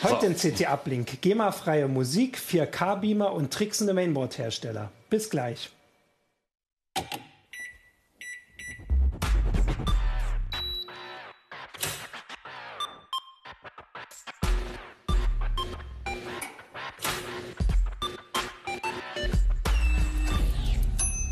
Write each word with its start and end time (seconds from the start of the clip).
Heute 0.00 0.26
in 0.26 0.36
CT 0.36 0.70
Uplink 0.70 1.20
GEMA-freie 1.20 1.88
Musik, 1.88 2.38
4K-Beamer 2.38 3.32
und 3.32 3.52
tricksende 3.52 3.94
Mainboard-Hersteller. 3.94 4.92
Bis 5.10 5.28
gleich. 5.28 5.70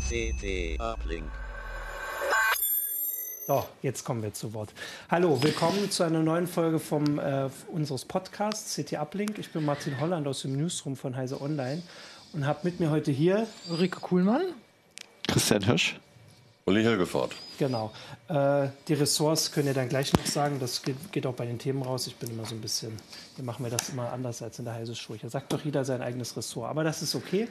CT 0.09 0.79
Uplink. 0.81 1.31
So, 3.47 3.63
jetzt 3.81 4.03
kommen 4.03 4.21
wir 4.23 4.33
zu 4.33 4.53
Wort. 4.53 4.73
Hallo, 5.09 5.41
willkommen 5.41 5.89
zu 5.89 6.03
einer 6.03 6.21
neuen 6.21 6.47
Folge 6.47 6.79
vom, 6.79 7.17
äh, 7.17 7.47
unseres 7.71 8.03
Podcasts 8.03 8.75
CT 8.75 8.97
Uplink. 8.97 9.39
Ich 9.39 9.51
bin 9.53 9.63
Martin 9.63 10.01
Holland 10.01 10.27
aus 10.27 10.41
dem 10.41 10.57
Newsroom 10.57 10.97
von 10.97 11.15
Heise 11.15 11.39
Online 11.39 11.81
und 12.33 12.45
habe 12.45 12.59
mit 12.63 12.81
mir 12.81 12.91
heute 12.91 13.09
hier 13.09 13.47
Ulrike 13.69 14.01
Kuhlmann. 14.01 14.41
Christian 15.29 15.63
Hirsch. 15.63 15.97
Uli 16.67 16.83
Hilgefort. 16.83 17.33
Genau. 17.59 17.93
Äh, 18.27 18.67
die 18.89 18.93
Ressorts 18.93 19.53
könnt 19.53 19.67
ihr 19.67 19.73
dann 19.73 19.87
gleich 19.87 20.11
noch 20.11 20.25
sagen. 20.25 20.57
Das 20.59 20.81
geht, 20.83 20.97
geht, 21.13 21.25
auch 21.25 21.33
bei 21.33 21.45
den 21.45 21.57
Themen 21.57 21.81
raus. 21.81 22.07
Ich 22.07 22.17
bin 22.17 22.29
immer 22.29 22.43
so 22.43 22.55
ein 22.55 22.59
bisschen, 22.59 22.91
hier 23.37 23.45
machen 23.45 23.63
wir 23.63 23.71
das 23.71 23.87
immer 23.87 24.11
anders 24.11 24.41
als 24.41 24.59
in 24.59 24.65
der 24.65 24.73
Heise 24.73 24.93
Show. 24.93 25.15
Hier 25.15 25.29
sagt 25.29 25.53
doch 25.53 25.63
jeder 25.63 25.85
sein 25.85 26.01
eigenes 26.01 26.35
Ressort. 26.35 26.69
Aber 26.69 26.83
das 26.83 27.01
ist 27.01 27.15
okay. 27.15 27.47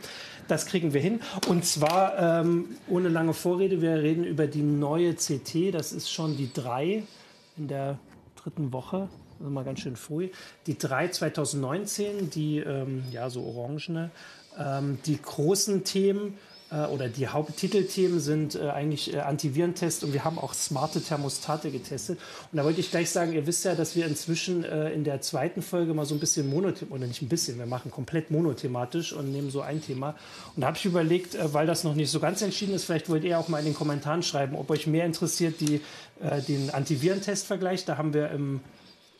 Das 0.48 0.66
kriegen 0.66 0.92
wir 0.92 1.00
hin. 1.00 1.20
Und 1.48 1.64
zwar 1.64 2.42
ähm, 2.42 2.76
ohne 2.88 3.08
lange 3.08 3.32
Vorrede. 3.32 3.80
Wir 3.80 4.02
reden 4.02 4.24
über 4.24 4.46
die 4.46 4.60
neue 4.60 5.14
CT. 5.14 5.72
Das 5.72 5.92
ist 5.92 6.12
schon 6.12 6.36
die 6.36 6.52
3 6.52 7.02
in 7.56 7.68
der 7.68 7.98
dritten 8.42 8.70
Woche. 8.74 9.08
Also 9.38 9.50
mal 9.50 9.64
ganz 9.64 9.80
schön 9.80 9.96
früh. 9.96 10.28
Die 10.66 10.76
3 10.76 11.08
2019, 11.08 12.28
die 12.28 12.58
ähm, 12.58 13.02
ja 13.10 13.30
so 13.30 13.44
orangene. 13.44 14.10
Ähm, 14.58 14.98
die 15.06 15.20
großen 15.20 15.84
Themen 15.84 16.36
oder 16.86 17.08
die 17.08 17.28
Haupttitelthemen 17.28 18.18
sind 18.18 18.56
äh, 18.56 18.70
eigentlich 18.70 19.14
äh, 19.14 19.20
Antivirentest 19.20 20.02
und 20.02 20.12
wir 20.12 20.24
haben 20.24 20.38
auch 20.38 20.52
smarte 20.52 21.00
Thermostate 21.00 21.70
getestet. 21.70 22.18
Und 22.50 22.56
da 22.56 22.64
wollte 22.64 22.80
ich 22.80 22.90
gleich 22.90 23.10
sagen, 23.10 23.32
ihr 23.32 23.46
wisst 23.46 23.64
ja, 23.64 23.74
dass 23.74 23.94
wir 23.94 24.06
inzwischen 24.06 24.64
äh, 24.64 24.90
in 24.90 25.04
der 25.04 25.20
zweiten 25.20 25.62
Folge 25.62 25.94
mal 25.94 26.06
so 26.06 26.14
ein 26.14 26.20
bisschen 26.20 26.50
monothematisch, 26.50 26.90
oder 26.90 27.06
nicht 27.06 27.22
ein 27.22 27.28
bisschen, 27.28 27.58
wir 27.58 27.66
machen 27.66 27.90
komplett 27.90 28.30
monothematisch 28.30 29.12
und 29.12 29.30
nehmen 29.30 29.50
so 29.50 29.60
ein 29.60 29.80
Thema. 29.80 30.16
Und 30.56 30.62
da 30.62 30.68
habe 30.68 30.76
ich 30.76 30.84
überlegt, 30.84 31.34
äh, 31.36 31.54
weil 31.54 31.66
das 31.66 31.84
noch 31.84 31.94
nicht 31.94 32.10
so 32.10 32.18
ganz 32.18 32.42
entschieden 32.42 32.74
ist, 32.74 32.84
vielleicht 32.84 33.08
wollt 33.08 33.22
ihr 33.22 33.38
auch 33.38 33.48
mal 33.48 33.58
in 33.60 33.66
den 33.66 33.74
Kommentaren 33.74 34.22
schreiben, 34.22 34.56
ob 34.56 34.70
euch 34.70 34.86
mehr 34.86 35.06
interessiert 35.06 35.60
die, 35.60 35.80
äh, 36.20 36.42
den 36.42 36.70
Antivirentest-Vergleich. 36.70 37.84
Da 37.84 37.96
haben 37.96 38.12
wir 38.12 38.30
im 38.30 38.60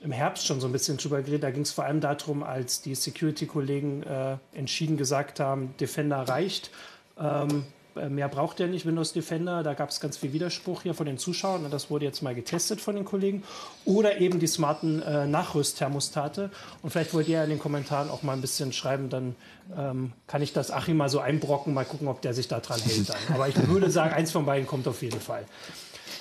im 0.03 0.13
Herbst 0.13 0.47
schon 0.47 0.61
so 0.61 0.67
ein 0.69 0.73
bisschen 0.73 0.99
drüber 0.99 1.23
geredet. 1.23 1.43
Da 1.43 1.51
ging 1.51 1.63
es 1.63 1.73
vor 1.73 1.85
allem 1.85 2.01
darum, 2.01 2.43
als 2.43 2.83
die 2.83 2.95
Security-Kollegen 2.95 4.03
äh, 4.03 4.37
entschieden 4.53 4.97
gesagt 4.99 5.41
haben, 5.41 5.75
Defender 5.81 6.19
reicht 6.19 6.71
ähm, 7.19 7.65
äh, 7.97 8.09
mehr 8.09 8.29
braucht 8.29 8.59
der 8.59 8.69
nicht, 8.69 8.87
Windows 8.87 9.13
Defender. 9.13 9.63
Da 9.63 9.75
gab 9.75 9.91
es 9.91 10.01
ganz 10.01 10.17
viel 10.17 10.33
Widerspruch 10.33 10.83
hier 10.83 10.95
von 10.95 11.07
den 11.07 11.19
Zuschauern. 11.19 11.67
Das 11.71 11.91
wurde 11.91 12.05
jetzt 12.05 12.23
mal 12.23 12.35
getestet 12.35 12.81
von 12.81 12.95
den 12.95 13.05
Kollegen. 13.05 13.43
Oder 13.85 14.21
eben 14.21 14.39
die 14.39 14.47
smarten 14.47 15.03
äh, 15.03 15.27
Nachrüstthermostate. 15.27 16.51
Und 16.83 16.91
vielleicht 16.91 17.15
wollt 17.15 17.29
ihr 17.29 17.43
in 17.43 17.51
den 17.51 17.59
Kommentaren 17.59 18.11
auch 18.11 18.23
mal 18.23 18.35
ein 18.35 18.41
bisschen 18.41 18.73
schreiben, 18.73 19.09
dann 19.09 19.35
ähm, 19.77 20.13
kann 20.27 20.43
ich 20.43 20.53
das 20.53 20.71
Achim 20.71 20.97
mal 20.97 21.09
so 21.09 21.21
einbrocken, 21.21 21.75
mal 21.75 21.85
gucken, 21.85 22.09
ob 22.09 22.21
der 22.23 22.35
sich 22.35 22.49
da 22.49 22.61
dran 22.61 22.81
hält. 22.81 23.09
Dann. 23.09 23.17
Aber 23.35 23.49
ich 23.49 23.69
würde 23.69 23.91
sagen, 23.91 24.15
eins 24.15 24.31
von 24.31 24.47
beiden 24.47 24.67
kommt 24.67 24.87
auf 24.89 25.03
jeden 25.03 25.21
Fall. 25.21 25.45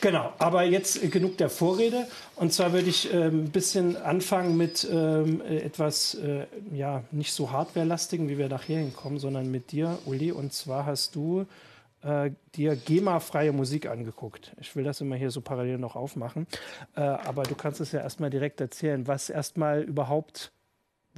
Genau, 0.01 0.33
aber 0.39 0.63
jetzt 0.63 1.11
genug 1.11 1.37
der 1.37 1.49
Vorrede. 1.49 2.07
Und 2.35 2.53
zwar 2.53 2.73
würde 2.73 2.89
ich 2.89 3.13
äh, 3.13 3.27
ein 3.27 3.49
bisschen 3.49 3.97
anfangen 3.97 4.57
mit 4.57 4.87
ähm, 4.91 5.41
etwas, 5.41 6.15
äh, 6.15 6.45
ja, 6.73 7.03
nicht 7.11 7.33
so 7.33 7.51
hardwarelastigen, 7.51 8.29
wie 8.29 8.37
wir 8.37 8.49
nachher 8.49 8.79
hinkommen, 8.79 9.19
sondern 9.19 9.49
mit 9.51 9.71
dir, 9.71 9.97
Uli. 10.05 10.31
Und 10.31 10.53
zwar 10.53 10.85
hast 10.85 11.15
du 11.15 11.45
äh, 12.05 12.31
dir 12.55 12.75
GEMA-freie 12.75 13.51
Musik 13.51 13.87
angeguckt. 13.87 14.55
Ich 14.59 14.75
will 14.75 14.83
das 14.83 15.01
immer 15.01 15.15
hier 15.15 15.31
so 15.31 15.41
parallel 15.41 15.77
noch 15.77 15.95
aufmachen. 15.95 16.47
Äh, 16.95 17.01
aber 17.01 17.43
du 17.43 17.55
kannst 17.55 17.81
es 17.81 17.91
ja 17.91 18.01
erstmal 18.01 18.29
direkt 18.29 18.61
erzählen, 18.61 19.07
was 19.07 19.29
erstmal 19.29 19.81
überhaupt 19.81 20.51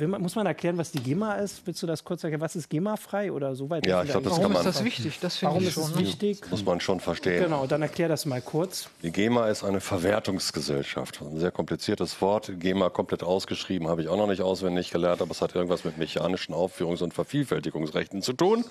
man, 0.05 0.21
muss 0.21 0.35
man 0.35 0.45
erklären, 0.45 0.77
was 0.77 0.91
die 0.91 0.99
GEMA 0.99 1.35
ist? 1.35 1.61
Willst 1.65 1.81
du 1.81 1.87
das 1.87 2.03
kurz 2.03 2.23
erklären? 2.23 2.41
Was 2.41 2.55
ist 2.55 2.69
GEMA-frei 2.69 3.31
oder 3.31 3.55
so 3.55 3.69
weit? 3.69 3.87
Ja, 3.87 4.03
ich 4.03 4.11
glaube, 4.11 4.25
das 4.25 4.33
Warum 4.33 4.43
kann 4.43 4.51
man. 4.53 4.67
ist 4.67 4.75
das 4.75 4.83
wichtig? 4.83 5.19
Das 5.19 5.41
Warum 5.41 5.61
ich 5.61 5.69
ist 5.69 5.73
schon. 5.73 5.83
es 5.85 5.95
ne? 5.95 5.99
wichtig? 6.01 6.41
Muss 6.51 6.63
man 6.63 6.79
schon 6.79 6.99
verstehen. 6.99 7.43
Genau, 7.43 7.65
dann 7.65 7.81
erklär 7.81 8.07
das 8.07 8.25
mal 8.25 8.41
kurz. 8.41 8.89
Die 9.01 9.11
GEMA 9.11 9.47
ist 9.47 9.63
eine 9.63 9.79
Verwertungsgesellschaft. 9.79 11.21
Ein 11.21 11.39
sehr 11.39 11.51
kompliziertes 11.51 12.21
Wort. 12.21 12.51
GEMA 12.59 12.89
komplett 12.89 13.23
ausgeschrieben, 13.23 13.87
habe 13.87 14.01
ich 14.01 14.07
auch 14.07 14.17
noch 14.17 14.27
nicht 14.27 14.41
auswendig 14.41 14.91
gelernt, 14.91 15.21
aber 15.21 15.31
es 15.31 15.41
hat 15.41 15.55
irgendwas 15.55 15.83
mit 15.83 15.97
mechanischen 15.97 16.53
Aufführungs- 16.53 17.01
und 17.01 17.13
Vervielfältigungsrechten 17.13 18.21
zu 18.21 18.33
tun. 18.33 18.65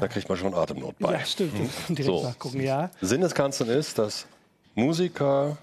Da 0.00 0.08
kriegt 0.08 0.28
man 0.28 0.38
schon 0.38 0.54
Atemnot 0.54 0.98
bei. 0.98 1.12
Ja, 1.12 1.24
stimmt. 1.24 1.52
Direkt 1.88 2.04
So. 2.04 2.22
nachgucken, 2.22 2.60
ja. 2.62 2.90
Sinn 3.00 3.20
des 3.20 3.34
Ganzen 3.34 3.68
ist, 3.68 3.98
dass 3.98 4.26
Musiker, 4.74 5.58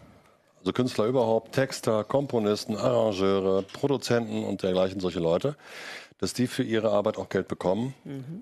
also 0.59 0.73
Künstler 0.73 1.05
überhaupt, 1.05 1.53
Texter, 1.53 2.03
Komponisten, 2.03 2.75
Arrangeure, 2.75 3.63
Produzenten 3.63 4.43
und 4.43 4.63
dergleichen 4.63 4.99
solche 4.99 5.19
Leute, 5.19 5.55
dass 6.19 6.33
die 6.33 6.47
für 6.47 6.63
ihre 6.63 6.91
Arbeit 6.91 7.17
auch 7.17 7.29
Geld 7.29 7.47
bekommen, 7.47 7.93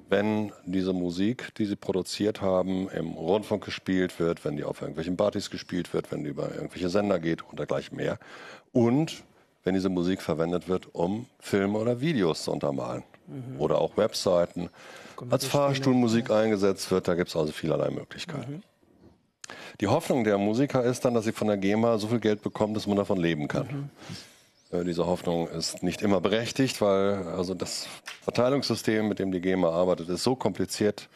wenn 0.10 0.52
diese 0.66 0.94
Musik, 0.94 1.54
die 1.56 1.66
sie 1.66 1.76
produziert 1.76 2.42
haben, 2.42 2.90
im 2.90 3.12
Rundfunk 3.12 3.64
gespielt 3.66 4.20
wird, 4.20 4.44
wenn 4.46 4.58
die 4.58 4.64
auf 4.64 4.82
irgendwelchen 4.82 5.16
Partys 5.16 5.52
gespielt 5.52 5.94
wird, 5.94 6.12
wenn 6.12 6.24
die 6.24 6.32
über 6.32 6.54
irgendwelche 6.56 6.90
Sender 6.90 7.20
geht 7.20 7.44
und 7.44 7.60
dergleichen 7.60 7.96
mehr. 7.96 8.18
Und 8.72 9.24
wenn 9.64 9.76
diese 9.76 9.90
Musik 9.90 10.22
verwendet 10.22 10.68
wird, 10.68 10.96
um 10.96 11.28
Filme 11.40 11.78
oder 11.78 12.02
Videos 12.02 12.44
zu 12.44 12.52
untermalen. 12.52 13.04
Oder 13.60 13.80
auch 13.80 13.98
Webseiten. 13.98 14.70
Als 15.30 15.46
Fahrstuhlmusik 15.46 16.32
eingesetzt 16.32 16.90
wird, 16.92 17.10
da 17.10 17.16
gibt 17.16 17.30
es 17.30 17.36
also 17.36 17.52
vielerlei 17.52 17.90
Möglichkeiten. 17.90 18.64
Die 19.82 19.88
Hoffnung 19.88 20.24
der 20.24 20.38
Musiker 20.38 20.84
ist 20.84 21.06
dann, 21.06 21.14
dass 21.14 21.26
sie 21.26 21.32
von 21.32 21.48
der 21.48 21.58
GEMA 21.58 21.98
so 21.98 22.08
viel 22.08 22.20
Geld 22.20 22.42
bekommen, 22.42 22.74
dass 22.74 22.88
man 22.88 22.98
davon 22.98 23.18
leben 23.20 23.48
kann. 23.48 23.90
Äh, 24.72 24.84
Diese 24.84 25.06
Hoffnung 25.06 25.48
ist 25.50 25.84
nicht 25.84 26.02
immer 26.02 26.20
berechtigt, 26.22 26.82
weil 26.82 27.28
also 27.28 27.54
das 27.54 27.88
Verteilungssystem, 28.24 29.08
mit 29.08 29.20
dem 29.20 29.32
die 29.32 29.40
GEMA 29.42 29.70
arbeitet, 29.70 30.10
ist 30.10 30.24
so 30.24 30.36
kompliziert. 30.36 31.08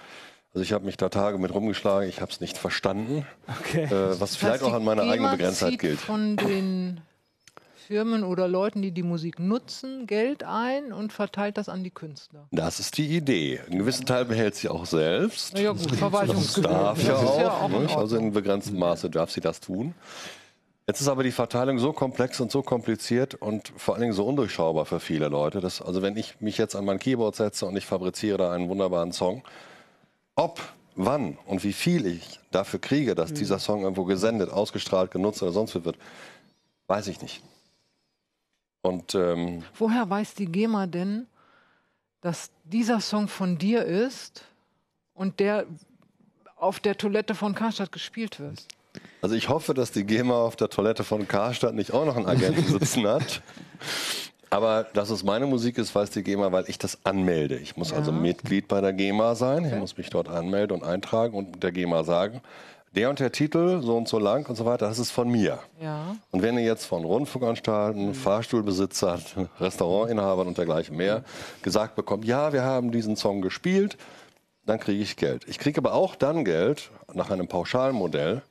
Also 0.54 0.64
ich 0.64 0.74
habe 0.74 0.86
mich 0.86 0.98
da 0.98 1.10
Tage 1.10 1.38
mit 1.38 1.54
rumgeschlagen, 1.54 2.10
ich 2.10 2.20
habe 2.22 2.32
es 2.32 2.42
nicht 2.42 2.58
verstanden, 2.58 3.26
Okay. 3.62 3.84
äh, 3.86 4.20
was 4.20 4.36
vielleicht 4.36 4.64
auch 4.64 4.74
an 4.74 4.84
meiner 4.84 5.04
GEMA 5.04 5.14
eigenen 5.14 5.32
Begrenztheit 5.32 5.80
gilt. 5.80 6.00
von 6.00 6.36
den 6.38 7.02
Firmen 7.92 8.24
oder 8.24 8.48
Leuten, 8.48 8.82
die 8.82 8.92
die 8.92 9.04
Musik 9.04 9.38
nutzen, 9.38 10.08
Geld 10.08 10.46
ein 10.46 10.94
und 10.94 11.12
verteilt 11.12 11.58
das 11.58 11.68
an 11.68 11.84
die 11.84 11.90
Künstler. 11.90 12.48
Das 12.50 12.80
ist 12.80 12.98
die 12.98 13.18
Idee. 13.18 13.60
Einen 13.68 13.80
gewissen 13.80 14.06
Teil 14.06 14.24
behält 14.24 14.56
sie 14.56 14.70
auch 14.70 14.86
selbst. 14.86 15.52
Na 15.54 15.60
ja 15.60 15.74
gut, 15.74 15.92
Das 15.92 15.98
Verwaltungsgebühren. 16.00 16.74
darf 16.74 17.04
ja 17.04 17.12
das 17.12 17.24
auch. 17.26 17.40
ja 17.42 17.52
auch 17.52 17.70
in 17.70 17.82
nicht? 17.82 17.98
also 17.98 18.16
in 18.16 18.32
begrenztem 18.32 18.80
Maße 18.80 19.10
darf 19.10 19.30
sie 19.32 19.42
das 19.42 19.60
tun. 19.60 19.94
Jetzt 20.88 21.02
ist 21.02 21.10
aber 21.10 21.24
die 21.24 21.34
Verteilung 21.34 21.80
so 21.80 21.92
komplex 21.92 22.40
und 22.40 22.50
so 22.50 22.62
kompliziert 22.62 23.36
und 23.36 23.74
vor 23.76 23.96
allen 23.96 24.04
Dingen 24.04 24.14
so 24.14 24.26
undurchschaubar 24.26 24.86
für 24.86 25.02
viele 25.02 25.28
Leute. 25.28 25.60
Dass, 25.60 25.82
also 25.82 26.02
wenn 26.02 26.16
ich 26.16 26.40
mich 26.40 26.58
jetzt 26.58 26.78
an 26.78 26.86
mein 26.86 26.98
Keyboard 26.98 27.36
setze 27.36 27.66
und 27.66 27.76
ich 27.76 27.86
fabriziere 27.86 28.38
da 28.38 28.54
einen 28.54 28.70
wunderbaren 28.70 29.12
Song, 29.12 29.44
ob, 30.36 30.62
wann 30.96 31.38
und 31.46 31.66
wie 31.66 31.74
viel 31.74 32.06
ich 32.06 32.40
dafür 32.52 32.80
kriege, 32.80 33.16
dass 33.16 33.34
dieser 33.34 33.60
Song 33.60 33.82
irgendwo 33.82 34.06
gesendet, 34.06 34.50
ausgestrahlt, 34.50 35.12
genutzt 35.12 35.44
oder 35.44 35.52
sonst 35.52 35.76
wie 35.76 35.84
wird, 35.84 35.98
weiß 36.88 37.08
ich 37.08 37.22
nicht. 37.22 37.44
Und 38.82 39.16
ähm, 39.16 39.64
Woher 39.76 40.10
weiß 40.10 40.34
die 40.36 40.48
GEMA 40.48 40.88
denn, 40.88 41.28
dass 42.22 42.52
dieser 42.64 43.00
Song 43.00 43.28
von 43.28 43.58
dir 43.58 43.84
ist 43.84 44.44
und 45.14 45.40
der 45.40 45.66
auf 46.56 46.80
der 46.80 46.98
Toilette 46.98 47.36
von 47.36 47.56
Karstadt 47.56 47.92
gespielt 47.92 48.40
wird? 48.40 48.66
Also 49.22 49.36
ich 49.36 49.50
hoffe, 49.50 49.74
dass 49.74 49.92
die 49.92 50.04
GEMA 50.04 50.36
auf 50.36 50.56
der 50.56 50.70
Toilette 50.70 51.04
von 51.04 51.28
Karstadt 51.28 51.74
nicht 51.74 51.94
auch 51.94 52.06
noch 52.06 52.16
einen 52.16 52.28
Agenten 52.28 52.64
sitzen 52.80 53.08
hat. 53.08 53.42
Aber 54.50 54.84
dass 54.84 55.10
es 55.10 55.24
meine 55.24 55.46
Musik 55.46 55.78
ist, 55.78 55.96
weiß 55.96 56.10
die 56.10 56.24
GEMA, 56.24 56.52
weil 56.52 56.66
ich 56.68 56.78
das 56.78 57.06
anmelde. 57.06 57.56
Ich 57.58 57.78
muss 57.78 57.94
also 57.94 58.12
Mitglied 58.12 58.68
bei 58.68 58.82
der 58.82 58.92
GEMA 58.92 59.36
sein. 59.36 59.64
Ich 59.64 59.74
muss 59.76 59.96
mich 59.96 60.10
dort 60.10 60.28
anmelden 60.28 60.76
und 60.78 60.84
eintragen 60.84 61.36
und 61.36 61.64
der 61.64 61.72
GEMA 61.72 62.04
sagen, 62.04 62.42
der 62.96 63.10
und 63.10 63.20
der 63.20 63.32
Titel, 63.32 63.82
so 63.82 63.98
und 63.98 64.08
so 64.08 64.20
lang 64.20 64.48
und 64.50 64.56
so 64.56 64.66
weiter, 64.66 64.88
das 64.88 65.00
ist 65.00 65.12
von 65.12 65.30
mir. 65.30 65.60
Ja. 65.82 66.16
Und 66.32 66.42
wenn 66.42 66.58
ihr 66.58 66.66
jetzt 66.66 66.86
von 66.86 67.06
Rundfunkanstalten, 67.06 68.14
Fahrstuhlbesitzern, 68.14 69.22
Restaurantinhabern 69.60 70.48
und 70.48 70.58
dergleichen 70.58 70.98
mehr 70.98 71.24
gesagt 71.62 71.96
bekommt, 71.96 72.26
ja, 72.26 72.52
wir 72.52 72.64
haben 72.64 72.92
diesen 72.92 73.16
Song 73.16 73.42
gespielt, 73.42 73.98
dann 74.66 74.80
kriege 74.80 75.02
ich 75.02 75.16
Geld. 75.16 75.46
Ich 75.48 75.58
kriege 75.58 75.80
aber 75.80 75.94
auch 75.94 76.16
dann 76.16 76.44
Geld 76.46 76.92
nach 77.14 77.30
einem 77.30 77.48
Pauschalmodell, 77.48 78.42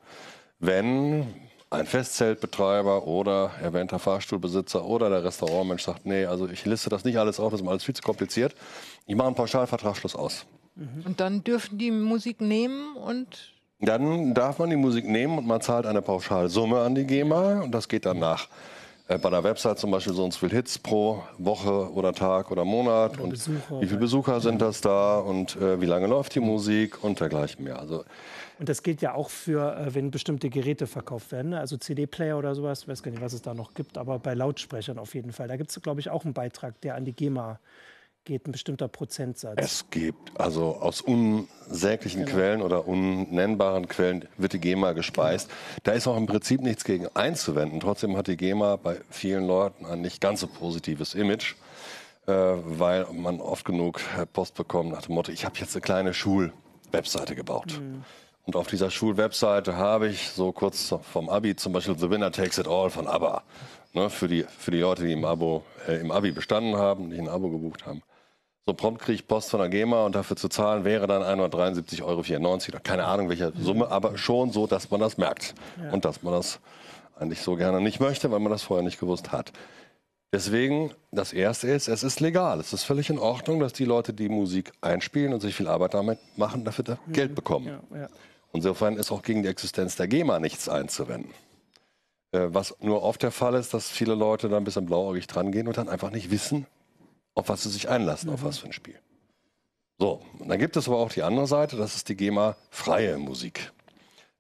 wenn 0.59 1.27
ein 1.71 1.87
Festzeltbetreiber 1.87 3.07
oder 3.07 3.53
erwähnter 3.63 4.01
Fahrstuhlbesitzer 4.01 4.85
oder 4.85 5.09
der 5.09 5.23
Restaurantmensch 5.23 5.85
sagt, 5.85 6.05
nee, 6.05 6.25
also 6.25 6.49
ich 6.49 6.65
liste 6.67 6.91
das 6.91 7.05
nicht 7.05 7.19
alles 7.19 7.39
auf, 7.39 7.53
das 7.53 7.61
ist 7.61 7.65
mir 7.65 7.71
alles 7.71 7.85
viel 7.85 7.95
zu 7.95 8.03
kompliziert. 8.03 8.55
Ich 9.07 9.15
mache 9.15 9.29
einen 9.29 9.37
Pauschalvertragsschluss 9.37 10.17
aus. 10.17 10.47
Und 11.05 11.21
dann 11.21 11.45
dürfen 11.45 11.79
die 11.79 11.91
Musik 11.91 12.41
nehmen 12.41 12.97
und 12.97 13.60
Dann 13.81 14.35
darf 14.35 14.59
man 14.59 14.71
die 14.71 14.77
Musik 14.77 15.09
nehmen 15.09 15.39
und 15.39 15.47
man 15.47 15.61
zahlt 15.61 15.87
eine 15.87 16.03
Pauschalsumme 16.03 16.81
an 16.81 16.95
die 16.95 17.05
GEMA 17.07 17.63
und 17.63 17.73
das 17.73 17.89
geht 17.89 18.05
dann 18.05 18.19
nach 18.19 18.49
äh, 19.09 19.19
bei 19.19 19.31
der 19.31 19.43
Website 19.43 19.79
zum 19.79 19.91
Beispiel 19.91 20.13
so 20.13 20.23
und 20.25 20.33
so 20.33 20.39
viel 20.41 20.51
Hits 20.51 20.79
pro 20.79 21.23
Woche 21.39 21.91
oder 21.93 22.13
Tag 22.13 22.51
oder 22.51 22.65
Monat 22.65 23.15
Oder 23.15 23.25
und 23.25 23.31
Besucher. 23.31 23.81
wie 23.81 23.87
viele 23.87 23.99
Besucher 23.99 24.41
sind 24.41 24.61
das 24.61 24.81
da 24.83 25.19
und 25.19 25.57
äh, 25.57 25.81
wie 25.81 25.87
lange 25.87 26.07
läuft 26.07 26.35
die 26.35 26.41
Musik 26.41 27.03
und 27.03 27.21
dergleichen 27.21 27.65
mehr. 27.65 27.79
Also 27.79 28.05
Und 28.59 28.69
das 28.69 28.83
gilt 28.83 29.01
ja 29.01 29.15
auch 29.15 29.31
für, 29.31 29.77
äh, 29.77 29.95
wenn 29.95 30.11
bestimmte 30.11 30.51
Geräte 30.51 30.87
verkauft 30.87 31.33
werden, 31.33 31.51
ne? 31.51 31.61
also 31.61 31.79
CD-Player 31.79 32.37
oder 32.37 32.55
sowas, 32.55 32.83
ich 32.83 32.89
weiß 32.89 33.03
gar 33.03 33.11
nicht, 33.11 33.23
was 33.23 33.33
es 33.33 33.41
da 33.41 33.55
noch 33.55 33.73
gibt, 33.73 33.97
aber 33.97 34.19
bei 34.19 34.35
Lautsprechern 34.35 34.99
auf 34.99 35.15
jeden 35.15 35.33
Fall. 35.33 35.49
Da 35.49 35.57
gibt 35.57 35.71
es, 35.71 35.81
glaube 35.81 36.01
ich, 36.01 36.11
auch 36.11 36.25
einen 36.25 36.35
Beitrag, 36.35 36.81
der 36.83 36.95
an 36.97 37.05
die 37.05 37.13
GEMA 37.13 37.59
geht, 38.25 38.47
ein 38.47 38.53
bestimmter 38.53 38.89
Prozentsatz. 38.89 39.55
Es 39.57 39.91
gibt, 39.91 40.39
also 40.39 40.77
aus 40.77 41.01
unsäglichen 41.01 42.25
Genau. 42.25 42.37
Quellen 42.37 42.63
oder 42.63 42.87
unnennbaren 42.87 43.89
Quellen 43.89 44.29
wird 44.37 44.53
die 44.53 44.61
GEMA 44.61 44.93
gespeist. 44.93 45.49
Genau. 45.49 45.81
Da 45.85 45.93
ist 45.93 46.07
auch 46.07 46.17
im 46.17 46.27
Prinzip 46.27 46.61
nichts 46.61 46.85
gegen 46.85 47.09
einzuwenden. 47.15 47.81
Trotzdem 47.81 48.17
hat 48.17 48.27
die 48.27 48.37
GEMA 48.37 48.77
bei 48.77 49.01
vielen 49.11 49.47
Leuten 49.47 49.87
ein 49.87 50.01
nicht 50.01 50.21
ganz 50.21 50.41
so 50.41 50.47
positives 50.47 51.15
Image, 51.15 51.55
äh, 52.27 52.33
weil 52.33 53.07
man 53.13 53.41
oft 53.41 53.65
genug 53.65 54.01
äh, 54.19 54.27
Post 54.27 54.55
bekommt 54.55 54.93
nach 54.93 55.03
dem 55.03 55.15
Motto, 55.15 55.33
ich 55.33 55.45
habe 55.45 55.59
jetzt 55.59 55.75
eine 55.75 55.83
kleine 55.83 56.15
Schul-Webseite 56.15 57.35
gebaut. 57.35 57.81
Mhm. 57.81 58.05
Und 58.47 58.57
auf 58.57 58.67
dieser 58.67 58.91
Schulwebseite 58.91 59.77
habe 59.77 60.09
ich 60.09 60.31
so 60.31 60.51
kurz 60.51 60.95
vom 61.13 61.29
Abi 61.29 61.55
zum 61.57 61.73
Beispiel 61.73 61.97
The 61.97 62.11
Winner 62.11 62.33
Takes 62.33 62.59
It 62.59 62.67
All 62.67 62.91
von 62.91 63.07
ABBA. 63.07 63.43
Ne, 63.93 64.09
für, 64.09 64.29
die, 64.29 64.45
für 64.45 64.71
die 64.71 64.79
Leute, 64.79 65.05
die 65.05 65.13
im, 65.13 65.25
Abo, 65.25 65.65
äh, 65.89 66.01
im 66.01 66.13
Abi 66.13 66.31
bestanden 66.31 66.77
haben, 66.77 67.11
die 67.11 67.19
ein 67.19 67.29
Abo 67.29 67.51
gebucht 67.51 67.87
haben. 67.87 68.03
So 68.67 68.75
prompt 68.75 69.01
kriege 69.01 69.15
ich 69.15 69.27
Post 69.27 69.51
von 69.51 69.61
der 69.61 69.69
GEMA 69.69 70.05
und 70.05 70.15
dafür 70.15 70.37
zu 70.37 70.49
zahlen 70.49 70.85
wäre 70.85 71.07
dann 71.07 71.23
173,94 71.23 72.03
Euro 72.03 72.21
oder 72.21 72.81
keine 72.81 73.05
Ahnung 73.05 73.29
welche 73.29 73.53
Summe, 73.59 73.91
aber 73.91 74.19
schon 74.19 74.53
so, 74.53 74.67
dass 74.67 74.91
man 74.91 75.01
das 75.01 75.19
merkt. 75.19 75.55
Und 75.93 76.05
dass 76.05 76.23
man 76.23 76.35
das 76.35 76.61
eigentlich 77.19 77.41
so 77.41 77.57
gerne 77.57 77.81
nicht 77.81 78.01
möchte, 78.01 78.31
weil 78.31 78.41
man 78.41 78.53
das 78.53 78.63
vorher 78.63 78.85
nicht 78.85 79.01
gewusst 79.01 79.33
hat. 79.33 79.53
Deswegen, 80.33 80.93
das 81.11 81.33
Erste 81.33 81.69
ist, 81.69 81.89
es 81.89 82.05
ist 82.05 82.21
legal. 82.21 82.61
Es 82.61 82.73
ist 82.73 82.85
völlig 82.85 83.11
in 83.11 83.19
Ordnung, 83.19 83.59
dass 83.59 83.73
die 83.73 83.85
Leute, 83.85 84.13
die 84.13 84.29
Musik 84.29 84.73
einspielen 84.81 85.33
und 85.35 85.41
sich 85.41 85.57
viel 85.57 85.67
Arbeit 85.67 85.95
damit 85.95 86.19
machen, 86.37 86.65
dafür 86.65 86.85
da 86.85 86.99
Geld 87.09 87.35
bekommen. 87.35 87.67
Ja, 87.67 87.99
ja. 87.99 88.09
Insofern 88.53 88.97
ist 88.97 89.11
auch 89.11 89.23
gegen 89.23 89.43
die 89.43 89.49
Existenz 89.49 89.97
der 89.97 90.07
GEMA 90.07 90.39
nichts 90.39 90.69
einzuwenden. 90.69 91.33
Äh, 92.33 92.47
was 92.51 92.77
nur 92.81 93.03
oft 93.03 93.23
der 93.23 93.33
Fall 93.33 93.55
ist, 93.55 93.75
dass 93.75 93.91
viele 93.91 94.15
Leute 94.15 94.49
da 94.49 94.57
ein 94.57 94.65
bisschen 94.65 94.87
blauäugig 94.87 95.27
dran 95.27 95.51
gehen 95.51 95.67
und 95.67 95.77
dann 95.77 95.89
einfach 95.89 96.11
nicht 96.11 96.31
wissen, 96.31 96.67
auf 97.35 97.49
was 97.49 97.63
sie 97.63 97.71
sich 97.71 97.89
einlassen, 97.89 98.31
auf 98.31 98.43
was 98.43 98.59
für 98.59 98.67
ein 98.67 98.73
Spiel. 98.73 98.99
So, 99.99 100.23
und 100.39 100.49
dann 100.49 100.59
gibt 100.59 100.77
es 100.77 100.89
aber 100.89 100.99
auch 100.99 101.13
die 101.13 101.23
andere 101.23 101.47
Seite, 101.47 101.77
das 101.77 101.95
ist 101.95 102.09
die 102.09 102.17
GEMA 102.17 102.57
freie 102.71 103.19
Musik. 103.19 103.73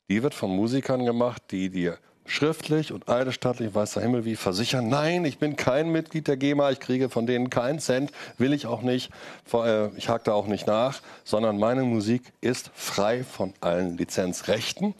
Die 0.08 0.22
wird 0.22 0.34
von 0.34 0.50
Musikern 0.50 1.04
gemacht, 1.04 1.42
die 1.50 1.68
dir 1.68 1.98
schriftlich 2.24 2.92
und 2.92 3.08
eidesstattlich, 3.08 3.74
weiß 3.74 3.94
der 3.94 4.02
Himmel 4.02 4.24
wie, 4.24 4.36
versichern, 4.36 4.88
nein, 4.88 5.24
ich 5.24 5.38
bin 5.38 5.56
kein 5.56 5.90
Mitglied 5.90 6.28
der 6.28 6.36
GEMA, 6.36 6.70
ich 6.70 6.80
kriege 6.80 7.08
von 7.10 7.26
denen 7.26 7.50
keinen 7.50 7.80
Cent, 7.80 8.12
will 8.38 8.52
ich 8.52 8.66
auch 8.66 8.82
nicht, 8.82 9.10
äh, 9.52 9.88
ich 9.96 10.08
hake 10.08 10.24
da 10.24 10.32
auch 10.32 10.46
nicht 10.46 10.66
nach, 10.66 11.02
sondern 11.24 11.58
meine 11.58 11.82
Musik 11.82 12.22
ist 12.40 12.70
frei 12.74 13.24
von 13.24 13.52
allen 13.60 13.98
Lizenzrechten 13.98 14.94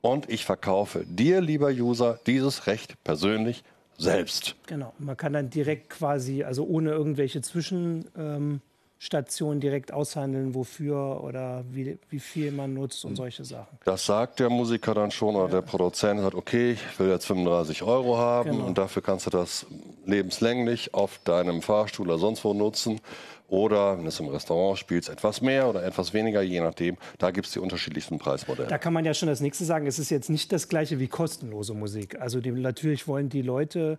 und 0.00 0.30
ich 0.30 0.44
verkaufe 0.44 1.04
dir, 1.04 1.40
lieber 1.40 1.68
User, 1.68 2.18
dieses 2.26 2.66
Recht 2.66 3.02
persönlich 3.04 3.64
selbst. 3.98 4.54
Genau. 4.66 4.92
Man 4.98 5.16
kann 5.16 5.32
dann 5.32 5.50
direkt 5.50 5.90
quasi, 5.90 6.44
also 6.44 6.64
ohne 6.64 6.90
irgendwelche 6.92 7.42
Zwischenstationen 7.42 9.60
direkt 9.60 9.92
aushandeln, 9.92 10.54
wofür 10.54 11.22
oder 11.22 11.64
wie, 11.70 11.98
wie 12.08 12.20
viel 12.20 12.52
man 12.52 12.72
nutzt 12.74 13.04
und 13.04 13.16
solche 13.16 13.44
Sachen. 13.44 13.78
Das 13.84 14.06
sagt 14.06 14.40
der 14.40 14.48
Musiker 14.50 14.94
dann 14.94 15.10
schon 15.10 15.36
oder 15.36 15.48
der 15.48 15.62
Produzent 15.62 16.20
sagt, 16.20 16.34
okay, 16.34 16.72
ich 16.72 16.98
will 16.98 17.10
jetzt 17.10 17.26
35 17.26 17.82
Euro 17.82 18.16
haben 18.16 18.52
Genau. 18.52 18.66
und 18.66 18.78
dafür 18.78 19.02
kannst 19.02 19.26
du 19.26 19.30
das 19.30 19.66
lebenslänglich 20.06 20.94
auf 20.94 21.20
deinem 21.24 21.60
Fahrstuhl 21.60 22.08
oder 22.08 22.18
sonst 22.18 22.44
wo 22.44 22.54
nutzen. 22.54 23.00
Oder 23.48 23.98
wenn 23.98 24.06
es 24.06 24.20
im 24.20 24.28
Restaurant 24.28 24.78
spielst, 24.78 25.08
etwas 25.08 25.40
mehr 25.40 25.68
oder 25.68 25.82
etwas 25.82 26.12
weniger, 26.12 26.42
je 26.42 26.60
nachdem. 26.60 26.98
Da 27.16 27.30
gibt 27.30 27.46
es 27.46 27.54
die 27.54 27.58
unterschiedlichsten 27.58 28.18
Preismodelle. 28.18 28.68
Da 28.68 28.76
kann 28.76 28.92
man 28.92 29.06
ja 29.06 29.14
schon 29.14 29.28
das 29.28 29.40
nächste 29.40 29.64
sagen. 29.64 29.86
Es 29.86 29.98
ist 29.98 30.10
jetzt 30.10 30.28
nicht 30.28 30.52
das 30.52 30.68
gleiche 30.68 30.98
wie 30.98 31.08
kostenlose 31.08 31.72
Musik. 31.72 32.20
Also 32.20 32.40
die, 32.40 32.52
natürlich 32.52 33.08
wollen 33.08 33.30
die 33.30 33.42
Leute 33.42 33.98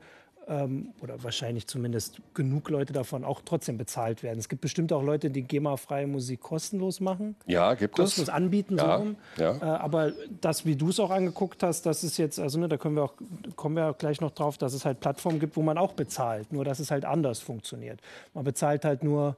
ähm, 0.50 0.90
oder 1.00 1.24
wahrscheinlich 1.24 1.68
zumindest 1.68 2.22
genug 2.34 2.70
Leute 2.70 2.92
davon 2.92 3.24
auch 3.24 3.42
trotzdem 3.46 3.78
bezahlt 3.78 4.24
werden. 4.24 4.40
Es 4.40 4.50
gibt 4.50 4.62
bestimmt 4.62 4.92
auch 4.92 5.04
Leute, 5.04 5.30
die 5.30 5.44
GEMA-freie 5.44 6.08
Musik 6.08 6.42
kostenlos 6.42 7.00
machen. 7.00 7.36
Ja, 7.46 7.76
gibt 7.76 7.98
es. 8.00 8.06
kostenlos 8.06 8.30
anbieten. 8.30 8.78
Ja, 8.78 8.98
so 8.98 9.04
rum. 9.04 9.16
ja. 9.38 9.56
Äh, 9.58 9.60
aber 9.62 10.12
das, 10.42 10.66
wie 10.66 10.76
du 10.76 10.90
es 10.90 11.00
auch 11.00 11.12
angeguckt 11.12 11.62
hast, 11.62 11.86
das 11.86 12.04
ist 12.04 12.18
jetzt, 12.18 12.40
also 12.40 12.60
ne, 12.60 12.68
da 12.68 12.78
können 12.78 12.96
wir 12.96 13.04
auch, 13.04 13.14
kommen 13.56 13.76
wir 13.76 13.92
auch 13.92 13.98
gleich 13.98 14.20
noch 14.22 14.32
drauf, 14.32 14.58
dass 14.58 14.74
es 14.74 14.86
halt 14.86 15.00
Plattformen 15.00 15.40
gibt, 15.40 15.56
wo 15.56 15.62
man 15.62 15.78
auch 15.78 15.94
bezahlt. 15.94 16.52
Nur 16.52 16.66
dass 16.66 16.80
es 16.80 16.90
halt 16.90 17.06
anders 17.06 17.40
funktioniert. 17.40 18.02
Man 18.34 18.44
bezahlt 18.44 18.84
halt 18.86 19.04
nur 19.04 19.38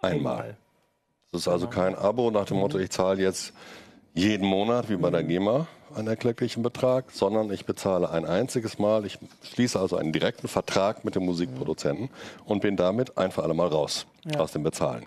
Einmal. 0.00 0.32
einmal. 0.32 0.56
Das 1.32 1.40
ist 1.42 1.48
also 1.48 1.66
kein 1.66 1.94
Abo 1.96 2.30
nach 2.30 2.44
dem 2.44 2.58
Motto, 2.58 2.78
ich 2.78 2.90
zahle 2.90 3.20
jetzt 3.20 3.52
jeden 4.12 4.46
Monat, 4.46 4.88
wie 4.88 4.96
bei 4.96 5.10
der 5.10 5.24
GEMA, 5.24 5.66
einen 5.94 6.08
erklecklichen 6.08 6.62
Betrag, 6.62 7.10
sondern 7.10 7.52
ich 7.52 7.66
bezahle 7.66 8.10
ein 8.10 8.24
einziges 8.24 8.78
Mal. 8.78 9.04
Ich 9.06 9.18
schließe 9.42 9.78
also 9.78 9.96
einen 9.96 10.12
direkten 10.12 10.48
Vertrag 10.48 11.04
mit 11.04 11.14
dem 11.14 11.24
Musikproduzenten 11.24 12.10
und 12.44 12.60
bin 12.60 12.76
damit 12.76 13.16
ein 13.18 13.30
für 13.30 13.42
alle 13.42 13.54
Mal 13.54 13.68
raus 13.68 14.06
aus 14.36 14.52
dem 14.52 14.62
Bezahlen. 14.62 15.06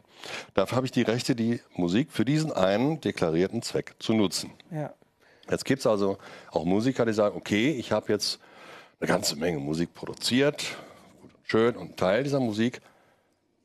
Dafür 0.54 0.78
habe 0.78 0.86
ich 0.86 0.92
die 0.92 1.02
Rechte, 1.02 1.36
die 1.36 1.60
Musik 1.76 2.12
für 2.12 2.26
diesen 2.26 2.52
einen 2.52 3.02
deklarierten 3.02 3.62
Zweck 3.62 3.96
zu 4.00 4.14
nutzen. 4.14 4.52
Ja. 4.72 4.94
Jetzt 5.50 5.66
gibt 5.66 5.80
es 5.80 5.88
also 5.88 6.18
auch 6.52 6.66
Musiker, 6.66 7.06
die 7.06 7.14
sagen, 7.14 7.38
okay, 7.38 7.72
ich 7.72 7.92
habe 7.92 8.12
jetzt 8.12 8.40
eine 9.00 9.08
ganze 9.08 9.36
Menge 9.36 9.60
Musik 9.60 9.94
produziert, 9.94 10.66
gut 11.22 11.32
und 11.34 11.40
schön, 11.44 11.76
und 11.76 11.82
einen 11.84 11.96
Teil 11.96 12.24
dieser 12.24 12.40
Musik 12.40 12.82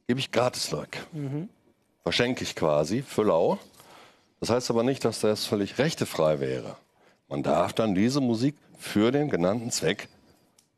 gebe 0.07 0.21
ich 0.21 0.31
gratis 0.31 0.73
weg. 0.73 1.07
Verschenke 2.03 2.45
ich 2.45 2.55
quasi 2.55 3.03
für 3.03 3.23
lau. 3.23 3.59
Das 4.41 4.51
heißt 4.51 4.71
aber 4.71 4.83
nicht, 4.83 5.05
dass 5.05 5.21
das 5.21 5.47
völlig 5.47 5.79
rechtefrei 5.79 6.41
wäre. 6.41 6.77
Man 7.33 7.43
darf 7.43 7.73
dann 7.73 7.95
diese 7.95 8.21
Musik 8.21 8.57
für 8.79 9.11
den 9.11 9.31
genannten 9.31 9.71
Zweck 9.71 10.09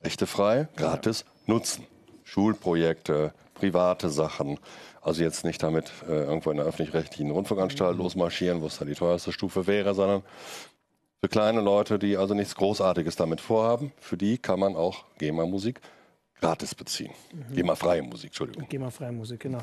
rechtefrei, 0.04 0.68
gratis 0.76 1.24
nutzen. 1.46 1.84
Schulprojekte, 2.22 3.34
private 3.54 4.08
Sachen. 4.08 4.60
Also 5.02 5.24
jetzt 5.24 5.44
nicht 5.44 5.60
damit 5.64 5.90
äh, 6.08 6.12
irgendwo 6.12 6.52
in 6.52 6.58
der 6.58 6.66
öffentlich-rechtlichen 6.66 7.32
Rundfunkanstalt 7.32 7.98
losmarschieren, 7.98 8.62
wo 8.62 8.66
es 8.66 8.78
dann 8.78 8.86
die 8.86 8.94
teuerste 8.94 9.32
Stufe 9.32 9.66
wäre, 9.66 9.94
sondern 9.94 10.22
für 11.20 11.28
kleine 11.28 11.60
Leute, 11.60 11.98
die 11.98 12.16
also 12.16 12.34
nichts 12.34 12.54
Großartiges 12.54 13.16
damit 13.16 13.40
vorhaben, 13.40 13.92
für 13.98 14.16
die 14.16 14.38
kann 14.38 14.60
man 14.60 14.76
auch 14.76 15.06
GEMA-Musik 15.18 15.80
gratis 16.40 16.72
beziehen. 16.76 17.10
GEMA-freie 17.52 18.04
Musik, 18.04 18.28
Entschuldigung. 18.28 18.68
GEMA-freie 18.68 19.10
Musik, 19.10 19.40
genau. 19.40 19.58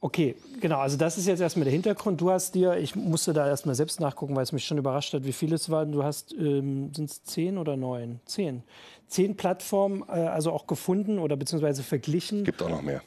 Okay, 0.00 0.36
genau. 0.60 0.78
Also 0.78 0.96
das 0.96 1.18
ist 1.18 1.26
jetzt 1.26 1.40
erstmal 1.40 1.64
der 1.64 1.72
Hintergrund. 1.72 2.20
Du 2.20 2.30
hast 2.30 2.54
dir, 2.54 2.76
ich 2.76 2.94
musste 2.94 3.32
da 3.32 3.48
erstmal 3.48 3.74
selbst 3.74 3.98
nachgucken, 3.98 4.36
weil 4.36 4.44
es 4.44 4.52
mich 4.52 4.64
schon 4.64 4.78
überrascht 4.78 5.12
hat, 5.12 5.24
wie 5.24 5.32
viele 5.32 5.56
es 5.56 5.70
waren. 5.70 5.90
Du 5.90 6.04
hast, 6.04 6.32
ähm, 6.34 6.94
sind 6.94 7.10
es 7.10 7.24
zehn 7.24 7.58
oder 7.58 7.76
neun? 7.76 8.20
Zehn. 8.24 8.62
Zehn 9.08 9.36
Plattformen, 9.36 10.04
äh, 10.08 10.12
also 10.12 10.52
auch 10.52 10.68
gefunden 10.68 11.18
oder 11.18 11.36
beziehungsweise 11.36 11.82
verglichen. 11.82 12.44
Gibt 12.44 12.62
auch 12.62 12.68
noch 12.68 12.82
mehr. 12.82 13.02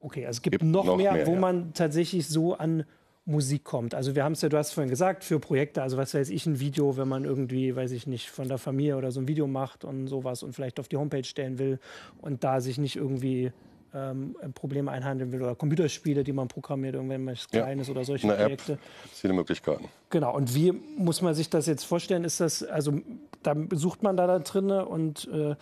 Okay, 0.00 0.24
also 0.24 0.38
es 0.38 0.42
gibt, 0.42 0.60
Gibt 0.60 0.70
noch, 0.70 0.84
noch 0.84 0.96
mehr, 0.96 1.12
mehr, 1.12 1.26
wo 1.26 1.32
ja. 1.34 1.40
man 1.40 1.74
tatsächlich 1.74 2.28
so 2.28 2.54
an 2.54 2.84
Musik 3.26 3.64
kommt. 3.64 3.94
Also 3.94 4.14
wir 4.14 4.24
haben 4.24 4.32
es 4.32 4.40
ja, 4.40 4.48
du 4.48 4.56
hast 4.56 4.72
vorhin 4.72 4.88
gesagt, 4.88 5.24
für 5.24 5.40
Projekte, 5.40 5.82
also 5.82 5.96
was 5.96 6.14
weiß 6.14 6.30
ich, 6.30 6.46
ein 6.46 6.58
Video, 6.60 6.96
wenn 6.96 7.08
man 7.08 7.24
irgendwie, 7.24 7.74
weiß 7.74 7.90
ich 7.90 8.06
nicht, 8.06 8.30
von 8.30 8.48
der 8.48 8.58
Familie 8.58 8.96
oder 8.96 9.10
so 9.10 9.20
ein 9.20 9.28
Video 9.28 9.46
macht 9.46 9.84
und 9.84 10.06
sowas 10.06 10.42
und 10.42 10.54
vielleicht 10.54 10.80
auf 10.80 10.88
die 10.88 10.96
Homepage 10.96 11.24
stellen 11.24 11.58
will 11.58 11.80
und 12.22 12.44
da 12.44 12.60
sich 12.60 12.78
nicht 12.78 12.96
irgendwie 12.96 13.52
ähm, 13.94 14.36
Probleme 14.54 14.90
einhandeln 14.90 15.32
will 15.32 15.42
oder 15.42 15.54
Computerspiele, 15.54 16.24
die 16.24 16.32
man 16.32 16.48
programmiert, 16.48 16.94
irgendwas 16.94 17.46
Ja. 17.52 17.62
Kleines 17.62 17.88
oder 17.90 18.04
solche 18.04 18.26
Eine 18.26 18.36
App, 18.36 18.46
Projekte. 18.46 18.78
viele 19.12 19.32
Möglichkeiten. 19.32 19.88
Genau, 20.10 20.34
und 20.34 20.54
wie 20.54 20.72
muss 20.72 21.22
man 21.22 21.34
sich 21.34 21.48
das 21.50 21.66
jetzt 21.66 21.84
vorstellen? 21.84 22.24
Ist 22.24 22.40
das, 22.40 22.62
also 22.62 23.00
da 23.42 23.54
sucht 23.72 24.02
man 24.02 24.16
da, 24.16 24.26
da 24.26 24.38
drinne 24.38 24.86
und 24.86 25.28
äh, 25.32 25.54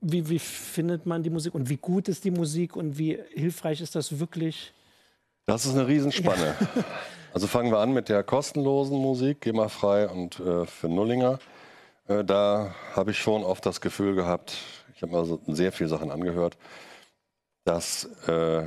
wie, 0.00 0.28
wie 0.28 0.38
findet 0.38 1.06
man 1.06 1.22
die 1.22 1.30
Musik 1.30 1.54
und 1.54 1.68
wie 1.68 1.76
gut 1.76 2.08
ist 2.08 2.24
die 2.24 2.30
Musik 2.30 2.76
und 2.76 2.98
wie 2.98 3.18
hilfreich 3.34 3.80
ist 3.80 3.94
das 3.96 4.18
wirklich? 4.20 4.72
Das 5.46 5.64
ist 5.66 5.74
eine 5.74 5.86
Riesenspanne. 5.86 6.54
Also 7.34 7.46
fangen 7.46 7.70
wir 7.70 7.78
an 7.78 7.92
mit 7.92 8.08
der 8.08 8.22
kostenlosen 8.24 8.96
Musik, 8.98 9.42
GEMA-frei 9.42 10.08
und 10.08 10.40
äh, 10.40 10.64
für 10.64 10.88
Nullinger. 10.88 11.38
Äh, 12.08 12.24
da 12.24 12.74
habe 12.96 13.10
ich 13.10 13.18
schon 13.18 13.44
oft 13.44 13.64
das 13.66 13.82
Gefühl 13.82 14.14
gehabt, 14.14 14.56
ich 14.96 15.02
habe 15.02 15.12
mir 15.12 15.18
also 15.18 15.38
sehr 15.46 15.70
viele 15.70 15.90
Sachen 15.90 16.10
angehört, 16.10 16.56
dass 17.68 18.04
äh, 18.26 18.62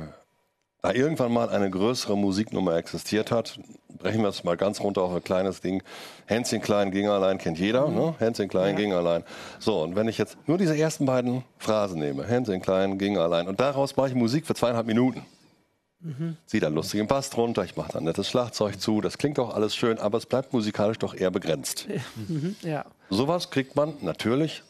da 0.80 0.92
irgendwann 0.92 1.32
mal 1.32 1.48
eine 1.50 1.68
größere 1.70 2.16
Musiknummer 2.16 2.76
existiert 2.76 3.32
hat. 3.32 3.58
Brechen 3.98 4.22
wir 4.22 4.28
es 4.28 4.44
mal 4.44 4.56
ganz 4.56 4.80
runter 4.80 5.02
auf 5.02 5.12
ein 5.14 5.22
kleines 5.24 5.60
Ding. 5.60 5.82
Hänschen 6.26 6.60
klein 6.60 6.90
ging 6.92 7.08
allein 7.08 7.38
kennt 7.38 7.58
jeder, 7.58 7.88
ne? 7.88 8.14
Hänschen 8.18 8.48
klein 8.48 8.70
Ja. 8.70 8.76
ging 8.76 8.92
allein. 8.92 9.24
So, 9.58 9.82
und 9.82 9.96
wenn 9.96 10.06
ich 10.08 10.18
jetzt 10.18 10.36
nur 10.46 10.56
diese 10.58 10.76
ersten 10.76 11.04
beiden 11.06 11.44
Phrasen 11.58 11.98
nehme, 11.98 12.24
Hänschen 12.26 12.60
klein 12.62 12.96
ging 12.98 13.18
allein, 13.18 13.48
und 13.48 13.58
daraus 13.60 13.96
mache 13.96 14.08
ich 14.08 14.14
Musik 14.14 14.46
für 14.46 14.54
zweieinhalb 14.54 14.86
Minuten. 14.86 15.24
Zieh 16.46 16.58
da 16.58 16.66
einen 16.66 16.74
lustigen 16.74 17.06
Bass 17.06 17.30
drunter, 17.30 17.62
ich 17.64 17.76
mache 17.76 17.92
da 17.92 17.98
ein 17.98 18.04
nettes 18.04 18.28
Schlagzeug 18.28 18.80
zu, 18.80 19.00
das 19.00 19.18
klingt 19.18 19.38
auch 19.38 19.54
alles 19.54 19.76
schön, 19.76 19.98
aber 20.00 20.18
es 20.18 20.26
bleibt 20.26 20.52
musikalisch 20.52 20.98
doch 20.98 21.14
eher 21.14 21.30
begrenzt. 21.30 21.86
Ja, 22.62 22.84
Sowas 23.08 23.50
kriegt 23.50 23.76
man 23.76 23.94
natürlich 24.00 24.64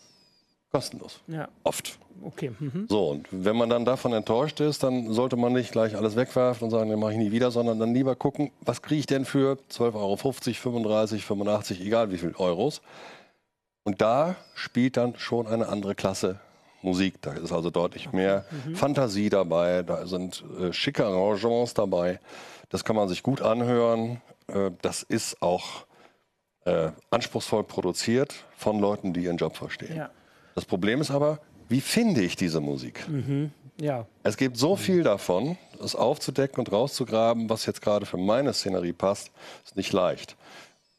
Kostenlos. 0.71 1.21
Ja, 1.29 1.49
Oft. 1.65 1.99
Okay. 2.25 2.53
Mhm. 2.59 2.87
So, 2.89 3.11
und 3.11 3.27
wenn 3.31 3.57
man 3.57 3.69
dann 3.69 3.85
davon 3.85 4.13
enttäuscht 4.13 4.61
ist, 4.61 4.83
dann 4.83 5.13
sollte 5.13 5.37
man 5.37 5.53
nicht 5.53 5.73
gleich 5.73 5.97
alles 5.97 6.17
wegwerfen 6.17 6.65
und 6.65 6.71
sagen, 6.71 6.91
den 6.91 6.99
mache 6.99 7.13
ich 7.13 7.19
nie 7.19 7.33
wieder, 7.33 7.51
sondern 7.51 7.79
dann 7.79 7.95
lieber 7.95 8.17
gucken, 8.17 8.51
was 8.61 8.83
kriege 8.83 9.01
ich 9.01 9.07
denn 9.07 9.25
für 9.25 9.59
12,50 9.71 9.95
Euro, 9.95 10.17
35, 10.17 11.25
85, 11.25 11.81
egal 11.81 12.11
wie 12.11 12.19
viel 12.19 12.35
Euros. 12.37 12.83
Und 13.85 14.01
da 14.01 14.37
spielt 14.55 14.97
dann 14.97 15.15
schon 15.17 15.47
eine 15.47 15.69
andere 15.69 15.95
Klasse 15.95 16.41
Musik. 16.83 17.23
Da 17.23 17.33
ist 17.33 17.53
also 17.53 17.71
deutlich 17.71 18.13
mehr 18.13 18.45
Fantasie 18.75 19.29
dabei, 19.29 19.83
da 19.83 20.07
sind 20.07 20.45
äh, 20.59 20.73
schicke 20.73 21.07
Arrangements 21.07 21.75
dabei. 21.75 22.21
Das 22.69 22.85
kann 22.85 22.97
man 22.97 23.09
sich 23.09 23.23
gut 23.23 23.41
anhören. 23.41 24.21
Äh, 24.49 24.71
das 24.83 25.03
ist 25.03 25.41
auch 25.43 25.87
äh, 26.65 26.91
anspruchsvoll 27.11 27.65
produziert 27.65 28.35
von 28.57 28.79
Leuten, 28.79 29.13
die 29.13 29.25
ihren 29.25 29.37
Job 29.37 29.57
verstehen. 29.57 29.97
Ja. 29.97 30.11
Das 30.55 30.65
Problem 30.65 31.01
ist 31.01 31.11
aber, 31.11 31.39
wie 31.73 31.81
finde 31.81 32.23
ich 32.23 32.37
diese 32.37 32.61
Musik? 32.61 33.05
ja, 33.81 34.07
Es 34.23 34.37
gibt 34.37 34.57
so 34.57 34.77
viel 34.77 35.03
davon, 35.03 35.57
es 35.83 35.97
aufzudecken 35.97 36.59
und 36.61 36.71
rauszugraben, 36.71 37.49
was 37.49 37.67
jetzt 37.67 37.83
gerade 37.83 38.07
für 38.07 38.19
meine 38.19 38.53
Szenerie 38.53 38.93
passt, 38.93 39.31
ist 39.65 39.77
nicht 39.77 39.93
leicht. 39.93 40.37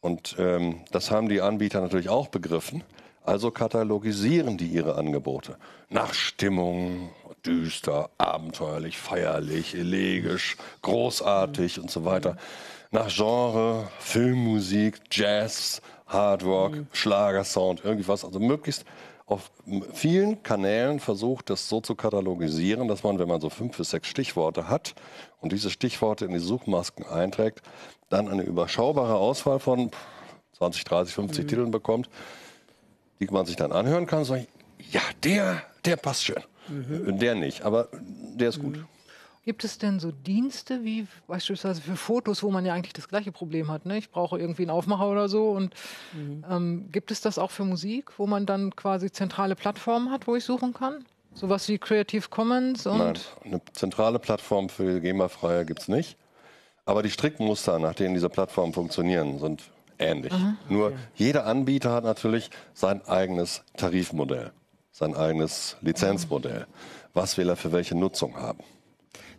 Und 0.02 0.36
ähm, 0.38 0.82
das 0.92 1.12
haben 1.12 1.30
die 1.30 1.40
Anbieter 1.42 1.80
natürlich 1.80 2.10
auch 2.10 2.28
begriffen. 2.28 2.84
Also 3.24 3.52
katalogisieren 3.52 4.58
die 4.58 4.68
ihre 4.68 4.96
Angebote 4.96 5.58
nach 5.90 6.14
Stimmung, 6.14 7.12
düster, 7.46 8.10
abenteuerlich, 8.18 8.98
feierlich, 8.98 9.76
elegisch, 9.76 10.58
großartig 10.82 11.80
und 11.80 11.90
so 11.90 12.04
weiter. 12.04 12.36
Nach 12.92 13.08
Genre, 13.08 13.88
Filmmusik, 14.00 15.00
Jazz, 15.10 15.82
Hard 16.08 16.44
Rock, 16.44 16.78
Schlagersound, 16.92 17.84
irgendwas. 17.86 18.26
Also 18.26 18.40
möglichst 18.40 18.86
auf 19.26 19.52
vielen 19.94 20.44
Kanälen 20.44 21.00
versucht, 21.00 21.50
das 21.50 21.70
so 21.70 21.80
zu 21.82 21.96
katalogisieren, 21.96 22.88
dass 22.88 23.04
man, 23.04 23.20
wenn 23.20 23.28
man 23.28 23.40
so 23.40 23.50
fünf 23.50 23.78
bis 23.78 23.92
sechs 23.92 24.08
Stichworte 24.08 24.68
hat 24.68 24.96
und 25.40 25.52
diese 25.52 25.70
Stichworte 25.70 26.26
in 26.26 26.34
die 26.34 26.40
Suchmasken 26.40 27.06
einträgt, 27.06 27.62
dann 28.10 28.28
eine 28.28 28.44
überschaubare 28.44 29.16
Auswahl 29.16 29.60
von 29.60 29.92
20, 30.58 30.84
30, 30.84 31.16
50 31.16 31.48
Titeln 31.48 31.72
bekommt, 31.72 32.10
die 33.20 33.28
man 33.28 33.46
sich 33.46 33.56
dann 33.56 33.72
anhören 33.72 34.06
kann 34.06 34.20
und 34.20 34.26
sagen, 34.26 34.48
ja, 34.92 35.02
der, 35.24 35.64
der 35.86 35.96
passt 35.96 36.26
schön. 36.26 36.44
Der 37.20 37.36
nicht, 37.36 37.64
aber 37.64 37.90
der 37.92 38.50
ist 38.50 38.60
gut. 38.60 38.86
Gibt 39.46 39.66
es 39.66 39.78
denn 39.78 40.00
so 40.00 40.12
Dienste 40.12 40.86
wie 40.86 41.06
beispielsweise 41.28 41.82
für 41.82 41.98
Fotos, 41.98 42.44
wo 42.44 42.50
man 42.50 42.66
ja 42.66 42.74
eigentlich 42.74 42.94
das 42.94 43.10
gleiche 43.10 43.34
Problem 43.34 43.70
hat? 43.70 43.86
Ne? 43.86 43.98
Ich 43.98 44.10
brauche 44.10 44.40
irgendwie 44.40 44.62
einen 44.62 44.70
Aufmacher 44.70 45.10
oder 45.10 45.28
so. 45.28 45.50
Und 45.50 45.74
ähm, 46.50 46.88
gibt 46.92 47.12
es 47.12 47.20
das 47.20 47.38
auch 47.38 47.52
für 47.52 47.66
Musik, 47.66 48.18
wo 48.18 48.26
man 48.26 48.46
dann 48.46 48.74
quasi 48.76 49.12
zentrale 49.12 49.56
Plattformen 49.56 50.12
hat, 50.12 50.28
wo 50.28 50.36
ich 50.38 50.46
suchen 50.46 50.74
kann? 50.74 51.04
Sowas 51.34 51.68
wie 51.68 51.78
Creative 51.78 52.30
Commons 52.30 52.86
und 52.86 53.00
Nein, 53.00 53.20
eine 53.44 53.62
zentrale 53.74 54.20
Plattform 54.20 54.70
für 54.70 55.02
GEMA-Freie 55.02 55.66
gibt 55.66 55.82
es 55.82 55.88
nicht. 55.90 56.16
Aber 56.86 57.04
die 57.04 57.10
Strickmuster, 57.10 57.80
nach 57.80 57.96
denen 57.96 58.14
diese 58.14 58.30
Plattformen 58.30 58.72
funktionieren, 58.72 59.40
sind 59.40 59.64
ähnlich. 60.00 60.34
Nur 60.70 60.94
jeder 61.16 61.46
Anbieter 61.46 61.92
hat 61.92 62.04
natürlich 62.04 62.50
sein 62.74 63.06
eigenes 63.08 63.64
Tarifmodell, 63.76 64.52
sein 64.92 65.16
eigenes 65.16 65.76
Lizenzmodell. 65.82 66.68
Was 67.14 67.38
will 67.38 67.50
er 67.50 67.56
für 67.56 67.72
welche 67.72 67.96
Nutzung 67.96 68.36
haben? 68.38 68.64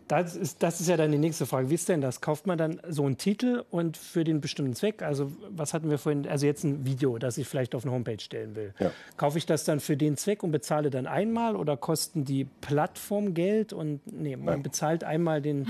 Das 0.07 0.35
ist, 0.35 0.61
das 0.61 0.79
ist 0.81 0.87
ja 0.87 0.97
dann 0.97 1.11
die 1.11 1.17
nächste 1.17 1.47
Frage. 1.47 1.71
Wie 1.71 1.73
ist 1.73 1.89
denn 1.89 1.99
das? 1.99 2.21
Kauft 2.21 2.45
man 2.45 2.59
dann 2.59 2.79
so 2.87 3.05
einen 3.05 3.17
Titel 3.17 3.63
und 3.71 3.97
für 3.97 4.23
den 4.23 4.39
bestimmten 4.39 4.75
Zweck? 4.75 5.01
Also, 5.01 5.31
was 5.49 5.73
hatten 5.73 5.89
wir 5.89 5.97
vorhin? 5.97 6.27
Also, 6.27 6.45
jetzt 6.45 6.63
ein 6.63 6.85
Video, 6.85 7.17
das 7.17 7.39
ich 7.39 7.47
vielleicht 7.47 7.73
auf 7.73 7.83
eine 7.85 7.91
Homepage 7.91 8.19
stellen 8.19 8.55
will. 8.55 8.73
Ja. 8.79 8.91
Kaufe 9.17 9.39
ich 9.39 9.47
das 9.47 9.63
dann 9.63 9.79
für 9.79 9.97
den 9.97 10.15
Zweck 10.15 10.43
und 10.43 10.51
bezahle 10.51 10.91
dann 10.91 11.07
einmal 11.07 11.55
oder 11.55 11.75
kosten 11.75 12.23
die 12.23 12.45
Plattform 12.61 13.33
Geld? 13.33 13.73
Und 13.73 14.01
nee, 14.05 14.35
man 14.35 14.61
bezahlt 14.61 15.03
einmal 15.03 15.41
den. 15.41 15.67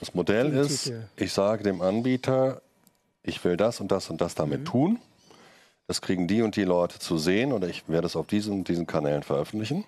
Das 0.00 0.14
Modell 0.14 0.50
Den 0.50 0.60
ist, 0.60 0.84
Titel. 0.84 1.02
ich 1.16 1.32
sage 1.32 1.62
dem 1.62 1.80
Anbieter, 1.80 2.60
ich 3.22 3.42
will 3.44 3.56
das 3.56 3.80
und 3.80 3.90
das 3.90 4.10
und 4.10 4.20
das 4.20 4.34
damit 4.34 4.60
Mhm. 4.60 4.64
tun. 4.66 4.98
Das 5.86 6.02
kriegen 6.02 6.28
die 6.28 6.42
und 6.42 6.56
die 6.56 6.64
Leute 6.64 6.98
zu 6.98 7.16
sehen 7.16 7.52
oder 7.52 7.68
ich 7.68 7.88
werde 7.88 8.06
es 8.06 8.16
auf 8.16 8.26
diesen 8.26 8.52
und 8.54 8.68
diesen 8.68 8.86
Kanälen 8.86 9.22
veröffentlichen. 9.22 9.84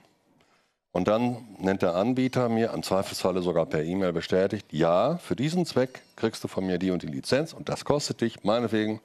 Und 0.97 1.09
dann 1.09 1.45
nennt 1.59 1.83
der 1.83 1.95
Anbieter 1.95 2.49
mir 2.49 2.73
im 2.73 2.83
Zweifelsfalle 2.83 3.43
sogar 3.43 3.67
per 3.67 3.85
E-Mail 3.85 4.15
bestätigt, 4.15 4.73
ja, 4.73 5.19
für 5.19 5.37
diesen 5.37 5.67
Zweck 5.67 6.01
kriegst 6.17 6.43
du 6.43 6.49
von 6.49 6.65
mir 6.65 6.79
die 6.79 6.91
und 6.91 7.03
die 7.03 7.07
Lizenz 7.07 7.53
und 7.53 7.69
das 7.69 7.85
kostet 7.85 8.23
dich 8.23 8.45
meinetwegen 8.45 9.03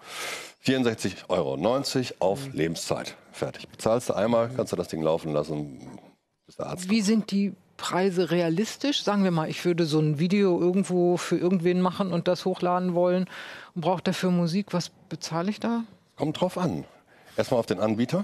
64,90 0.65 1.23
Euro 1.27 1.57
auf 2.19 2.47
Mhm. 2.47 2.53
Lebenszeit. 2.53 3.17
Fertig. 3.33 3.67
Bezahlst 3.67 4.07
du 4.07 4.13
einmal, 4.13 4.49
kannst 4.55 4.71
du 4.71 4.77
das 4.77 4.87
Ding 4.87 5.01
laufen 5.01 5.33
lassen, 5.33 5.81
bis 6.45 6.55
der 6.55 6.67
Arzt 6.67 6.89
wie 6.89 7.01
sind 7.01 7.29
die 7.29 7.51
Preise 7.75 8.31
realistisch? 8.31 9.03
Sagen 9.03 9.25
wir 9.25 9.31
mal, 9.31 9.49
ich 9.49 9.65
würde 9.65 9.83
so 9.83 9.99
ein 9.99 10.17
Video 10.17 10.61
irgendwo 10.61 11.17
für 11.17 11.37
irgendwen 11.37 11.81
machen 11.81 12.13
und 12.13 12.29
das 12.29 12.45
hochladen 12.45 12.93
wollen 12.93 13.25
und 13.75 13.81
brauche 13.81 14.01
dafür 14.01 14.31
Musik. 14.31 14.67
Was 14.71 14.91
bezahle 15.09 15.49
ich 15.49 15.59
da? 15.59 15.83
Kommt 16.15 16.39
drauf 16.39 16.57
an. 16.57 16.85
Erstmal 17.35 17.59
auf 17.59 17.65
den 17.65 17.81
Anbieter. 17.81 18.23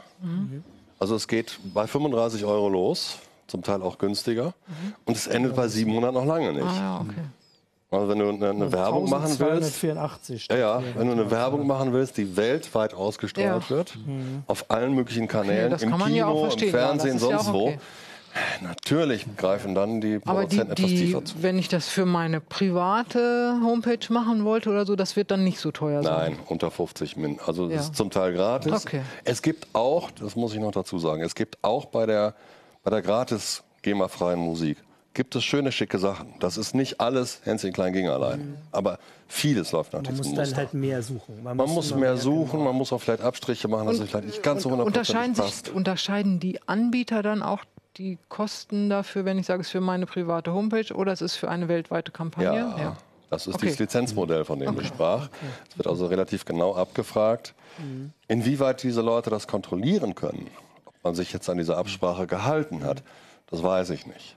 Also 1.00 1.16
es 1.16 1.28
geht 1.28 1.60
bei 1.74 1.86
35 1.86 2.46
Euro 2.46 2.70
los, 2.70 3.20
zum 3.48 3.64
Teil 3.64 3.82
auch 3.82 3.98
günstiger. 3.98 4.54
Und 5.06 5.18
es 5.18 5.28
endet 5.28 5.56
bei 5.56 5.68
700 5.68 6.14
noch 6.14 6.26
lange 6.26 6.54
nicht. 6.54 6.64
Ah 6.66 6.76
ja, 6.76 7.00
okay. 7.02 7.22
Also 7.90 8.10
wenn 8.10 8.20
du 8.20 8.28
eine, 8.28 8.50
eine 8.50 8.72
Werbung 8.74 9.10
machen 9.10 9.30
willst, 9.40 9.82
1284 9.82 10.48
ja, 10.52 10.58
ja, 10.58 10.84
wenn 10.96 11.08
du 11.08 11.14
eine 11.14 11.32
Werbung 11.32 11.66
machen 11.66 11.94
willst, 11.94 12.18
die 12.18 12.36
weltweit 12.36 12.94
ausgestrahlt 12.94 13.64
Ja. 13.64 13.70
wird, 13.70 13.98
auf 14.48 14.70
allen 14.70 14.94
möglichen 14.94 15.30
Kanälen, 15.30 15.72
das 15.72 15.84
im 15.84 15.92
man 15.92 16.14
ja 16.14 16.28
Kino, 16.28 16.50
im 16.50 16.70
Fernsehen, 16.70 17.18
sonst 17.18 17.48
auch 17.48 17.54
wo. 17.54 17.68
okay. 17.68 17.80
Natürlich 18.62 19.26
greifen 19.38 19.74
dann 19.74 20.02
die 20.02 20.20
Produzenten 20.20 20.74
etwas 20.74 20.86
die, 20.86 20.96
tiefer 20.98 21.26
zu. 21.26 21.42
wenn 21.42 21.58
ich 21.58 21.70
das 21.70 21.88
für 21.88 22.06
meine 22.06 22.40
private 22.42 23.58
Homepage 23.64 24.00
machen 24.10 24.44
wollte 24.46 24.70
oder 24.70 24.86
so, 24.86 24.96
das 24.96 25.16
wird 25.16 25.32
dann 25.32 25.44
nicht 25.44 25.60
so 25.60 25.72
teuer 25.72 26.04
sein. 26.04 26.34
Nein, 26.34 26.40
unter 26.48 26.70
50 26.70 27.18
Min. 27.18 27.40
Also 27.46 27.68
Ja. 27.70 27.78
das 27.78 27.86
ist 27.86 27.96
zum 27.96 28.12
Teil 28.12 28.34
gratis. 28.34 28.86
Okay. 28.86 29.02
Es 29.24 29.42
gibt 29.42 29.68
auch, 29.74 30.12
das 30.12 30.36
muss 30.36 30.54
ich 30.54 30.60
noch 30.60 30.72
dazu 30.72 31.00
sagen, 31.00 31.22
es 31.24 31.36
gibt 31.36 31.58
auch 31.64 31.86
bei 31.86 32.06
der, 32.06 32.36
bei 32.88 32.92
der 32.92 33.02
gratis 33.02 33.64
GEMA-freien 33.82 34.40
Musik, 34.40 34.78
gibt 35.14 35.36
es 35.36 35.44
schöne, 35.44 35.74
schicke 35.74 36.00
Sachen. 36.00 36.34
Das 36.40 36.56
ist 36.56 36.74
nicht 36.74 37.02
alles 37.02 37.42
Hänschen 37.44 37.74
Klein 37.74 37.92
ging 37.92 38.08
allein. 38.08 38.58
Aber 38.72 38.98
vieles 39.28 39.74
läuft 39.74 39.92
nach 39.92 40.04
Man 40.04 40.16
diesem 40.16 40.34
muss 40.34 40.48
dann 40.48 40.56
halt 40.56 40.74
mehr 40.74 41.04
suchen. 41.04 41.44
man 41.44 41.58
muss 41.58 41.92
immer 41.92 42.00
mehr 42.00 42.16
suchen, 42.16 42.52
genau. 42.60 42.64
man 42.64 42.76
muss 42.76 42.94
auch 42.94 43.02
vielleicht 43.02 43.22
Abstriche 43.24 43.68
machen, 43.68 43.88
dass 43.88 44.00
es 44.00 44.10
vielleicht 44.10 44.28
nicht 44.28 44.42
ganz 44.42 44.64
so 44.64 44.72
hundertprozentig 44.72 45.10
unterscheiden, 45.10 45.36
passt. 45.36 45.66
sich, 45.66 45.76
unterscheiden 45.76 46.40
die 46.40 46.62
Anbieter 46.66 47.22
dann 47.24 47.44
auch 47.44 47.66
die 47.98 48.20
Kosten 48.30 48.90
dafür, 48.90 49.26
wenn 49.26 49.38
ich 49.38 49.48
sage, 49.48 49.60
es 49.60 49.68
ist 49.68 49.72
für 49.74 49.82
meine 49.82 50.06
private 50.06 50.54
Homepage 50.54 50.94
oder 50.94 51.12
es 51.12 51.22
ist 51.22 51.36
für 51.36 51.50
eine 51.50 51.68
weltweite 51.68 52.14
Kampagne? 52.14 52.56
Ja, 52.58 52.96
das 53.30 53.48
ist 53.48 53.56
Okay. 53.56 53.66
dieses 53.66 53.80
Lizenzmodell, 53.80 54.46
von 54.46 54.60
dem 54.62 54.80
ich 54.80 54.88
sprach. 54.88 55.28
Es 55.70 55.78
wird 55.78 55.88
also 55.88 56.06
relativ 56.06 56.46
genau 56.46 56.74
abgefragt, 56.74 57.54
Mhm. 57.80 58.14
inwieweit 58.30 58.82
diese 58.82 59.02
Leute 59.02 59.30
das 59.30 59.46
kontrollieren 59.46 60.16
können. 60.16 60.48
Man 61.08 61.16
sich 61.16 61.32
jetzt 61.32 61.50
an 61.50 61.58
diese 61.58 61.78
Absprache 61.78 62.28
gehalten 62.28 62.84
hat, 62.84 63.02
das 63.50 63.64
weiß 63.64 63.92
ich 63.92 64.06
nicht. 64.08 64.36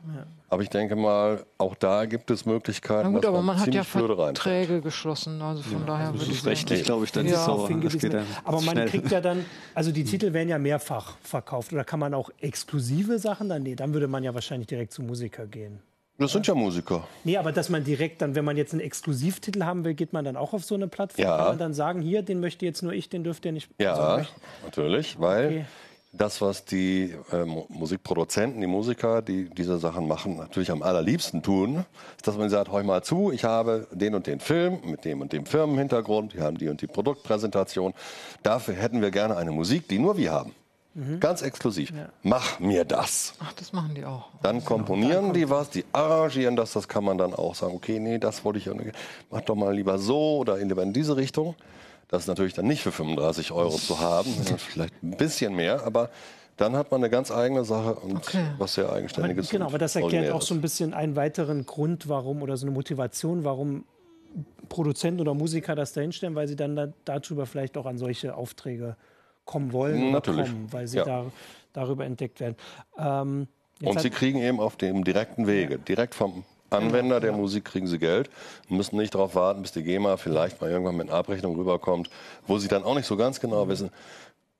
Aber 0.48 0.62
ich 0.62 0.68
denke 0.70 0.94
mal, 0.94 1.44
auch 1.58 1.74
da 1.74 2.04
gibt 2.06 2.30
es 2.30 2.46
Möglichkeiten, 2.46 3.08
Na 3.08 3.14
gut, 3.14 3.24
dass 3.24 3.28
aber 3.30 3.42
man 3.42 3.58
hat 3.58 3.74
ja. 3.74 3.82
Verträge 3.82 4.80
geschlossen, 4.80 5.42
also 5.42 5.62
von 5.62 5.84
daher 5.84 6.12
Das 6.12 6.20
würde 6.20 6.32
ich 6.32 6.46
rechtlich, 6.46 6.84
glaube 6.84 7.04
ich, 7.06 7.10
dann 7.10 7.26
Ja. 7.26 7.32
nicht 7.32 7.44
so. 7.44 7.68
Das 7.88 7.98
geht 7.98 8.14
dann 8.14 8.24
Aber 8.44 8.60
man 8.60 8.74
schnell. 8.76 8.88
kriegt 8.88 9.10
ja 9.10 9.20
dann, 9.20 9.44
also 9.74 9.90
die 9.90 10.04
Titel 10.04 10.32
werden 10.32 10.48
ja 10.48 10.58
mehrfach 10.58 11.16
verkauft. 11.22 11.72
Oder 11.72 11.82
kann 11.82 11.98
man 11.98 12.14
auch 12.14 12.30
exklusive 12.40 13.18
Sachen 13.18 13.48
dann? 13.48 13.64
Nee, 13.64 13.74
dann 13.74 13.92
würde 13.94 14.06
man 14.06 14.22
ja 14.22 14.32
wahrscheinlich 14.32 14.68
direkt 14.68 14.92
zu 14.92 15.02
Musiker 15.02 15.46
gehen. 15.46 15.80
Das 16.18 16.30
sind 16.32 16.46
ja 16.46 16.54
Musiker. 16.54 17.04
Nee, 17.24 17.36
aber 17.36 17.50
dass 17.50 17.68
man 17.68 17.82
direkt 17.82 18.22
dann, 18.22 18.36
wenn 18.36 18.44
man 18.44 18.56
jetzt 18.56 18.72
einen 18.74 18.82
Exklusivtitel 18.82 19.64
haben 19.64 19.84
will, 19.84 19.94
geht 19.94 20.12
man 20.12 20.24
dann 20.24 20.36
auch 20.36 20.52
auf 20.52 20.64
so 20.64 20.74
eine 20.76 20.86
Plattform? 20.86 21.24
Ja. 21.24 21.36
Kann 21.36 21.46
man 21.48 21.58
dann 21.58 21.74
sagen, 21.74 22.00
hier, 22.00 22.22
den 22.22 22.38
möchte 22.40 22.64
jetzt 22.64 22.82
nur 22.82 22.92
ich, 22.92 23.08
den 23.08 23.24
dürft 23.24 23.44
ihr 23.44 23.52
nicht. 23.52 23.70
Ja, 23.80 23.94
Also, 23.94 24.28
natürlich, 24.64 25.18
weil 25.18 25.46
Okay. 25.46 25.64
Das, 26.12 26.40
was 26.40 26.64
die 26.64 27.14
äh, 27.32 27.44
Mu- 27.44 27.66
Musikproduzenten, 27.68 28.60
die 28.60 28.66
Musiker, 28.66 29.22
die 29.22 29.48
diese 29.48 29.78
Sachen 29.78 30.08
machen, 30.08 30.36
natürlich 30.36 30.70
am 30.70 30.82
allerliebsten 30.82 31.42
tun, 31.42 31.84
ist, 32.16 32.26
dass 32.26 32.36
man 32.36 32.50
sagt, 32.50 32.72
hör 32.72 32.82
mal 32.82 33.02
zu, 33.02 33.30
ich 33.30 33.44
habe 33.44 33.86
den 33.92 34.14
und 34.14 34.26
den 34.26 34.40
Film 34.40 34.78
mit 34.84 35.04
dem 35.04 35.20
und 35.20 35.32
dem 35.32 35.46
Firmenhintergrund, 35.46 36.34
wir 36.34 36.42
haben 36.42 36.58
die 36.58 36.68
und 36.68 36.82
die 36.82 36.88
Produktpräsentation. 36.88 37.94
Dafür 38.42 38.74
hätten 38.74 39.00
wir 39.02 39.10
gerne 39.12 39.36
eine 39.36 39.52
Musik, 39.52 39.86
die 39.88 39.98
nur 39.98 40.16
wir 40.16 40.32
haben. 40.32 40.52
Mhm. 40.94 41.20
Ganz 41.20 41.42
exklusiv. 41.42 41.92
Mach 42.24 42.58
mir 42.58 42.84
das. 42.84 43.34
Ach, 43.38 43.52
das 43.52 43.72
machen 43.72 43.94
die 43.94 44.04
auch. 44.04 44.30
Dann 44.42 44.64
komponieren 44.64 45.32
die 45.32 45.48
was, 45.48 45.70
die 45.70 45.84
arrangieren 45.92 46.56
das, 46.56 46.72
das 46.72 46.88
kann 46.88 47.04
man 47.04 47.16
dann 47.16 47.32
auch 47.32 47.54
sagen, 47.54 47.74
okay, 47.76 48.00
nee, 48.00 48.18
das 48.18 48.44
wollte 48.44 48.58
ich 48.58 48.64
ja 48.64 48.74
nicht. 48.74 48.90
Mach 49.30 49.42
doch 49.42 49.54
mal 49.54 49.72
lieber 49.72 49.98
so 49.98 50.38
oder 50.38 50.56
lieber 50.56 50.82
in 50.82 50.92
diese 50.92 51.16
Richtung. 51.16 51.54
Das 52.10 52.22
ist 52.22 52.26
natürlich 52.26 52.54
dann 52.54 52.66
nicht 52.66 52.82
für 52.82 52.90
35 52.90 53.52
Euro 53.52 53.76
zu 53.76 54.00
haben, 54.00 54.34
vielleicht 54.58 55.00
ein 55.02 55.12
bisschen 55.16 55.54
mehr, 55.54 55.84
aber 55.86 56.10
dann 56.56 56.74
hat 56.74 56.90
man 56.90 57.00
eine 57.00 57.08
ganz 57.08 57.30
eigene 57.30 57.64
Sache 57.64 57.94
und 57.94 58.16
Okay. 58.16 58.44
was 58.58 58.74
sehr 58.74 58.86
Aber, 58.86 58.94
eigenständiges. 58.96 59.48
genau, 59.48 59.66
und 59.66 59.70
aber 59.70 59.78
das 59.78 59.94
erklärt 59.94 60.32
auch 60.32 60.42
so 60.42 60.52
ein 60.52 60.60
bisschen 60.60 60.92
einen 60.92 61.14
weiteren 61.14 61.64
Grund, 61.66 62.08
warum 62.08 62.42
oder 62.42 62.56
so 62.56 62.66
eine 62.66 62.74
Motivation, 62.74 63.44
warum 63.44 63.84
Produzenten 64.68 65.20
oder 65.20 65.34
Musiker 65.34 65.74
das 65.76 65.92
dahinstellen, 65.92 66.34
weil 66.34 66.48
sie 66.48 66.56
dann 66.56 66.74
da, 66.76 66.88
darüber 67.04 67.46
vielleicht 67.46 67.76
auch 67.76 67.86
an 67.86 67.96
solche 67.96 68.34
Aufträge 68.34 68.96
kommen 69.44 69.72
wollen 69.72 70.10
Natürlich. 70.10 70.48
kommen, 70.48 70.68
weil 70.72 70.86
sie 70.88 70.98
Ja. 70.98 71.04
da 71.04 71.24
darüber 71.72 72.04
entdeckt 72.04 72.40
werden. 72.40 72.56
Ähm, 72.98 73.46
und 73.82 74.00
sie 74.00 74.10
kriegen 74.10 74.40
eben 74.40 74.58
auf 74.60 74.76
dem 74.76 75.04
direkten 75.04 75.46
Wege, 75.46 75.78
direkt 75.78 76.14
vom 76.14 76.44
Anwender 76.70 77.20
der 77.20 77.32
Musik 77.32 77.64
kriegen 77.64 77.86
sie 77.86 77.98
Geld 77.98 78.30
und 78.68 78.76
müssen 78.76 78.96
nicht 78.96 79.14
darauf 79.14 79.34
warten, 79.34 79.62
bis 79.62 79.72
die 79.72 79.82
GEMA 79.82 80.16
vielleicht 80.16 80.60
mal 80.60 80.70
irgendwann 80.70 80.96
mit 80.96 81.08
einer 81.08 81.18
Abrechnung 81.18 81.56
rüberkommt, 81.56 82.10
wo 82.46 82.58
sie 82.58 82.68
dann 82.68 82.84
auch 82.84 82.94
nicht 82.94 83.06
so 83.06 83.16
ganz 83.16 83.40
genau 83.40 83.68
wissen, 83.68 83.90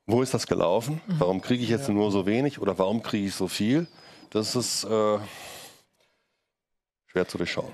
wo 0.06 0.22
ist 0.22 0.34
das 0.34 0.46
gelaufen, 0.46 1.00
warum 1.06 1.40
kriege 1.40 1.62
ich 1.62 1.70
jetzt 1.70 1.88
nur 1.88 2.10
so 2.10 2.26
wenig 2.26 2.60
oder 2.60 2.78
warum 2.78 3.02
kriege 3.02 3.26
ich 3.26 3.34
so 3.34 3.48
viel. 3.48 3.86
Das 4.30 4.54
ist 4.56 4.84
äh, 4.84 5.18
schwer 7.06 7.26
zu 7.26 7.38
durchschauen. 7.38 7.72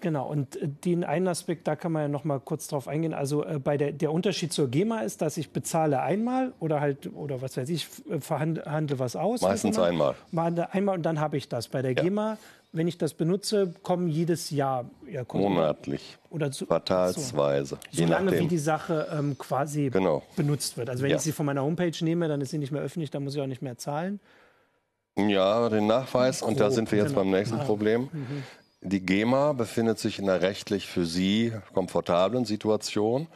Genau, 0.00 0.28
und 0.28 0.56
äh, 0.56 0.68
den 0.68 1.04
einen 1.04 1.26
Aspekt, 1.26 1.66
da 1.66 1.74
kann 1.74 1.92
man 1.92 2.02
ja 2.02 2.08
noch 2.08 2.24
mal 2.24 2.38
kurz 2.38 2.68
drauf 2.68 2.86
eingehen. 2.86 3.14
Also 3.14 3.44
äh, 3.44 3.58
bei 3.58 3.76
der, 3.76 3.92
der 3.92 4.12
Unterschied 4.12 4.52
zur 4.52 4.68
GEMA 4.68 5.00
ist, 5.00 5.22
dass 5.22 5.36
ich 5.36 5.50
bezahle 5.50 6.00
einmal 6.00 6.52
oder 6.60 6.80
halt, 6.80 7.12
oder 7.14 7.42
was 7.42 7.56
weiß 7.56 7.68
ich, 7.68 7.88
äh, 8.08 8.20
verhandle 8.20 8.98
was 8.98 9.16
aus. 9.16 9.42
Meistens 9.42 9.78
einmal. 9.78 10.14
Einmal 10.32 10.96
und 10.96 11.02
dann 11.02 11.20
habe 11.20 11.36
ich 11.36 11.48
das. 11.48 11.68
Bei 11.68 11.82
der 11.82 11.92
ja. 11.92 12.02
GEMA, 12.02 12.38
wenn 12.72 12.86
ich 12.86 12.98
das 12.98 13.14
benutze, 13.14 13.74
kommen 13.82 14.08
jedes 14.08 14.50
Jahr 14.50 14.90
ja, 15.10 15.24
Monatlich. 15.32 16.18
Oder 16.30 16.50
zu, 16.50 16.66
quartalsweise. 16.66 17.78
So, 17.90 18.04
lange 18.04 18.38
wie 18.38 18.46
die 18.46 18.58
Sache 18.58 19.08
ähm, 19.12 19.38
quasi 19.38 19.90
genau. 19.90 20.22
benutzt 20.36 20.76
wird. 20.76 20.90
Also 20.90 21.02
wenn 21.02 21.10
ja. 21.10 21.16
ich 21.16 21.22
sie 21.22 21.32
von 21.32 21.46
meiner 21.46 21.62
Homepage 21.62 21.92
nehme, 22.02 22.28
dann 22.28 22.40
ist 22.40 22.50
sie 22.50 22.58
nicht 22.58 22.72
mehr 22.72 22.82
öffentlich, 22.82 23.10
dann 23.10 23.24
muss 23.24 23.34
ich 23.34 23.40
auch 23.40 23.46
nicht 23.46 23.62
mehr 23.62 23.78
zahlen. 23.78 24.20
Ja, 25.16 25.68
den 25.68 25.86
Nachweis, 25.86 26.42
und 26.42 26.60
da 26.60 26.70
sind 26.70 26.92
wir 26.92 26.98
jetzt 26.98 27.08
genau. 27.08 27.22
beim 27.22 27.30
nächsten 27.30 27.58
ah. 27.58 27.64
Problem. 27.64 28.08
Mhm. 28.12 28.42
Die 28.80 29.00
GEMA 29.00 29.54
befindet 29.54 29.98
sich 29.98 30.20
in 30.20 30.28
einer 30.28 30.40
rechtlich 30.40 30.86
für 30.86 31.04
Sie 31.04 31.52
komfortablen 31.72 32.44
Situation, 32.44 33.26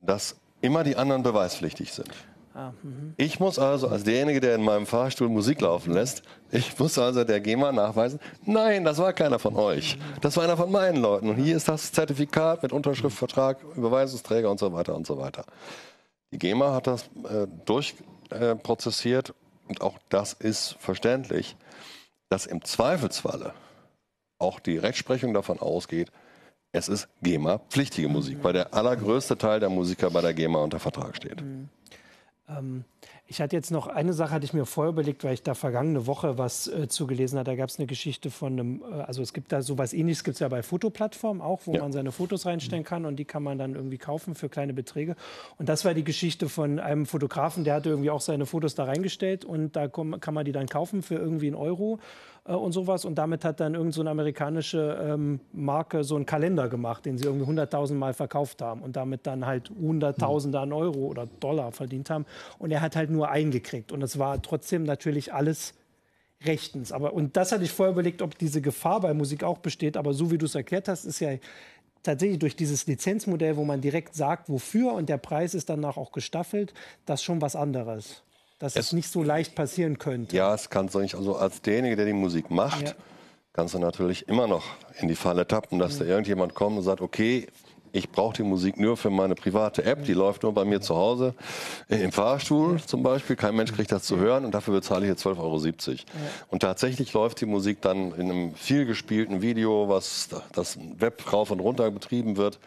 dass 0.00 0.36
immer 0.60 0.82
die 0.82 0.96
anderen 0.96 1.22
beweispflichtig 1.22 1.92
sind. 1.92 2.10
Ah, 2.58 2.72
mhm. 2.82 3.14
ich 3.16 3.38
muss 3.38 3.56
also 3.60 3.86
als 3.86 4.02
derjenige, 4.02 4.40
der 4.40 4.56
in 4.56 4.64
meinem 4.64 4.84
Fahrstuhl 4.84 5.28
Musik 5.28 5.60
laufen 5.60 5.92
lässt, 5.92 6.22
ich 6.50 6.76
muss 6.76 6.98
also 6.98 7.22
der 7.22 7.38
GEMA 7.38 7.70
nachweisen, 7.70 8.18
nein, 8.46 8.82
das 8.82 8.98
war 8.98 9.12
keiner 9.12 9.38
von 9.38 9.54
euch. 9.54 9.96
Das 10.22 10.36
war 10.36 10.42
einer 10.42 10.56
von 10.56 10.72
meinen 10.72 11.00
Leuten. 11.00 11.28
Und 11.28 11.36
hier 11.36 11.56
ist 11.56 11.68
das 11.68 11.92
Zertifikat 11.92 12.64
mit 12.64 12.72
Unterschrift, 12.72 13.16
Vertrag, 13.16 13.58
Überweisungsträger 13.76 14.50
und 14.50 14.58
so 14.58 14.72
weiter 14.72 14.96
und 14.96 15.06
so 15.06 15.18
weiter. 15.18 15.44
Die 16.32 16.38
GEMA 16.38 16.74
hat 16.74 16.88
das 16.88 17.04
äh, 17.30 17.46
durchprozessiert 17.64 19.28
äh, 19.28 19.68
und 19.68 19.80
auch 19.80 19.96
das 20.08 20.32
ist 20.32 20.74
verständlich, 20.80 21.54
dass 22.28 22.44
im 22.44 22.64
Zweifelsfalle 22.64 23.54
auch 24.40 24.58
die 24.58 24.78
Rechtsprechung 24.78 25.32
davon 25.32 25.60
ausgeht, 25.60 26.10
es 26.72 26.88
ist 26.88 27.08
GEMA-pflichtige 27.22 28.08
Musik, 28.08 28.38
weil 28.42 28.52
der 28.52 28.74
allergrößte 28.74 29.38
Teil 29.38 29.60
der 29.60 29.70
Musiker 29.70 30.10
bei 30.10 30.22
der 30.22 30.34
GEMA 30.34 30.58
unter 30.58 30.80
Vertrag 30.80 31.14
steht. 31.14 31.40
Mhm. 31.40 31.68
Ähm, 32.48 32.84
ich 33.26 33.40
hatte 33.40 33.54
jetzt 33.54 33.70
noch 33.70 33.86
eine 33.86 34.12
Sache, 34.12 34.30
hatte 34.30 34.44
ich 34.44 34.54
mir 34.54 34.64
vorher 34.64 34.92
überlegt, 34.92 35.22
weil 35.22 35.34
ich 35.34 35.42
da 35.42 35.54
vergangene 35.54 36.06
Woche 36.06 36.38
was 36.38 36.66
äh, 36.66 36.88
zugelesen 36.88 37.38
habe. 37.38 37.50
Da 37.50 37.56
gab 37.56 37.68
es 37.68 37.78
eine 37.78 37.86
Geschichte 37.86 38.30
von 38.30 38.52
einem, 38.52 38.82
äh, 38.82 39.02
also 39.02 39.22
es 39.22 39.32
gibt 39.32 39.52
da 39.52 39.62
sowas 39.62 39.92
ähnliches, 39.92 40.24
gibt 40.24 40.36
es 40.36 40.40
ja 40.40 40.48
bei 40.48 40.62
Fotoplattformen 40.62 41.42
auch, 41.42 41.60
wo 41.66 41.74
ja. 41.74 41.82
man 41.82 41.92
seine 41.92 42.12
Fotos 42.12 42.46
reinstellen 42.46 42.84
kann 42.84 43.04
und 43.04 43.16
die 43.16 43.24
kann 43.24 43.42
man 43.42 43.58
dann 43.58 43.74
irgendwie 43.74 43.98
kaufen 43.98 44.34
für 44.34 44.48
kleine 44.48 44.72
Beträge. 44.72 45.14
Und 45.58 45.68
das 45.68 45.84
war 45.84 45.94
die 45.94 46.04
Geschichte 46.04 46.48
von 46.48 46.78
einem 46.78 47.06
Fotografen, 47.06 47.64
der 47.64 47.74
hatte 47.74 47.90
irgendwie 47.90 48.10
auch 48.10 48.20
seine 48.20 48.46
Fotos 48.46 48.74
da 48.74 48.84
reingestellt 48.84 49.44
und 49.44 49.76
da 49.76 49.88
kann 49.88 50.34
man 50.34 50.44
die 50.44 50.52
dann 50.52 50.66
kaufen 50.66 51.02
für 51.02 51.16
irgendwie 51.16 51.48
einen 51.48 51.56
Euro 51.56 51.98
äh, 52.48 52.52
und 52.52 52.72
sowas. 52.72 53.04
Und 53.04 53.16
damit 53.16 53.44
hat 53.44 53.60
dann 53.60 53.74
irgendeine 53.74 54.04
so 54.04 54.10
amerikanische 54.10 54.98
ähm, 55.00 55.40
Marke 55.52 56.02
so 56.02 56.16
einen 56.16 56.26
Kalender 56.26 56.68
gemacht, 56.68 57.06
den 57.06 57.18
sie 57.18 57.24
irgendwie 57.24 57.50
100.000 57.50 57.94
Mal 57.94 58.14
verkauft 58.14 58.62
haben 58.62 58.82
und 58.82 58.96
damit 58.96 59.26
dann 59.26 59.46
halt 59.46 59.70
Hunderttausende 59.70 60.58
an 60.58 60.72
Euro 60.72 61.00
oder 61.00 61.26
Dollar 61.40 61.72
verdient 61.72 62.10
haben. 62.10 62.26
Und 62.58 62.70
er 62.70 62.80
hat 62.80 62.96
halt 62.96 63.10
nur 63.10 63.28
eingekriegt. 63.28 63.92
Und 63.92 64.02
es 64.02 64.18
war 64.18 64.40
trotzdem 64.42 64.82
natürlich 64.84 65.32
alles 65.32 65.74
rechtens. 66.44 66.92
Aber, 66.92 67.12
und 67.12 67.36
das 67.36 67.52
hatte 67.52 67.64
ich 67.64 67.72
vorher 67.72 67.92
überlegt, 67.92 68.22
ob 68.22 68.38
diese 68.38 68.60
Gefahr 68.60 69.00
bei 69.00 69.12
Musik 69.12 69.44
auch 69.44 69.58
besteht. 69.58 69.96
Aber 69.96 70.14
so 70.14 70.30
wie 70.30 70.38
du 70.38 70.46
es 70.46 70.54
erklärt 70.54 70.88
hast, 70.88 71.04
ist 71.04 71.20
ja 71.20 71.30
tatsächlich 72.02 72.38
durch 72.38 72.56
dieses 72.56 72.86
Lizenzmodell, 72.86 73.56
wo 73.56 73.64
man 73.64 73.80
direkt 73.80 74.14
sagt, 74.14 74.48
wofür 74.48 74.92
und 74.92 75.08
der 75.08 75.18
Preis 75.18 75.54
ist 75.54 75.68
danach 75.68 75.96
auch 75.96 76.12
gestaffelt, 76.12 76.72
das 77.06 77.22
schon 77.22 77.42
was 77.42 77.56
anderes 77.56 78.22
dass 78.58 78.76
es, 78.76 78.86
es, 78.86 78.92
nicht 78.92 79.10
so 79.10 79.22
leicht 79.22 79.54
passieren 79.54 79.98
könnte. 79.98 80.36
Ja, 80.36 80.54
es 80.54 80.70
kann 80.70 80.88
so 80.88 80.98
nicht. 80.98 81.14
Also 81.14 81.36
als 81.36 81.62
derjenige, 81.62 81.96
der 81.96 82.06
die 82.06 82.12
Musik 82.12 82.50
macht, 82.50 82.88
ja. 82.88 82.94
kannst 83.52 83.74
du 83.74 83.78
natürlich 83.78 84.28
immer 84.28 84.46
noch 84.46 84.64
in 85.00 85.08
die 85.08 85.14
Falle 85.14 85.46
tappen, 85.46 85.78
dass 85.78 85.94
mhm. 85.94 85.98
da 86.00 86.04
irgendjemand 86.06 86.54
kommt 86.54 86.76
und 86.76 86.82
sagt, 86.82 87.00
okay, 87.00 87.46
ich 87.92 88.10
brauche 88.10 88.36
die 88.36 88.42
Musik 88.42 88.78
nur 88.78 88.96
für 88.96 89.10
meine 89.10 89.34
private 89.34 89.84
App, 89.84 90.04
die 90.04 90.12
läuft 90.12 90.42
nur 90.42 90.52
bei 90.52 90.64
mir 90.64 90.80
zu 90.80 90.94
Hause, 90.94 91.34
äh, 91.88 91.96
im 91.96 92.12
Fahrstuhl 92.12 92.80
zum 92.80 93.02
Beispiel. 93.02 93.36
Kein 93.36 93.56
Mensch 93.56 93.72
kriegt 93.72 93.92
das 93.92 94.04
zu 94.04 94.18
hören 94.18 94.44
und 94.44 94.52
dafür 94.52 94.74
bezahle 94.74 95.04
ich 95.04 95.10
jetzt 95.10 95.24
12,70 95.24 95.88
Euro. 95.88 95.98
Und 96.48 96.60
tatsächlich 96.60 97.12
läuft 97.12 97.40
die 97.40 97.46
Musik 97.46 97.80
dann 97.80 98.12
in 98.12 98.30
einem 98.30 98.54
vielgespielten 98.54 99.42
Video, 99.42 99.88
was 99.88 100.28
das 100.52 100.78
Web 100.98 101.32
rauf 101.32 101.50
und 101.50 101.60
runter 101.60 101.90
betrieben 101.90 102.36
wird. 102.36 102.58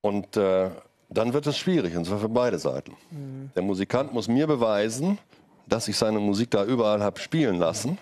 Und 0.00 0.36
äh, 0.36 0.70
dann 1.08 1.32
wird 1.32 1.46
es 1.46 1.56
schwierig, 1.56 1.96
und 1.96 2.04
zwar 2.04 2.18
für 2.18 2.28
beide 2.28 2.58
Seiten. 2.58 2.92
Mhm. 3.10 3.50
Der 3.54 3.62
Musikant 3.62 4.12
muss 4.12 4.28
mir 4.28 4.46
beweisen, 4.46 5.18
dass 5.66 5.88
ich 5.88 5.96
seine 5.96 6.18
Musik 6.18 6.50
da 6.50 6.64
überall 6.64 7.02
habe 7.02 7.18
spielen 7.20 7.56
lassen. 7.58 7.98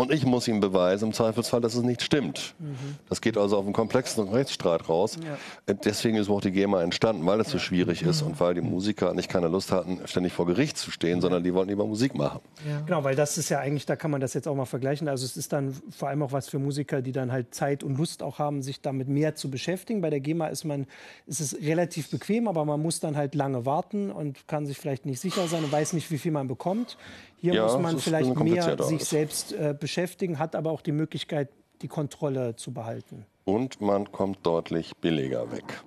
Und 0.00 0.10
ich 0.10 0.24
muss 0.24 0.48
ihm 0.48 0.60
beweisen, 0.60 1.08
im 1.08 1.12
Zweifelsfall, 1.12 1.60
dass 1.60 1.74
es 1.74 1.82
nicht 1.82 2.00
stimmt. 2.00 2.54
Mhm. 2.58 2.74
Das 3.10 3.20
geht 3.20 3.36
also 3.36 3.58
auf 3.58 3.66
einen 3.66 3.74
komplexen 3.74 4.26
Rechtsstreit 4.30 4.88
raus. 4.88 5.18
Ja. 5.22 5.36
Äh, 5.66 5.76
deswegen 5.84 6.16
ist 6.16 6.30
auch 6.30 6.40
die 6.40 6.52
GEMA 6.52 6.82
entstanden, 6.82 7.26
weil 7.26 7.38
es 7.38 7.48
ja. 7.48 7.52
so 7.52 7.58
schwierig 7.58 8.00
ist 8.00 8.22
und 8.22 8.40
weil 8.40 8.54
die 8.54 8.62
Musiker 8.62 9.12
nicht 9.12 9.28
keine 9.28 9.48
Lust 9.48 9.72
hatten, 9.72 10.00
ständig 10.06 10.32
vor 10.32 10.46
Gericht 10.46 10.78
zu 10.78 10.90
stehen, 10.90 11.16
ja. 11.16 11.20
sondern 11.20 11.44
die 11.44 11.52
wollten 11.52 11.68
lieber 11.68 11.84
Musik 11.86 12.14
machen. 12.14 12.40
Genau, 12.86 13.04
weil 13.04 13.14
das 13.14 13.36
ist 13.36 13.50
ja 13.50 13.58
eigentlich, 13.58 13.84
da 13.84 13.94
kann 13.94 14.10
man 14.10 14.22
das 14.22 14.32
jetzt 14.32 14.48
auch 14.48 14.54
mal 14.54 14.64
vergleichen. 14.64 15.06
Also 15.06 15.26
es 15.26 15.36
ist 15.36 15.52
dann 15.52 15.74
vor 15.90 16.08
allem 16.08 16.22
auch 16.22 16.32
was 16.32 16.48
für 16.48 16.58
Musiker, 16.58 17.02
die 17.02 17.12
dann 17.12 17.30
halt 17.30 17.54
Zeit 17.54 17.82
und 17.82 17.98
Lust 17.98 18.22
auch 18.22 18.38
haben, 18.38 18.62
sich 18.62 18.80
damit 18.80 19.08
mehr 19.08 19.34
zu 19.34 19.50
beschäftigen. 19.50 20.00
Bei 20.00 20.08
der 20.08 20.20
GEMA 20.20 20.46
ist 20.46 20.64
man, 20.64 20.86
ist 21.26 21.40
es 21.40 21.60
relativ 21.60 22.08
bequem, 22.08 22.48
aber 22.48 22.64
man 22.64 22.80
muss 22.80 23.00
dann 23.00 23.18
halt 23.18 23.34
lange 23.34 23.66
warten 23.66 24.10
und 24.10 24.48
kann 24.48 24.64
sich 24.64 24.78
vielleicht 24.78 25.04
nicht 25.04 25.20
sicher 25.20 25.46
sein 25.46 25.62
und 25.62 25.70
weiß 25.70 25.92
nicht, 25.92 26.10
wie 26.10 26.16
viel 26.16 26.32
man 26.32 26.48
bekommt. 26.48 26.96
Hier 27.40 27.54
ja, 27.54 27.64
muss 27.64 27.78
man 27.78 27.98
vielleicht 27.98 28.38
mehr 28.38 28.82
sich 28.82 29.04
selbst 29.04 29.52
äh, 29.52 29.74
beschäftigen, 29.78 30.38
hat 30.38 30.54
aber 30.54 30.70
auch 30.70 30.82
die 30.82 30.92
Möglichkeit, 30.92 31.48
die 31.80 31.88
Kontrolle 31.88 32.54
zu 32.56 32.72
behalten. 32.72 33.24
Und 33.44 33.80
man 33.80 34.12
kommt 34.12 34.44
deutlich 34.44 34.94
billiger 34.96 35.50
weg. 35.50 35.82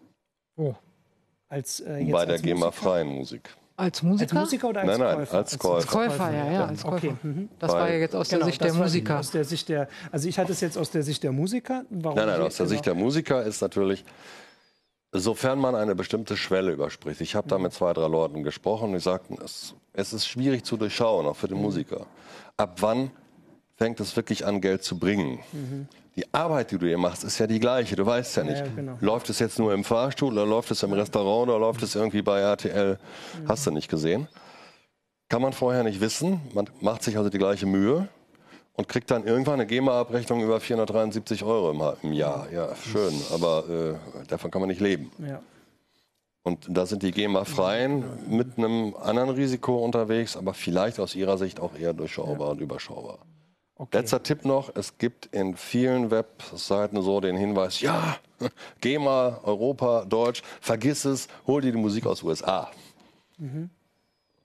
Oh. 0.56 0.74
Als, 1.50 1.80
äh, 1.82 2.08
Bei 2.12 2.26
der 2.26 2.40
GEMA-freien 2.40 3.08
Musik. 3.08 3.56
Als 3.76 4.02
Musiker? 4.02 4.36
Als 4.36 4.46
Musiker 4.46 4.70
oder 4.70 4.82
als 4.82 4.88
nein, 4.88 5.00
nein, 5.00 5.16
Käufer? 5.18 5.38
Als 5.38 5.60
Käufer. 5.60 5.76
Als 5.76 5.88
Käufer, 5.88 6.32
ja, 6.32 6.52
ja, 6.52 6.66
als 6.66 6.84
Käufer. 6.84 6.96
Okay. 6.96 7.16
Mhm. 7.22 7.50
Das 7.60 7.72
war 7.72 7.90
ja 7.90 7.98
jetzt 7.98 8.16
aus 8.16 8.30
genau, 8.30 8.40
der 8.40 8.46
Sicht 8.46 8.64
der 8.64 8.74
Musiker. 8.74 9.20
Aus 9.20 9.32
der 9.32 9.46
Sicht 9.46 9.70
der, 9.70 9.88
also 10.12 10.28
ich 10.28 10.38
hatte 10.40 10.52
es 10.52 10.62
jetzt 10.62 10.78
aus 10.78 10.92
der 10.92 11.04
Sicht 11.04 11.24
der 11.24 11.32
Musiker. 11.32 11.84
Warum 11.90 12.18
nein, 12.18 12.28
nein, 12.28 12.42
aus 12.42 12.58
der 12.58 12.68
Sicht 12.68 12.86
der 12.86 12.96
Musiker 12.96 13.44
ist 13.44 13.62
natürlich, 13.62 14.06
sofern 15.14 15.60
man 15.60 15.76
eine 15.76 15.96
bestimmte 15.96 16.36
Schwelle 16.36 16.72
überspricht. 16.72 17.22
Ich 17.22 17.36
habe 17.36 17.48
da 17.48 17.58
mit 17.58 17.74
zwei, 17.74 17.94
drei 17.94 18.08
Leuten 18.08 18.44
gesprochen 18.44 18.90
und 18.90 18.94
die 18.94 19.00
sagten, 19.00 19.38
es 19.44 19.76
es 19.94 20.12
ist 20.12 20.28
schwierig 20.28 20.66
zu 20.66 20.76
durchschauen, 20.76 21.28
auch 21.28 21.36
für 21.36 21.48
den 21.48 21.58
mhm. 21.58 21.64
Musiker. 21.64 22.08
Ab 22.58 22.78
wann 22.82 23.12
fängt 23.78 24.00
es 24.00 24.16
wirklich 24.16 24.46
an, 24.46 24.60
Geld 24.60 24.84
zu 24.84 24.98
bringen? 24.98 25.40
Mhm. 25.52 25.88
Die 26.16 26.32
Arbeit, 26.34 26.72
die 26.72 26.78
du 26.78 26.88
hier 26.88 26.98
machst, 26.98 27.24
ist 27.24 27.40
ja 27.40 27.48
die 27.48 27.60
gleiche. 27.60 27.96
Du 27.96 28.06
weißt 28.06 28.38
ja 28.38 28.44
nicht, 28.44 28.60
ja, 28.60 28.68
genau. 28.76 28.98
läuft 29.02 29.30
es 29.30 29.40
jetzt 29.40 29.58
nur 29.58 29.74
im 29.74 29.84
Fahrstuhl 29.84 30.34
oder 30.34 30.46
läuft 30.46 30.72
es 30.72 30.84
im 30.84 30.94
Restaurant 30.94 31.50
oder 31.50 31.60
läuft 31.60 31.82
es 31.84 31.96
irgendwie 31.96 32.22
bei 32.22 32.40
RTL? 32.40 32.98
Mhm. 32.98 33.48
Hast 33.48 33.66
du 33.66 33.72
nicht 33.72 33.90
gesehen. 33.90 34.28
Kann 35.30 35.42
man 35.42 35.54
vorher 35.54 35.84
nicht 35.84 36.02
wissen. 36.02 36.42
Man 36.54 36.70
macht 36.82 37.04
sich 37.04 37.18
also 37.18 37.30
die 37.30 37.40
gleiche 37.40 37.66
Mühe 37.66 38.08
und 38.74 38.88
kriegt 38.88 39.12
dann 39.12 39.26
irgendwann 39.26 39.56
eine 39.56 39.68
GEMA-Abrechnung 39.68 40.42
über 40.42 40.60
473 40.60 41.44
Euro 41.44 41.72
im, 41.72 42.10
im 42.10 42.14
Jahr. 42.14 42.52
Ja, 42.52 42.76
schön, 42.76 43.14
aber 43.32 43.64
äh, 43.70 44.28
davon 44.28 44.52
kann 44.52 44.62
man 44.62 44.70
nicht 44.70 44.82
leben. 44.82 45.12
Ja. 45.20 45.42
Und 46.44 46.68
da 46.70 46.86
sind 46.86 47.04
die 47.04 47.12
GEMA-Freien 47.12 48.04
mit 48.30 48.58
einem 48.58 48.96
anderen 48.96 49.30
Risiko 49.30 49.78
unterwegs, 49.78 50.36
aber 50.36 50.54
vielleicht 50.54 51.00
aus 51.00 51.16
ihrer 51.16 51.38
Sicht 51.38 51.60
auch 51.60 51.76
eher 51.76 51.94
durchschaubar 51.94 52.48
ja. 52.48 52.52
und 52.52 52.62
überschaubar. 52.62 53.20
Okay. 53.76 53.98
Letzter 53.98 54.22
Tipp 54.22 54.46
noch, 54.46 54.76
es 54.76 54.98
gibt 54.98 55.28
in 55.28 55.56
vielen 55.56 56.12
Webseiten 56.12 57.02
so 57.02 57.22
den 57.22 57.38
Hinweis, 57.38 57.82
ja, 57.82 58.18
GEMA, 58.82 59.40
Europa, 59.44 60.06
Deutsch, 60.06 60.44
vergiss 60.62 61.06
es, 61.06 61.28
hol 61.48 61.62
dir 61.62 61.72
die 61.72 61.78
Musik 61.78 62.06
aus 62.06 62.22
USA. 62.24 62.70
Mhm. 63.38 63.70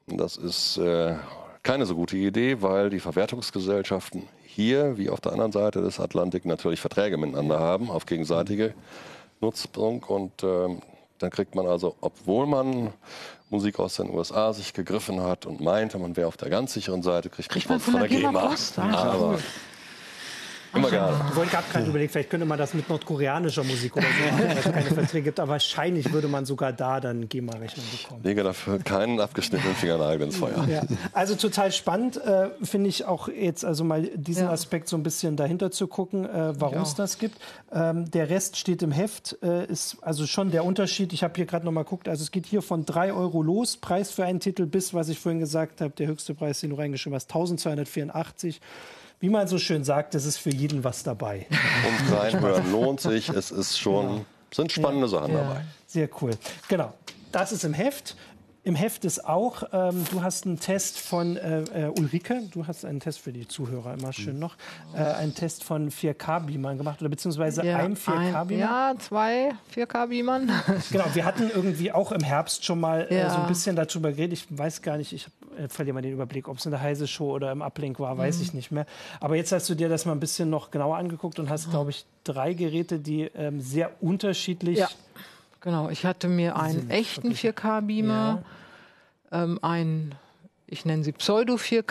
Das 0.06 0.36
ist 0.36 0.78
äh, 0.78 1.14
keine 1.62 1.86
so 1.86 1.94
gute 1.94 2.16
Idee, 2.16 2.62
weil 2.62 2.90
die 2.90 3.00
Verwertungsgesellschaften 3.00 4.24
hier 4.44 4.98
wie 4.98 5.10
auf 5.10 5.20
der 5.20 5.32
anderen 5.32 5.52
Seite 5.52 5.82
des 5.82 6.00
Atlantik 6.00 6.44
natürlich 6.44 6.80
Verträge 6.80 7.16
miteinander 7.16 7.58
haben 7.58 7.90
auf 7.90 8.06
gegenseitige 8.06 8.74
Nutzung 9.40 10.02
und 10.02 10.42
äh, 10.42 10.68
dann 11.18 11.30
kriegt 11.30 11.54
man 11.54 11.66
also, 11.66 11.96
obwohl 12.00 12.46
man 12.46 12.92
Musik 13.50 13.78
aus 13.78 13.96
den 13.96 14.10
USA 14.10 14.52
sich 14.52 14.72
gegriffen 14.72 15.22
hat 15.22 15.46
und 15.46 15.60
meinte, 15.60 15.98
man 15.98 16.16
wäre 16.16 16.28
auf 16.28 16.36
der 16.36 16.50
ganz 16.50 16.74
sicheren 16.74 17.02
Seite, 17.02 17.30
kriegt, 17.30 17.48
kriegt 17.48 17.68
man 17.68 17.80
von 17.80 17.94
der 17.94 18.08
GEMA. 18.08 18.48
Post? 18.48 18.78
Aber 18.78 19.38
Immer 20.74 20.90
gerne. 20.90 21.16
Ich 21.30 21.36
wollte 21.36 21.50
gerade 21.52 21.64
gerade 21.72 21.86
überlegt, 21.86 22.12
vielleicht 22.12 22.30
könnte 22.30 22.46
man 22.46 22.58
das 22.58 22.74
mit 22.74 22.88
nordkoreanischer 22.88 23.64
Musik 23.64 23.96
oder 23.96 24.06
so 24.06 24.32
machen, 24.32 24.48
weil 24.48 24.58
es 24.58 24.64
keine 24.64 24.82
Verträge 24.82 25.22
gibt. 25.24 25.40
Aber 25.40 25.52
wahrscheinlich 25.52 26.12
würde 26.12 26.28
man 26.28 26.44
sogar 26.44 26.72
da 26.72 27.00
dann 27.00 27.28
GEMA-Rechnung 27.28 27.84
bekommen. 27.90 28.22
Lege 28.22 28.42
dafür 28.42 28.78
keinen 28.78 29.18
abgeschnittenen 29.20 29.74
Fingernagel 29.74 30.26
ins 30.26 30.36
Feuer. 30.36 30.66
Ja. 30.68 30.82
Also 31.12 31.34
total 31.34 31.72
spannend, 31.72 32.16
äh, 32.18 32.50
finde 32.62 32.88
ich 32.90 33.04
auch 33.06 33.28
jetzt 33.28 33.64
also 33.64 33.84
mal 33.84 34.02
diesen 34.14 34.44
Ja. 34.44 34.50
Aspekt 34.50 34.88
so 34.88 34.96
ein 34.96 35.02
bisschen 35.02 35.36
dahinter 35.36 35.70
zu 35.70 35.86
gucken, 35.86 36.24
äh, 36.26 36.60
warum 36.60 36.82
es 36.82 36.94
das 36.94 37.18
gibt. 37.18 37.38
Ähm, 37.72 38.10
der 38.10 38.28
Rest 38.30 38.56
steht 38.56 38.82
im 38.82 38.92
Heft, 38.92 39.38
äh, 39.42 39.66
ist 39.66 39.96
also 40.02 40.26
schon 40.26 40.50
der 40.50 40.64
Unterschied. 40.64 41.12
Ich 41.12 41.22
habe 41.22 41.34
hier 41.36 41.46
gerade 41.46 41.64
noch 41.64 41.72
mal 41.72 41.84
geguckt, 41.84 42.08
also 42.08 42.22
es 42.22 42.30
geht 42.30 42.46
hier 42.46 42.62
von 42.62 42.84
3 42.84 43.12
Euro 43.12 43.42
los, 43.42 43.76
Preis 43.76 44.10
für 44.10 44.24
einen 44.24 44.40
Titel, 44.40 44.66
bis, 44.66 44.92
was 44.94 45.08
ich 45.08 45.18
vorhin 45.18 45.40
gesagt 45.40 45.80
habe, 45.80 45.94
der 45.96 46.06
höchste 46.08 46.34
Preis, 46.34 46.60
den 46.60 46.70
du 46.70 46.76
reingeschrieben 46.76 47.14
hast, 47.14 47.30
1284. 47.30 48.60
Wie 49.20 49.28
man 49.28 49.48
so 49.48 49.58
schön 49.58 49.82
sagt, 49.84 50.14
es 50.14 50.24
ist 50.26 50.36
für 50.38 50.50
jeden 50.50 50.84
was 50.84 51.02
dabei. 51.02 51.46
Und 51.50 52.16
reinhören 52.16 52.70
lohnt 52.70 53.00
sich. 53.00 53.28
Es 53.28 53.50
ist 53.50 53.78
schon, 53.78 54.24
sind 54.54 54.70
spannende 54.70 55.08
Sachen 55.08 55.32
Ja. 55.32 55.40
dabei. 55.42 55.64
Sehr 55.86 56.08
cool. 56.20 56.30
Genau. 56.68 56.92
Das 57.32 57.50
ist 57.52 57.64
im 57.64 57.74
Heft. 57.74 58.16
Im 58.64 58.74
Heft 58.74 59.04
ist 59.06 59.24
auch, 59.24 59.62
ähm, 59.72 60.04
du 60.10 60.22
hast 60.22 60.44
einen 60.44 60.60
Test 60.60 61.00
von 61.00 61.36
äh, 61.38 61.62
äh, 61.86 61.92
Ulrike, 61.98 62.42
du 62.50 62.66
hast 62.66 62.84
einen 62.84 63.00
Test 63.00 63.18
für 63.20 63.32
die 63.32 63.48
Zuhörer 63.48 63.94
immer 63.94 64.12
schön 64.12 64.38
noch, 64.38 64.56
äh, 64.94 64.98
einen 64.98 65.34
Test 65.34 65.64
von 65.64 65.90
4K-Beamern 65.90 66.76
gemacht 66.76 67.00
oder 67.00 67.08
beziehungsweise 67.08 67.62
ein 67.62 67.96
4K-Beamer. 67.96 68.60
ja, 68.60 68.94
zwei 68.98 69.52
4K-Beamern. 69.74 70.50
Genau, 70.92 71.04
wir 71.14 71.24
hatten 71.24 71.50
irgendwie 71.54 71.92
auch 71.92 72.12
im 72.12 72.22
Herbst 72.22 72.64
schon 72.64 72.78
mal 72.80 73.06
äh, 73.10 73.18
Ja. 73.20 73.30
so 73.30 73.38
ein 73.38 73.46
bisschen 73.46 73.74
darüber 73.74 74.10
geredet. 74.10 74.38
Ich 74.50 74.58
weiß 74.58 74.82
gar 74.82 74.98
nicht, 74.98 75.14
ich 75.14 75.26
äh, 75.58 75.68
verliere 75.68 75.94
mal 75.94 76.00
den 76.02 76.12
Überblick, 76.12 76.48
ob 76.48 76.58
es 76.58 76.64
in 76.64 76.70
der 76.70 76.80
Heise 76.80 77.06
Show 77.06 77.32
oder 77.34 77.52
im 77.52 77.60
Uplink 77.62 77.98
war, 78.00 78.14
Mhm. 78.14 78.18
weiß 78.18 78.40
ich 78.40 78.54
nicht 78.54 78.70
mehr. 78.70 78.86
Aber 79.20 79.36
jetzt 79.36 79.52
hast 79.52 79.68
du 79.68 79.74
dir 79.74 79.88
das 79.88 80.06
mal 80.06 80.12
ein 80.12 80.20
bisschen 80.20 80.48
noch 80.50 80.70
genauer 80.70 80.96
angeguckt 80.96 81.38
und 81.38 81.50
hast, 81.50 81.70
glaube 81.70 81.90
ich, 81.90 82.04
drei 82.24 82.54
Geräte, 82.54 82.98
die 82.98 83.22
ähm, 83.34 83.60
sehr 83.60 83.90
unterschiedlich 84.02 84.78
Ja. 84.78 84.88
Genau, 85.60 85.88
ich 85.90 86.06
hatte 86.06 86.28
mir 86.28 86.56
einen 86.56 86.88
echten 86.88 87.24
wirklich- 87.30 87.40
4K-Beamer, 87.40 88.42
ähm, 89.32 89.58
einen, 89.60 90.14
ich 90.68 90.84
nenne 90.84 91.02
sie 91.02 91.10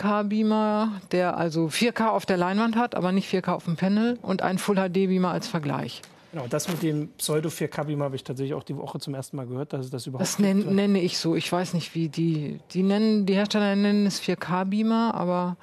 Pseudo-4K-Beamer, 0.02 1.00
der 1.12 1.36
also 1.36 1.68
4K 1.68 2.08
auf 2.10 2.24
der 2.26 2.36
Leinwand 2.38 2.76
hat, 2.76 2.94
aber 2.94 3.12
nicht 3.12 3.28
4K 3.28 3.52
auf 3.54 3.64
dem 3.64 3.76
Panel 3.76 4.18
und 4.22 4.42
einen 4.42 4.58
Full-HD-Beamer 4.58 5.30
als 5.30 5.48
Vergleich. 5.48 6.00
Genau, 6.32 6.46
das 6.48 6.68
mit 6.68 6.82
dem 6.82 7.08
Pseudo 7.16 7.48
4K-Beamer 7.48 8.04
habe 8.04 8.16
ich 8.16 8.22
tatsächlich 8.24 8.54
auch 8.54 8.62
die 8.62 8.76
Woche 8.76 8.98
zum 9.00 9.14
ersten 9.14 9.36
Mal 9.36 9.46
gehört, 9.46 9.72
dass 9.72 9.86
es 9.86 9.90
das 9.90 10.06
überhaupt 10.06 10.22
Das 10.28 10.38
nenn, 10.38 10.74
nenne 10.74 11.00
ich 11.00 11.16
so. 11.18 11.34
Ich 11.34 11.50
weiß 11.50 11.72
nicht, 11.74 11.94
wie 11.94 12.08
die, 12.08 12.60
die 12.72 12.82
nennen, 12.82 13.24
die 13.24 13.34
Hersteller 13.34 13.74
nennen 13.76 14.04
es 14.06 14.20
4K-Beamer, 14.20 15.14
aber 15.14 15.56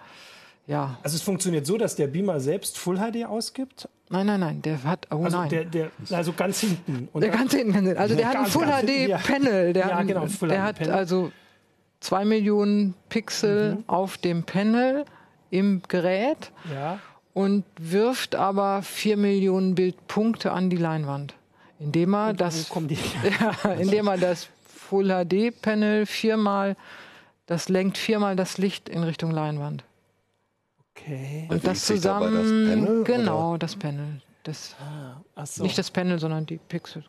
ja. 0.67 0.97
Also 1.03 1.15
es 1.17 1.21
funktioniert 1.21 1.65
so, 1.67 1.77
dass 1.77 1.95
der 1.95 2.07
Beamer 2.07 2.39
selbst 2.39 2.77
Full 2.79 2.97
HD 2.97 3.25
ausgibt. 3.25 3.87
Nein, 4.09 4.25
nein, 4.27 4.39
nein, 4.39 4.61
der 4.63 4.83
hat, 4.83 5.07
oh 5.11 5.23
Also 5.23 5.37
nein. 5.37 5.49
der, 5.49 5.65
der, 5.65 5.91
also 6.11 6.33
ganz 6.33 6.59
hinten. 6.59 7.09
Der 7.19 7.29
ganz 7.29 7.53
hinten. 7.53 7.95
Also 7.97 8.15
der 8.15 8.29
hat 8.29 8.35
ein 8.37 8.45
Full 8.47 8.65
ganz 8.65 8.83
HD 8.85 8.89
hinten, 8.89 9.09
ja. 9.09 9.17
Panel. 9.17 9.73
Der, 9.73 9.87
Ja, 9.87 9.95
hat- 9.97 10.07
genau, 10.07 10.25
Full 10.27 10.49
der 10.49 10.57
HD 10.59 10.63
hat 10.63 10.77
Panel. 10.79 10.93
also 10.93 11.31
zwei 11.99 12.25
Millionen 12.25 12.93
Pixel 13.09 13.75
Mhm. 13.75 13.83
auf 13.87 14.17
dem 14.17 14.43
Panel 14.43 15.05
im 15.51 15.81
Gerät 15.87 16.51
ja, 16.73 16.99
und 17.35 17.65
wirft 17.77 18.33
aber 18.33 18.81
vier 18.81 19.17
Millionen 19.17 19.75
Bildpunkte 19.75 20.53
an 20.53 20.69
die 20.69 20.77
Leinwand, 20.77 21.35
indem 21.79 22.15
er 22.15 22.29
wo 22.29 22.33
das, 22.33 22.69
kommen 22.69 22.87
die? 22.87 22.97
ja, 23.39 23.73
indem 23.73 24.07
er 24.07 24.17
das 24.17 24.47
Full 24.65 25.09
HD 25.09 25.51
Panel 25.61 26.05
viermal, 26.05 26.77
das 27.45 27.67
lenkt 27.67 27.97
viermal 27.97 28.37
das 28.37 28.57
Licht 28.57 28.87
in 28.87 29.03
Richtung 29.03 29.31
Leinwand. 29.31 29.83
Okay. 30.91 31.45
Und 31.49 31.57
das 31.57 31.61
dabei 31.61 31.71
das 31.73 31.85
zusammen, 31.85 32.69
Panel, 32.69 33.03
genau, 33.03 33.57
das 33.57 33.75
Panel. 33.75 34.21
Das, 34.43 34.75
Ach 35.35 35.45
so. 35.45 35.63
Nicht 35.63 35.77
das 35.77 35.91
Panel, 35.91 36.19
sondern 36.19 36.45
die 36.45 36.57
Pixel. 36.57 37.03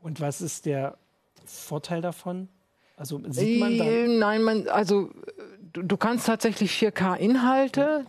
Und 0.00 0.20
was 0.20 0.42
ist 0.42 0.66
der 0.66 0.96
Vorteil 1.44 2.02
davon? 2.02 2.48
Also 2.96 3.20
sieht 3.30 3.58
man 3.58 3.76
dann. 3.76 3.88
Äh, 3.88 4.06
Nein, 4.06 4.42
man, 4.44 4.68
also 4.68 5.10
du, 5.72 5.82
du 5.82 5.96
kannst 5.96 6.26
tatsächlich 6.26 6.70
4K-Inhalte 6.70 8.06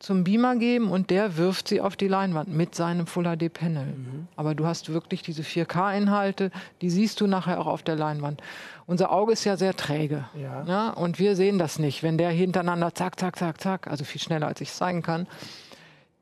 zum 0.00 0.22
Beamer 0.22 0.54
geben 0.56 0.90
und 0.90 1.10
der 1.10 1.36
wirft 1.36 1.66
sie 1.68 1.80
auf 1.80 1.96
die 1.96 2.06
Leinwand 2.06 2.48
mit 2.54 2.74
seinem 2.74 3.06
Full 3.08 3.24
HD 3.24 3.52
Panel. 3.52 3.86
Mhm. 3.86 4.28
Aber 4.36 4.54
du 4.54 4.64
hast 4.64 4.92
wirklich 4.92 5.22
diese 5.22 5.42
4K-Inhalte, 5.42 6.50
die 6.82 6.90
siehst 6.90 7.20
du 7.20 7.26
nachher 7.26 7.60
auch 7.60 7.66
auf 7.66 7.82
der 7.82 7.96
Leinwand. 7.96 8.40
Unser 8.86 9.10
Auge 9.10 9.32
ist 9.32 9.44
ja 9.44 9.56
sehr 9.56 9.74
träge. 9.74 10.24
Ja. 10.40 10.90
und 10.90 11.18
wir 11.18 11.34
sehen 11.34 11.58
das 11.58 11.78
nicht. 11.80 12.02
Wenn 12.04 12.16
der 12.16 12.30
hintereinander 12.30 12.94
zack, 12.94 13.18
zack, 13.18 13.36
zack, 13.36 13.60
zack, 13.60 13.86
also 13.88 14.04
viel 14.04 14.20
schneller 14.20 14.46
als 14.46 14.60
ich 14.60 14.68
es 14.68 14.76
zeigen 14.76 15.02
kann, 15.02 15.26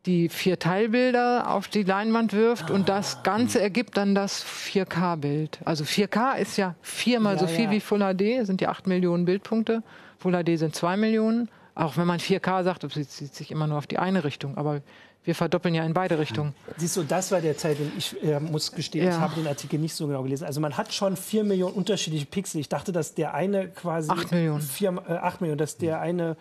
die 0.06 0.28
vier 0.28 0.58
Teilbilder 0.58 1.50
auf 1.50 1.68
die 1.68 1.82
Leinwand 1.82 2.32
wirft 2.32 2.70
und 2.70 2.82
Ah. 2.88 2.94
das 2.96 3.24
Ganze 3.24 3.60
ergibt 3.60 3.96
dann 3.96 4.14
das 4.14 4.42
4K-Bild. 4.42 5.58
Also 5.64 5.84
4K 5.84 6.34
ist 6.38 6.56
ja 6.56 6.76
viermal 6.80 7.34
Ja, 7.34 7.40
so 7.40 7.46
viel 7.46 7.64
ja. 7.64 7.70
wie 7.72 7.80
Full 7.80 8.00
HD, 8.00 8.46
sind 8.46 8.60
ja 8.60 8.68
8 8.70 8.86
Millionen 8.86 9.24
Bildpunkte. 9.24 9.82
Full 10.18 10.32
HD 10.32 10.56
sind 10.58 10.74
2 10.74 10.96
Millionen. 10.96 11.48
Auch 11.76 11.96
wenn 11.98 12.06
man 12.06 12.18
4K 12.18 12.64
sagt, 12.64 12.82
das 12.82 12.94
bezieht 12.94 13.34
sich 13.34 13.50
immer 13.52 13.66
nur 13.66 13.76
auf 13.78 13.86
die 13.86 13.98
eine 13.98 14.24
Richtung. 14.24 14.56
Aber 14.56 14.80
wir 15.24 15.34
verdoppeln 15.34 15.74
ja 15.74 15.84
in 15.84 15.92
beide 15.92 16.18
Richtungen. 16.18 16.54
Siehst 16.78 16.96
du, 16.96 17.02
das 17.02 17.30
war 17.32 17.40
der 17.40 17.54
den 17.56 17.92
ich 17.98 18.20
äh, 18.22 18.40
muss 18.40 18.72
gestehen, 18.72 19.06
ich 19.08 19.14
Ja. 19.14 19.20
habe 19.20 19.34
den 19.34 19.46
Artikel 19.46 19.78
nicht 19.78 19.94
so 19.94 20.06
genau 20.06 20.22
gelesen. 20.22 20.46
Also 20.46 20.60
man 20.60 20.76
hat 20.76 20.92
schon 20.94 21.16
vier 21.16 21.44
Millionen 21.44 21.74
unterschiedliche 21.74 22.24
Pixel. 22.26 22.60
Ich 22.60 22.68
dachte, 22.70 22.92
dass 22.92 23.14
der 23.14 23.34
eine 23.34 23.68
quasi 23.68 24.10
Acht 24.10 24.32
Millionen. 24.32 24.62
Vier, 24.62 25.02
äh, 25.06 25.12
acht 25.12 25.40
Millionen, 25.42 25.58
dass 25.58 25.76
der 25.76 26.00
eine 26.00 26.36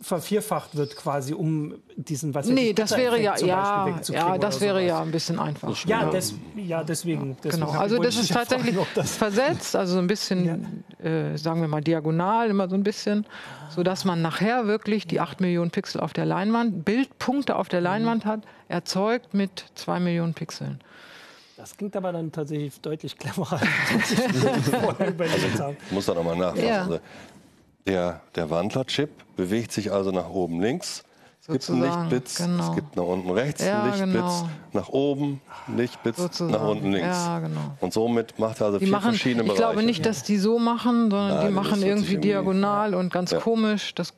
vervierfacht 0.00 0.76
wird 0.76 0.94
quasi, 0.96 1.32
um 1.32 1.74
diesen 1.96 2.34
was 2.34 2.46
Nee, 2.46 2.68
ich, 2.68 2.74
das 2.74 2.96
wäre 2.96 3.20
ja, 3.20 3.36
ja, 3.38 3.88
ja, 4.08 4.38
das 4.38 4.60
wäre 4.60 4.76
sowas. 4.76 4.88
ja 4.88 5.00
ein 5.00 5.10
bisschen 5.10 5.38
einfach. 5.38 5.86
Ja, 5.86 6.10
des, 6.10 6.34
ja 6.54 6.84
deswegen. 6.84 7.36
deswegen 7.42 7.66
Genau, 7.66 7.78
also 7.78 7.98
das 7.98 8.16
ist 8.16 8.28
ja 8.28 8.36
tatsächlich 8.36 8.74
fragen, 8.74 8.88
das 8.94 9.16
versetzt, 9.16 9.74
also 9.74 9.94
so 9.94 9.98
ein 9.98 10.06
bisschen, 10.06 10.84
äh, 11.02 11.36
sagen 11.38 11.60
wir 11.62 11.68
mal, 11.68 11.80
diagonal, 11.80 12.50
immer 12.50 12.68
so 12.68 12.74
ein 12.74 12.82
bisschen, 12.82 13.26
sodass 13.70 14.04
man 14.04 14.20
nachher 14.20 14.66
wirklich 14.66 15.06
die 15.06 15.20
8 15.20 15.40
Millionen 15.40 15.70
Pixel 15.70 16.00
auf 16.00 16.12
der 16.12 16.26
Leinwand, 16.26 16.84
Bildpunkte 16.84 17.56
auf 17.56 17.68
der 17.68 17.80
Leinwand 17.80 18.26
hat, 18.26 18.42
erzeugt 18.68 19.32
mit 19.32 19.64
2 19.76 20.00
Millionen 20.00 20.34
Pixeln. 20.34 20.80
Das 21.56 21.74
klingt 21.74 21.96
aber 21.96 22.12
dann 22.12 22.30
tatsächlich 22.30 22.78
deutlich 22.82 23.16
cleverer, 23.16 23.60
als 23.60 24.12
ich 24.12 24.18
vorher 24.80 25.08
überlegt 25.08 25.58
habe. 25.58 25.76
Ich 25.86 25.92
muss 25.92 26.04
da 26.04 26.12
nochmal 26.12 26.36
nachfassen. 26.36 26.68
Ja. 26.68 26.82
Also 26.82 27.00
der, 27.86 28.20
der 28.34 28.50
Wandlerchip 28.50 29.10
bewegt 29.36 29.72
sich 29.72 29.92
also 29.92 30.10
nach 30.10 30.28
oben 30.28 30.60
links. 30.60 31.02
Es 31.40 31.52
gibt 31.52 31.70
einen 31.70 31.82
Lichtblitz, 31.82 32.38
genau. 32.38 32.70
es 32.70 32.74
gibt 32.74 32.96
nach 32.96 33.04
unten 33.04 33.30
rechts 33.30 33.64
Ja, 33.64 33.82
einen 33.84 33.92
Lichtblitz, 33.92 34.14
genau. 34.40 34.48
nach 34.72 34.88
oben 34.88 35.40
Lichtblitz, 35.76 36.16
Sozusagen. 36.16 36.50
nach 36.52 36.68
unten 36.68 36.90
links. 36.90 37.06
Ja, 37.06 37.38
genau. 37.38 37.60
Und 37.80 37.92
somit 37.92 38.36
macht 38.40 38.60
er 38.60 38.66
also 38.66 38.78
Die 38.80 38.86
vier 38.86 38.92
machen, 38.92 39.10
verschiedene 39.12 39.42
ich 39.42 39.48
Bereiche. 39.50 39.62
glaube 39.62 39.82
nicht, 39.86 40.04
dass 40.04 40.24
die 40.24 40.38
so 40.38 40.58
machen, 40.58 41.08
sondern 41.10 41.28
Nein, 41.36 41.46
die 41.46 41.52
machen 41.52 41.82
irgendwie 41.82 42.14
irgendwie- 42.14 42.28
diagonal 42.28 42.94
und 42.96 43.12
ganz 43.12 43.30
Ja. 43.30 43.38
komisch. 43.38 43.94
Das, 43.94 44.12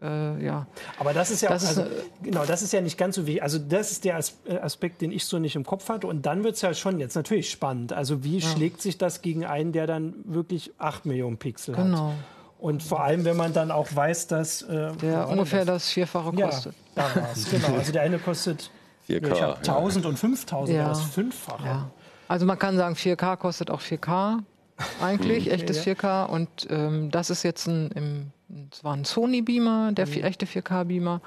äh, 0.00 0.44
ja. 0.44 0.68
Aber 1.00 1.12
das 1.12 1.32
ist 1.32 1.40
ja 1.40 1.48
Das 1.48 1.64
auch, 1.66 1.70
ist 1.72 1.78
also, 1.78 1.90
genau, 2.22 2.44
das 2.44 2.62
ist 2.62 2.72
ja 2.72 2.80
nicht 2.82 2.96
ganz 2.98 3.16
so 3.16 3.26
wichtig. 3.26 3.42
Also 3.42 3.58
das 3.58 3.90
ist 3.90 4.04
der 4.04 4.20
äh, 4.46 4.58
Aspekt, 4.58 5.00
den 5.00 5.10
ich 5.10 5.24
so 5.24 5.40
nicht 5.40 5.56
im 5.56 5.64
Kopf 5.64 5.88
hatte. 5.88 6.06
Und 6.06 6.24
dann 6.24 6.44
wird 6.44 6.54
es 6.54 6.62
ja 6.62 6.72
schon 6.72 7.00
jetzt 7.00 7.16
natürlich 7.16 7.50
spannend. 7.50 7.92
Also 7.92 8.22
wie 8.22 8.40
schlägt 8.40 8.80
sich 8.80 8.96
das 8.96 9.22
gegen 9.22 9.44
einen, 9.44 9.72
der 9.72 9.88
dann 9.88 10.14
wirklich 10.24 10.70
8 10.78 11.04
Millionen 11.04 11.36
Pixel 11.36 11.76
hat? 11.76 11.84
Genau. 11.84 12.14
Und 12.58 12.82
vor 12.82 13.02
allem, 13.04 13.24
wenn 13.24 13.36
man 13.36 13.52
dann 13.52 13.70
auch 13.70 13.86
weiß, 13.94 14.26
dass 14.26 14.62
äh, 14.62 14.92
Der 15.00 15.28
ungefähr 15.28 15.64
das? 15.64 15.84
das 15.84 15.90
Vierfache 15.90 16.32
Ja, 16.36 16.46
kostet. 16.46 16.74
da 16.94 17.02
war 17.14 17.28
es. 17.32 17.48
Genau. 17.50 17.74
Also 17.78 17.92
der 17.92 18.02
eine 18.02 18.18
kostet 18.18 18.70
4K, 19.08 19.32
ich 19.32 19.42
hab 19.42 19.64
ja. 19.66 19.74
1000 19.74 20.06
und 20.06 20.18
5000, 20.18 20.76
Ja. 20.76 20.88
das 20.88 21.02
Fünffache. 21.02 21.64
Ja. 21.64 21.90
Also 22.26 22.46
man 22.46 22.58
kann 22.58 22.76
sagen, 22.76 22.94
4K 22.96 23.36
kostet 23.36 23.70
auch 23.70 23.80
4K 23.80 24.38
eigentlich, 25.00 25.50
echtes 25.52 25.84
4K. 25.86 26.26
Und 26.26 26.48
ähm, 26.68 27.10
das 27.10 27.30
ist 27.30 27.42
jetzt 27.44 27.66
ein, 27.68 27.90
im, 27.92 28.32
es 28.72 28.82
war 28.82 28.94
ein 28.94 29.04
Sony 29.04 29.40
Beamer, 29.42 29.92
der 29.92 30.08
vi- 30.08 30.22
echte 30.22 30.46
4K 30.46 30.84
Beamer, 30.84 31.20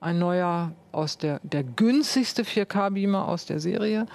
ein 0.00 0.18
neuer 0.18 0.72
aus 0.92 1.18
der, 1.18 1.40
der 1.42 1.64
günstigste 1.64 2.42
4K 2.44 2.90
Beamer 2.90 3.26
aus 3.26 3.44
der 3.46 3.58
Serie. 3.60 4.06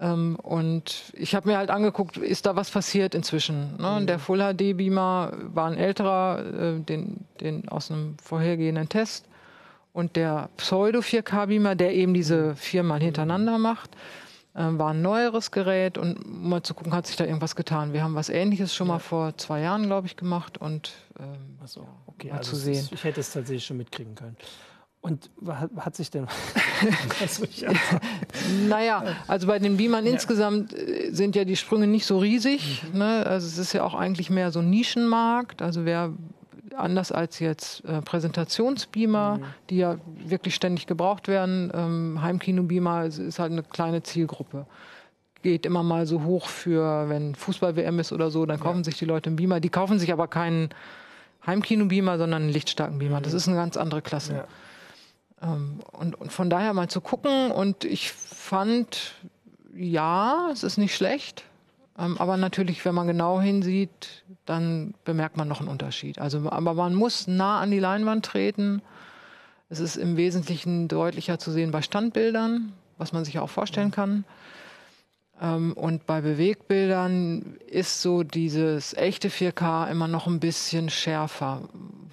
Ähm, 0.00 0.36
und 0.36 1.12
ich 1.12 1.34
habe 1.34 1.48
mir 1.48 1.58
halt 1.58 1.70
angeguckt, 1.70 2.16
ist 2.16 2.46
da 2.46 2.56
was 2.56 2.70
passiert 2.70 3.14
inzwischen. 3.14 3.76
Ne? 3.78 4.06
Der 4.06 4.18
Full 4.18 4.38
HD 4.38 4.76
Beamer 4.76 5.32
war 5.52 5.70
ein 5.70 5.76
älterer, 5.76 6.78
äh, 6.78 6.80
den, 6.80 7.26
den 7.40 7.68
aus 7.68 7.90
einem 7.90 8.16
vorhergehenden 8.22 8.88
Test. 8.88 9.26
Und 9.92 10.16
der 10.16 10.48
Pseudo 10.56 11.00
4K 11.00 11.46
Beamer, 11.46 11.74
der 11.74 11.94
eben 11.94 12.14
diese 12.14 12.54
viermal 12.54 13.00
hintereinander 13.00 13.58
macht, 13.58 13.90
ähm, 14.56 14.78
war 14.78 14.90
ein 14.90 15.02
neueres 15.02 15.50
Gerät 15.50 15.98
und 15.98 16.24
um 16.24 16.48
mal 16.48 16.62
zu 16.62 16.74
gucken, 16.74 16.92
hat 16.92 17.06
sich 17.06 17.16
da 17.16 17.24
irgendwas 17.24 17.54
getan. 17.54 17.92
Wir 17.92 18.02
haben 18.02 18.14
was 18.14 18.28
Ähnliches 18.28 18.74
schon 18.74 18.88
mal 18.88 18.98
vor 18.98 19.36
zwei 19.36 19.60
Jahren, 19.60 19.86
glaube 19.86 20.06
ich, 20.06 20.16
gemacht 20.16 20.58
und 20.58 20.92
ähm, 21.18 21.58
so, 21.66 21.86
okay, 22.06 22.28
mal 22.28 22.38
also 22.38 22.52
zu 22.52 22.56
sehen. 22.56 22.74
Ist, 22.74 22.92
ich 22.92 23.04
hätte 23.04 23.20
es 23.20 23.32
tatsächlich 23.32 23.64
schon 23.64 23.76
mitkriegen 23.76 24.14
können. 24.14 24.36
Und 25.02 25.30
hat, 25.46 25.70
hat 25.78 25.96
sich 25.96 26.10
denn. 26.10 26.26
Ja 27.56 27.72
sagen. 27.72 27.78
Naja, 28.68 29.04
also 29.26 29.46
bei 29.46 29.58
den 29.58 29.76
Beamern 29.76 30.06
insgesamt 30.06 30.74
äh, 30.74 31.10
sind 31.12 31.36
ja 31.36 31.44
die 31.44 31.56
Sprünge 31.56 31.86
nicht 31.86 32.06
so 32.06 32.18
riesig. 32.18 32.82
Mhm. 32.92 32.98
Ne? 32.98 33.26
Also 33.26 33.46
es 33.46 33.58
ist 33.58 33.72
ja 33.72 33.84
auch 33.84 33.94
eigentlich 33.94 34.30
mehr 34.30 34.50
so 34.50 34.60
ein 34.60 34.70
Nischenmarkt. 34.70 35.62
Also 35.62 35.84
wer 35.84 36.12
anders 36.76 37.12
als 37.12 37.38
jetzt 37.38 37.84
äh, 37.84 38.00
Präsentationsbeamer, 38.02 39.38
mhm. 39.38 39.44
die 39.68 39.78
ja 39.78 39.98
wirklich 40.24 40.54
ständig 40.54 40.86
gebraucht 40.86 41.28
werden. 41.28 41.70
Ähm, 41.74 42.22
Heimkinobeamer 42.22 43.04
ist 43.06 43.38
halt 43.38 43.52
eine 43.52 43.62
kleine 43.62 44.02
Zielgruppe. 44.02 44.66
Geht 45.42 45.64
immer 45.64 45.82
mal 45.82 46.06
so 46.06 46.24
hoch 46.24 46.48
für, 46.48 47.08
wenn 47.08 47.34
Fußball-WM 47.34 47.98
ist 47.98 48.12
oder 48.12 48.30
so, 48.30 48.44
dann 48.44 48.60
kaufen 48.60 48.78
ja. 48.78 48.84
sich 48.84 48.98
die 48.98 49.06
Leute 49.06 49.28
einen 49.28 49.36
Beamer. 49.36 49.60
Die 49.60 49.70
kaufen 49.70 49.98
sich 49.98 50.12
aber 50.12 50.28
keinen 50.28 50.68
Heimkinobeamer, 51.46 52.18
sondern 52.18 52.42
einen 52.42 52.52
lichtstarken 52.52 52.98
Beamer. 52.98 53.20
Mhm. 53.20 53.24
Das 53.24 53.32
ist 53.32 53.48
eine 53.48 53.56
ganz 53.56 53.76
andere 53.76 54.02
Klasse. 54.02 54.34
Ja. 54.34 54.44
Ähm, 55.42 55.80
und, 55.92 56.20
und 56.20 56.32
von 56.32 56.50
daher 56.50 56.72
mal 56.74 56.88
zu 56.88 57.00
gucken. 57.00 57.50
Und 57.50 57.84
ich 57.84 58.12
fand, 58.12 59.14
ja, 59.74 60.48
es 60.52 60.62
ist 60.62 60.78
nicht 60.78 60.94
schlecht. 60.94 61.44
Ähm, 61.98 62.18
aber 62.18 62.36
natürlich, 62.36 62.84
wenn 62.84 62.94
man 62.94 63.06
genau 63.06 63.40
hinsieht, 63.40 64.24
dann 64.46 64.94
bemerkt 65.04 65.36
man 65.36 65.48
noch 65.48 65.60
einen 65.60 65.68
Unterschied. 65.68 66.18
Also, 66.18 66.50
aber 66.50 66.74
man 66.74 66.94
muss 66.94 67.26
nah 67.26 67.60
an 67.60 67.70
die 67.70 67.78
Leinwand 67.78 68.24
treten. 68.24 68.82
Es 69.68 69.80
ist 69.80 69.96
im 69.96 70.16
Wesentlichen 70.16 70.88
deutlicher 70.88 71.38
zu 71.38 71.52
sehen 71.52 71.70
bei 71.70 71.82
Standbildern, 71.82 72.72
was 72.98 73.12
man 73.12 73.24
sich 73.24 73.38
auch 73.38 73.50
vorstellen 73.50 73.90
kann. 73.90 74.24
Ähm, 75.40 75.72
und 75.74 76.06
bei 76.06 76.20
Bewegbildern 76.20 77.56
ist 77.66 78.02
so 78.02 78.22
dieses 78.22 78.94
echte 78.94 79.28
4K 79.28 79.90
immer 79.90 80.08
noch 80.08 80.26
ein 80.26 80.40
bisschen 80.40 80.90
schärfer. 80.90 81.62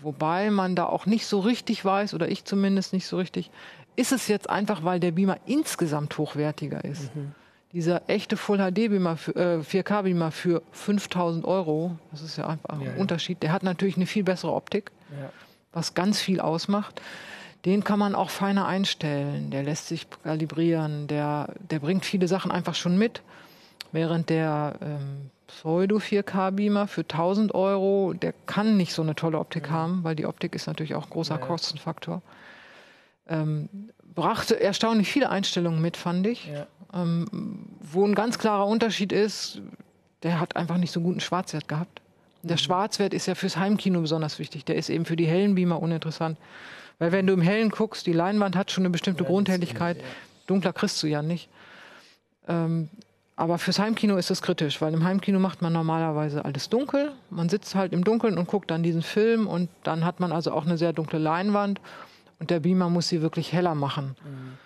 Wobei 0.07 0.51
man 0.51 0.73
da 0.73 0.85
auch 0.85 1.05
nicht 1.05 1.25
so 1.25 1.41
richtig 1.41 1.83
weiß, 1.83 2.13
oder 2.13 2.29
ich 2.29 2.45
zumindest 2.45 2.93
nicht 2.93 3.07
so 3.07 3.17
richtig, 3.17 3.51
ist 3.97 4.13
es 4.13 4.29
jetzt 4.29 4.49
einfach, 4.49 4.85
weil 4.85 5.01
der 5.01 5.11
Beamer 5.11 5.37
insgesamt 5.45 6.17
hochwertiger 6.17 6.85
ist. 6.85 7.13
Mhm 7.13 7.35
dieser 7.73 8.09
echte 8.09 8.37
Full 8.37 8.59
HD 8.59 8.89
Beamer, 8.89 9.17
äh, 9.35 9.59
4K 9.59 10.03
Beamer 10.03 10.31
für 10.31 10.61
5000 10.71 11.43
Euro, 11.43 11.97
das 12.11 12.21
ist 12.21 12.37
ja 12.37 12.47
einfach 12.47 12.81
ja, 12.81 12.91
ein 12.91 12.97
Unterschied. 12.97 13.43
Der 13.43 13.51
hat 13.51 13.63
natürlich 13.63 13.97
eine 13.97 14.05
viel 14.05 14.23
bessere 14.23 14.53
Optik, 14.53 14.91
ja. 15.11 15.29
was 15.73 15.93
ganz 15.93 16.21
viel 16.21 16.39
ausmacht. 16.39 17.01
Den 17.65 17.83
kann 17.83 17.99
man 17.99 18.15
auch 18.15 18.29
feiner 18.29 18.65
einstellen. 18.65 19.51
Der 19.51 19.63
lässt 19.63 19.89
sich 19.89 20.07
kalibrieren. 20.23 21.07
Der, 21.07 21.53
der 21.69 21.79
bringt 21.79 22.05
viele 22.05 22.29
Sachen 22.29 22.49
einfach 22.51 22.75
schon 22.75 22.97
mit. 22.97 23.21
Während 23.91 24.29
der 24.29 24.75
ähm, 24.81 25.29
Pseudo 25.47 25.97
4K 25.97 26.51
Beamer 26.51 26.87
für 26.87 27.01
1000 27.01 27.55
Euro, 27.55 28.13
der 28.13 28.33
kann 28.45 28.77
nicht 28.77 28.93
so 28.93 29.01
eine 29.01 29.15
tolle 29.15 29.39
Optik 29.39 29.67
ja. 29.67 29.71
haben, 29.71 30.03
weil 30.03 30.15
die 30.15 30.25
Optik 30.25 30.55
ist 30.55 30.67
natürlich 30.67 30.95
auch 30.95 31.05
ein 31.05 31.09
großer 31.09 31.37
Kostenfaktor. 31.37 32.21
Ähm, 33.27 33.69
brachte 34.13 34.59
erstaunlich 34.59 35.09
viele 35.09 35.29
Einstellungen 35.29 35.81
mit, 35.81 35.97
fand 35.97 36.27
ich. 36.27 36.47
Ja. 36.47 36.67
Ähm, 36.93 37.67
wo 37.79 38.05
ein 38.05 38.15
ganz 38.15 38.39
klarer 38.39 38.67
Unterschied 38.67 39.11
ist, 39.11 39.61
der 40.23 40.39
hat 40.39 40.55
einfach 40.55 40.77
nicht 40.77 40.91
so 40.91 41.01
guten 41.01 41.19
Schwarzwert 41.19 41.67
gehabt. 41.67 42.01
Der 42.43 42.55
mhm. 42.55 42.59
Schwarzwert 42.59 43.13
ist 43.13 43.25
ja 43.27 43.35
fürs 43.35 43.57
Heimkino 43.57 44.01
besonders 44.01 44.39
wichtig. 44.39 44.65
Der 44.65 44.75
ist 44.75 44.89
eben 44.89 45.05
für 45.05 45.15
die 45.15 45.27
hellen 45.27 45.55
Beamer 45.55 45.81
uninteressant. 45.81 46.37
Weil 46.99 47.11
wenn 47.11 47.27
du 47.27 47.33
im 47.33 47.41
Hellen 47.41 47.69
guckst, 47.69 48.07
die 48.07 48.13
Leinwand 48.13 48.55
hat 48.55 48.71
schon 48.71 48.83
eine 48.83 48.89
bestimmte 48.89 49.23
ja, 49.23 49.29
Grundhelligkeit. 49.29 49.97
Dunkler 50.47 50.73
kriegst 50.73 51.01
du 51.03 51.07
ja 51.07 51.21
nicht. 51.21 51.49
Ähm, 52.47 52.89
aber 53.39 53.59
fürs 53.59 53.77
Heimkino 53.77 54.17
ist 54.17 54.31
das 54.31 54.41
kritisch, 54.41 54.81
weil 54.81 54.93
im 54.95 55.03
Heimkino 55.03 55.37
macht 55.37 55.61
man 55.61 55.71
normalerweise 55.71 56.43
alles 56.43 56.69
dunkel. 56.69 57.11
Man 57.29 57.49
sitzt 57.49 57.75
halt 57.75 57.93
im 57.93 58.03
Dunkeln 58.03 58.35
und 58.35 58.47
guckt 58.47 58.71
dann 58.71 58.81
diesen 58.81 59.03
Film 59.03 59.45
und 59.45 59.69
dann 59.83 60.03
hat 60.03 60.19
man 60.19 60.31
also 60.31 60.51
auch 60.51 60.65
eine 60.65 60.75
sehr 60.75 60.91
dunkle 60.91 61.19
Leinwand 61.19 61.79
und 62.39 62.49
der 62.49 62.59
Beamer 62.61 62.89
muss 62.89 63.09
sie 63.09 63.21
wirklich 63.21 63.53
heller 63.53 63.75
machen. 63.75 64.15
Mhm. 64.23 64.57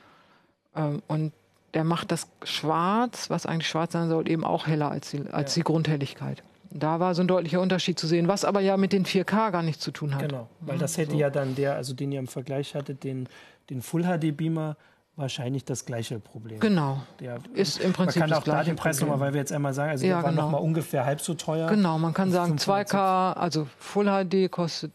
Ähm, 0.76 1.02
und 1.10 1.34
der 1.74 1.84
macht 1.84 2.12
das 2.12 2.30
Schwarz, 2.44 3.30
was 3.30 3.46
eigentlich 3.46 3.68
schwarz 3.68 3.92
sein 3.92 4.08
soll, 4.08 4.30
eben 4.30 4.46
auch 4.46 4.68
heller 4.68 4.90
als 4.90 5.12
die, 5.12 5.22
als 5.30 5.54
ja. 5.56 5.60
die 5.60 5.64
Grundhelligkeit. 5.66 6.42
Da 6.70 7.02
war 7.02 7.14
so 7.14 7.24
ein 7.24 7.28
deutlicher 7.28 7.60
Unterschied 7.60 8.00
zu 8.00 8.08
sehen, 8.08 8.30
was 8.30 8.46
aber 8.46 8.62
ja 8.62 8.78
mit 8.78 8.94
den 8.94 9.06
4K 9.06 9.52
gar 9.52 9.64
nichts 9.64 9.84
zu 9.84 9.92
tun 9.92 10.16
hat. 10.16 10.30
Genau, 10.30 10.48
weil 10.62 10.78
das 10.78 10.98
hätte 10.98 11.12
so. 11.12 11.18
ja 11.18 11.30
dann 11.30 11.56
der, 11.56 11.76
also 11.76 11.94
den 11.94 12.14
ihr 12.14 12.20
im 12.20 12.28
Vergleich 12.28 12.74
hattet, 12.74 13.04
den, 13.04 13.28
den 13.70 13.82
Full 13.82 14.04
HD 14.04 14.36
Beamer, 14.36 14.78
wahrscheinlich 15.16 15.66
das 15.66 15.86
gleiche 15.86 16.20
Problem. 16.20 16.60
Genau. 16.60 17.02
Der, 17.20 17.40
ist 17.54 17.80
im 17.80 17.94
Prinzip 17.94 18.22
man 18.22 18.30
kann 18.30 18.40
auch 18.40 18.44
da 18.44 18.64
den 18.64 18.76
Preis 18.76 19.00
nochmal, 19.02 19.20
weil 19.20 19.34
wir 19.34 19.40
jetzt 19.40 19.52
einmal 19.52 19.74
sagen, 19.74 19.92
also 19.92 20.06
ja, 20.06 20.16
der 20.16 20.24
war 20.24 20.30
genau. 20.32 20.44
nochmal 20.44 20.62
ungefähr 20.62 21.06
halb 21.06 21.22
so 21.22 21.34
teuer. 21.34 21.68
Genau, 21.68 22.00
man 22.00 22.14
kann 22.14 22.32
sagen 22.32 22.56
2K, 22.58 23.34
also 23.34 23.68
Full 23.78 24.06
HD 24.06 24.50
kostet 24.50 24.92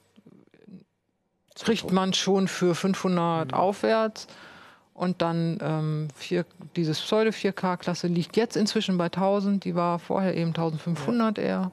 kriegt 1.64 1.90
man 1.90 2.12
schon 2.12 2.48
für 2.48 2.74
500 2.74 3.50
mhm. 3.50 3.55
aufwärts. 3.55 4.26
Und 4.94 5.20
dann 5.20 5.59
ähm, 5.61 6.09
vier, 6.14 6.46
dieses 6.74 7.00
Pseudo 7.00 7.31
4K-Klasse 7.31 8.07
liegt 8.07 8.37
jetzt 8.37 8.57
inzwischen 8.57 8.96
bei 8.96 9.07
1000. 9.07 9.62
Die 9.64 9.74
war 9.74 9.98
vorher 9.98 10.35
eben 10.35 10.48
1500 10.48 11.37
ja. 11.37 11.44
eher. 11.44 11.70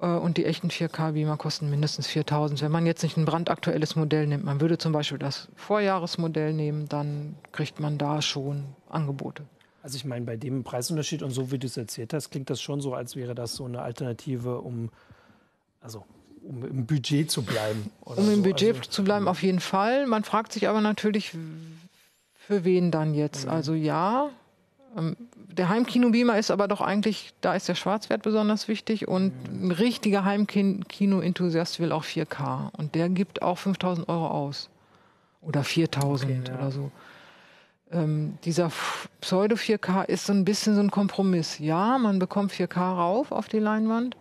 Äh, 0.00 0.06
und 0.06 0.36
die 0.36 0.44
echten 0.44 0.68
4K-Beamer 0.68 1.36
kosten 1.36 1.70
mindestens 1.70 2.06
4000. 2.06 2.62
Wenn 2.62 2.72
man 2.72 2.86
jetzt 2.86 3.02
nicht 3.02 3.16
ein 3.16 3.24
brandaktuelles 3.24 3.96
Modell 3.96 4.26
nimmt, 4.26 4.44
man 4.44 4.60
würde 4.60 4.78
zum 4.78 4.92
Beispiel 4.92 5.18
das 5.18 5.48
Vorjahresmodell 5.56 6.52
nehmen, 6.52 6.88
dann 6.88 7.36
kriegt 7.52 7.80
man 7.80 7.98
da 7.98 8.22
schon 8.22 8.64
Angebote. 8.88 9.44
Also 9.82 9.96
ich 9.96 10.04
meine, 10.04 10.24
bei 10.24 10.36
dem 10.36 10.64
Preisunterschied 10.64 11.22
und 11.22 11.30
so 11.30 11.52
wie 11.52 11.58
du 11.58 11.66
es 11.66 11.76
erzählt 11.76 12.12
hast, 12.12 12.30
klingt 12.30 12.50
das 12.50 12.60
schon 12.60 12.80
so, 12.80 12.94
als 12.94 13.14
wäre 13.14 13.34
das 13.34 13.54
so 13.54 13.64
eine 13.64 13.82
Alternative, 13.82 14.60
um 14.60 14.90
also 15.80 16.04
um 16.42 16.64
im 16.64 16.86
Budget 16.86 17.30
zu 17.30 17.42
bleiben. 17.42 17.90
um 18.00 18.16
im 18.18 18.36
so. 18.36 18.42
Budget 18.42 18.76
also, 18.76 18.90
zu 18.90 19.04
bleiben, 19.04 19.28
auf 19.28 19.42
jeden 19.42 19.60
Fall. 19.60 20.06
Man 20.06 20.24
fragt 20.24 20.52
sich 20.52 20.68
aber 20.68 20.80
natürlich, 20.80 21.36
für 22.34 22.64
wen 22.64 22.90
dann 22.90 23.14
jetzt? 23.14 23.46
Mhm. 23.46 23.52
Also 23.52 23.74
ja, 23.74 24.30
der 24.96 25.68
Heimkino-Beamer 25.68 26.38
ist 26.38 26.50
aber 26.50 26.68
doch 26.68 26.80
eigentlich, 26.80 27.32
da 27.40 27.54
ist 27.54 27.68
der 27.68 27.74
Schwarzwert 27.74 28.22
besonders 28.22 28.68
wichtig 28.68 29.08
und 29.08 29.32
ein 29.50 29.70
richtiger 29.70 30.24
Heimkino-Enthusiast 30.24 31.80
will 31.80 31.92
auch 31.92 32.04
4K 32.04 32.70
und 32.76 32.94
der 32.94 33.08
gibt 33.08 33.42
auch 33.42 33.58
5000 33.58 34.08
Euro 34.08 34.28
aus. 34.28 34.70
Oder 35.42 35.64
4000 35.64 36.30
okay, 36.30 36.40
ja. 36.48 36.58
oder 36.58 36.70
so. 36.70 36.90
Ähm, 37.92 38.38
dieser 38.44 38.72
Pseudo 39.20 39.54
4K 39.54 40.06
ist 40.06 40.26
so 40.26 40.32
ein 40.32 40.44
bisschen 40.44 40.74
so 40.74 40.80
ein 40.80 40.90
Kompromiss. 40.90 41.58
Ja, 41.58 41.98
man 41.98 42.18
bekommt 42.18 42.52
4K 42.52 42.78
rauf 42.78 43.32
auf 43.32 43.48
die 43.48 43.58
Leinwand, 43.58 44.16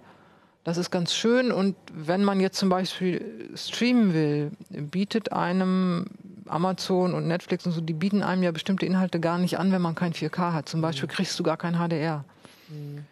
das 0.66 0.78
ist 0.78 0.92
ganz 0.92 1.14
schön. 1.14 1.52
Und 1.52 1.76
wenn 1.94 2.24
man 2.24 2.40
jetzt 2.42 2.58
zum 2.58 2.70
Beispiel 2.70 3.52
streamen 3.56 4.14
will, 4.14 4.52
bietet 4.70 5.32
einem 5.32 6.08
Amazon 6.48 7.14
und 7.14 7.28
Netflix 7.28 7.66
und 7.68 7.72
so, 7.72 7.82
die 7.82 7.94
bieten 7.94 8.24
einem 8.24 8.42
ja 8.42 8.52
bestimmte 8.52 8.86
Inhalte 8.86 9.20
gar 9.20 9.38
nicht 9.38 9.60
an, 9.60 9.72
wenn 9.72 9.82
man 9.82 9.94
kein 9.94 10.14
4K 10.14 10.54
hat. 10.54 10.68
Zum 10.68 10.82
Beispiel 10.82 11.08
kriegst 11.08 11.40
du 11.40 11.44
gar 11.44 11.56
kein 11.56 11.76
HDR. 11.76 12.26
Mhm. 12.70 13.06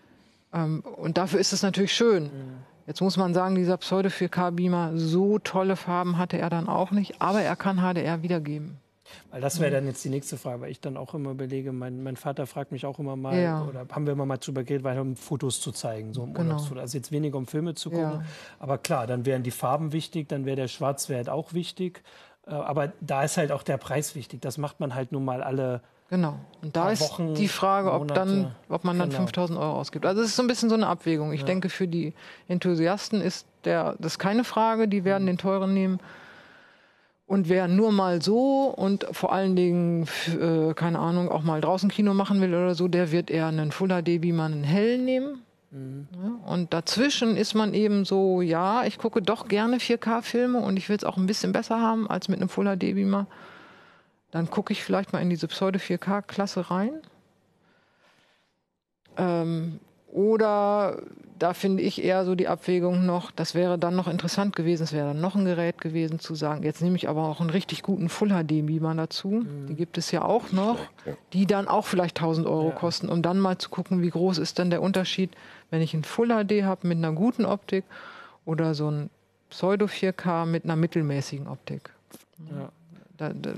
Ähm, 0.52 0.80
und 0.82 1.20
dafür 1.20 1.40
ist 1.40 1.54
es 1.54 1.62
natürlich 1.62 1.94
schön. 1.94 2.24
Mhm. 2.24 2.30
Jetzt 2.88 3.02
muss 3.02 3.18
man 3.18 3.36
sagen, 3.36 3.54
dieser 3.54 3.78
Pseudo-4K-Beamer, 3.78 4.94
so 4.96 5.38
tolle 5.38 5.76
Farben 5.76 6.18
hatte 6.18 6.40
er 6.40 6.50
dann 6.50 6.68
auch 6.68 6.90
nicht, 6.90 7.22
aber 7.22 7.42
er 7.44 7.56
kann 7.56 7.78
HDR 7.78 8.24
wiedergeben. 8.24 8.78
Weil 9.32 9.42
das 9.42 9.60
wäre 9.60 9.72
dann 9.72 9.86
jetzt 9.86 10.04
die 10.04 10.10
nächste 10.10 10.38
Frage, 10.38 10.62
weil 10.62 10.72
ich 10.72 10.80
dann 10.80 10.98
auch 10.98 11.14
immer 11.14 11.32
überlege, 11.32 11.72
mein, 11.72 12.04
mein 12.04 12.16
Vater 12.16 12.48
fragt 12.48 12.72
mich 12.72 12.86
auch 12.86 13.00
immer 13.00 13.16
mal, 13.16 13.40
ja. 13.40 13.64
oder 13.64 13.86
haben 13.92 14.06
wir 14.06 14.14
immer 14.14 14.26
mal 14.26 14.38
drüber 14.38 14.64
geredet, 14.64 14.84
weil 14.84 15.00
um 15.00 15.16
Fotos 15.16 15.62
zu 15.62 15.72
zeigen, 15.72 16.14
so 16.14 16.26
genau. 16.26 16.62
Also 16.76 16.98
jetzt 16.98 17.12
weniger 17.12 17.38
um 17.38 17.48
Filme 17.48 17.76
zu 17.76 17.90
gucken. 17.90 18.04
Ja. 18.04 18.24
Aber 18.60 18.78
klar, 18.78 19.08
dann 19.08 19.26
wären 19.26 19.44
die 19.44 19.52
Farben 19.52 19.94
wichtig, 19.94 20.30
dann 20.30 20.46
wäre 20.46 20.56
der 20.56 20.68
Schwarzwert 20.68 21.30
auch 21.30 21.54
wichtig. 21.54 22.04
Äh, 22.48 22.52
aber 22.52 22.94
da 23.02 23.24
ist 23.24 23.38
halt 23.38 23.52
auch 23.52 23.64
der 23.64 23.78
Preis 23.78 24.16
wichtig. 24.16 24.42
Das 24.42 24.58
macht 24.58 24.80
man 24.80 24.96
halt 24.96 25.12
nun 25.12 25.26
mal 25.26 25.44
alle. 25.44 25.82
Genau. 26.10 26.38
Und 26.62 26.76
da 26.76 26.92
ist 26.92 27.02
Wochen, 27.02 27.34
die 27.34 27.48
Frage, 27.48 27.92
ob, 27.92 28.14
dann, 28.14 28.54
ob 28.70 28.84
man 28.84 29.00
dann 29.00 29.10
genau. 29.10 29.22
5000 29.22 29.58
Euro 29.58 29.80
ausgibt. 29.80 30.06
Also 30.06 30.22
es 30.22 30.30
ist 30.30 30.36
so 30.36 30.44
ein 30.44 30.48
bisschen 30.48 30.70
so 30.70 30.76
eine 30.76 30.88
Abwägung. 30.88 31.34
Ich 31.34 31.42
ja. 31.42 31.46
denke, 31.48 31.70
für 31.70 31.88
die 31.88 32.14
Enthusiasten 32.48 33.22
ist 33.22 33.48
der, 33.66 33.96
das 34.00 34.14
ist 34.14 34.20
keine 34.20 34.44
Frage. 34.44 34.88
Die 34.88 35.06
werden 35.06 35.24
mhm. 35.24 35.28
den 35.28 35.38
teuren 35.38 35.74
nehmen. 35.74 36.00
Und 37.34 37.50
wer 37.50 37.68
nur 37.68 37.92
mal 37.92 38.22
so 38.22 38.66
und 38.68 39.08
vor 39.12 39.34
allen 39.34 39.56
Dingen, 39.56 40.08
äh, 40.40 40.76
keine 40.76 41.00
Ahnung, 41.00 41.30
auch 41.30 41.42
mal 41.42 41.62
draußen 41.62 41.90
Kino 41.90 42.14
machen 42.14 42.40
will 42.42 42.54
oder 42.54 42.76
so, 42.76 42.88
der 42.88 43.12
wird 43.12 43.32
eher 43.32 43.48
einen 43.48 43.72
Full 43.72 43.88
HD 43.88 44.22
Beamer, 44.22 44.44
einen 44.44 44.64
hellen 44.64 45.04
nehmen. 45.04 45.42
Mhm. 45.72 46.08
Ja, 46.14 46.52
und 46.52 46.76
dazwischen 46.76 47.36
ist 47.36 47.56
man 47.56 47.74
eben 47.74 48.06
so, 48.06 48.44
ja, 48.44 48.84
ich 48.84 49.00
gucke 49.00 49.24
doch 49.24 49.48
gerne 49.48 49.78
4K-Filme 49.78 50.60
und 50.60 50.78
ich 50.78 50.90
will 50.90 50.96
es 50.96 51.04
auch 51.04 51.18
ein 51.18 51.26
bisschen 51.26 51.54
besser 51.54 51.82
haben 51.82 52.08
als 52.08 52.28
mit 52.28 52.40
einem 52.40 52.50
Full 52.50 52.68
HD 52.68 52.94
Beamer. 52.94 53.26
Dann 54.30 54.52
gucke 54.52 54.72
ich 54.72 54.84
vielleicht 54.84 55.12
mal 55.12 55.20
in 55.20 55.32
diese 55.32 55.48
Pseudo 55.48 55.80
4K-Klasse 55.80 56.70
rein. 56.70 57.02
Ähm, 59.18 59.80
oder 60.08 61.02
da 61.44 61.54
finde 61.54 61.84
ich 61.84 62.02
eher 62.02 62.24
so 62.24 62.36
die 62.36 62.48
Abwägung 62.48 63.06
noch, 63.06 63.30
das 63.30 63.54
wäre 63.54 63.78
dann 63.78 63.98
noch 63.98 64.08
interessant 64.08 64.56
gewesen, 64.56 64.84
es 64.84 64.94
wäre 64.94 65.08
dann 65.08 65.20
noch 65.20 65.36
ein 65.36 65.44
Gerät 65.44 65.82
gewesen 65.82 66.20
zu 66.20 66.36
sagen, 66.36 66.64
jetzt 66.64 66.82
nehme 66.82 66.96
ich 66.96 67.10
aber 67.10 67.28
auch 67.28 67.42
einen 67.42 67.50
richtig 67.50 67.84
guten 67.84 68.08
Full 68.08 68.30
HD 68.30 68.66
Beamer 68.66 68.96
dazu. 68.96 69.28
Mhm. 69.28 69.68
Die 69.68 69.76
gibt 69.76 69.98
es 69.98 70.10
ja 70.12 70.24
auch 70.24 70.54
noch, 70.54 70.80
die 71.34 71.46
dann 71.46 71.68
auch 71.68 71.86
vielleicht 71.86 72.18
1000 72.18 72.48
Euro 72.48 72.70
ja. 72.70 72.76
kosten, 72.76 73.10
um 73.10 73.22
dann 73.22 73.40
mal 73.40 73.58
zu 73.58 73.70
gucken, 73.70 74.02
wie 74.02 74.10
groß 74.10 74.38
ist 74.38 74.58
denn 74.58 74.70
der 74.70 74.82
Unterschied, 74.82 75.32
wenn 75.70 75.82
ich 75.82 75.94
einen 75.94 76.06
Full 76.06 76.30
HD 76.30 76.64
habe 76.64 76.88
mit 76.88 76.98
einer 76.98 77.12
guten 77.12 77.44
Optik 77.44 77.84
oder 78.46 78.74
so 78.74 78.90
ein 78.90 79.10
Pseudo 79.50 79.88
4K 79.88 80.46
mit 80.46 80.64
einer 80.64 80.78
mittelmäßigen 80.78 81.50
Optik. 81.50 81.90
Ja. 82.52 82.70
Da, 83.16 83.30
da, 83.30 83.54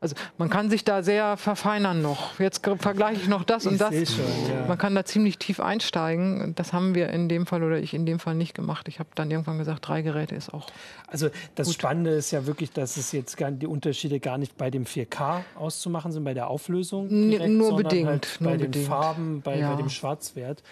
also 0.00 0.16
man 0.38 0.48
kann 0.48 0.70
sich 0.70 0.82
da 0.82 1.02
sehr 1.02 1.36
verfeinern 1.36 2.00
noch. 2.00 2.40
Jetzt 2.40 2.66
vergleiche 2.78 3.20
ich 3.20 3.28
noch 3.28 3.44
das 3.44 3.66
ich 3.66 3.72
und 3.72 3.80
das. 3.80 3.94
Schon, 3.94 4.24
ja. 4.50 4.64
Man 4.66 4.78
kann 4.78 4.94
da 4.94 5.04
ziemlich 5.04 5.38
tief 5.38 5.60
einsteigen. 5.60 6.54
Das 6.54 6.72
haben 6.72 6.94
wir 6.94 7.10
in 7.10 7.28
dem 7.28 7.44
Fall 7.44 7.62
oder 7.62 7.78
ich 7.78 7.92
in 7.92 8.06
dem 8.06 8.18
Fall 8.18 8.34
nicht 8.34 8.54
gemacht. 8.54 8.88
Ich 8.88 8.98
habe 8.98 9.10
dann 9.14 9.30
irgendwann 9.30 9.58
gesagt, 9.58 9.86
drei 9.86 10.00
Geräte 10.00 10.34
ist 10.34 10.54
auch. 10.54 10.68
Also 11.06 11.28
das 11.54 11.66
gut. 11.66 11.74
Spannende 11.74 12.12
ist 12.12 12.30
ja 12.30 12.46
wirklich, 12.46 12.72
dass 12.72 12.96
es 12.96 13.12
jetzt 13.12 13.36
gar, 13.36 13.50
die 13.50 13.66
Unterschiede 13.66 14.20
gar 14.20 14.38
nicht 14.38 14.56
bei 14.56 14.70
dem 14.70 14.84
4K 14.84 15.42
auszumachen 15.54 16.10
sind, 16.10 16.24
bei 16.24 16.34
der 16.34 16.48
Auflösung. 16.48 17.10
Direkt, 17.10 17.50
nur 17.50 17.76
bedingt. 17.76 18.08
Halt 18.08 18.38
bei 18.40 18.46
nur 18.46 18.56
den 18.56 18.70
bedingt. 18.70 18.86
Farben, 18.86 19.42
bei, 19.42 19.58
ja. 19.58 19.70
bei 19.70 19.76
dem 19.76 19.90
Schwarzwert. 19.90 20.62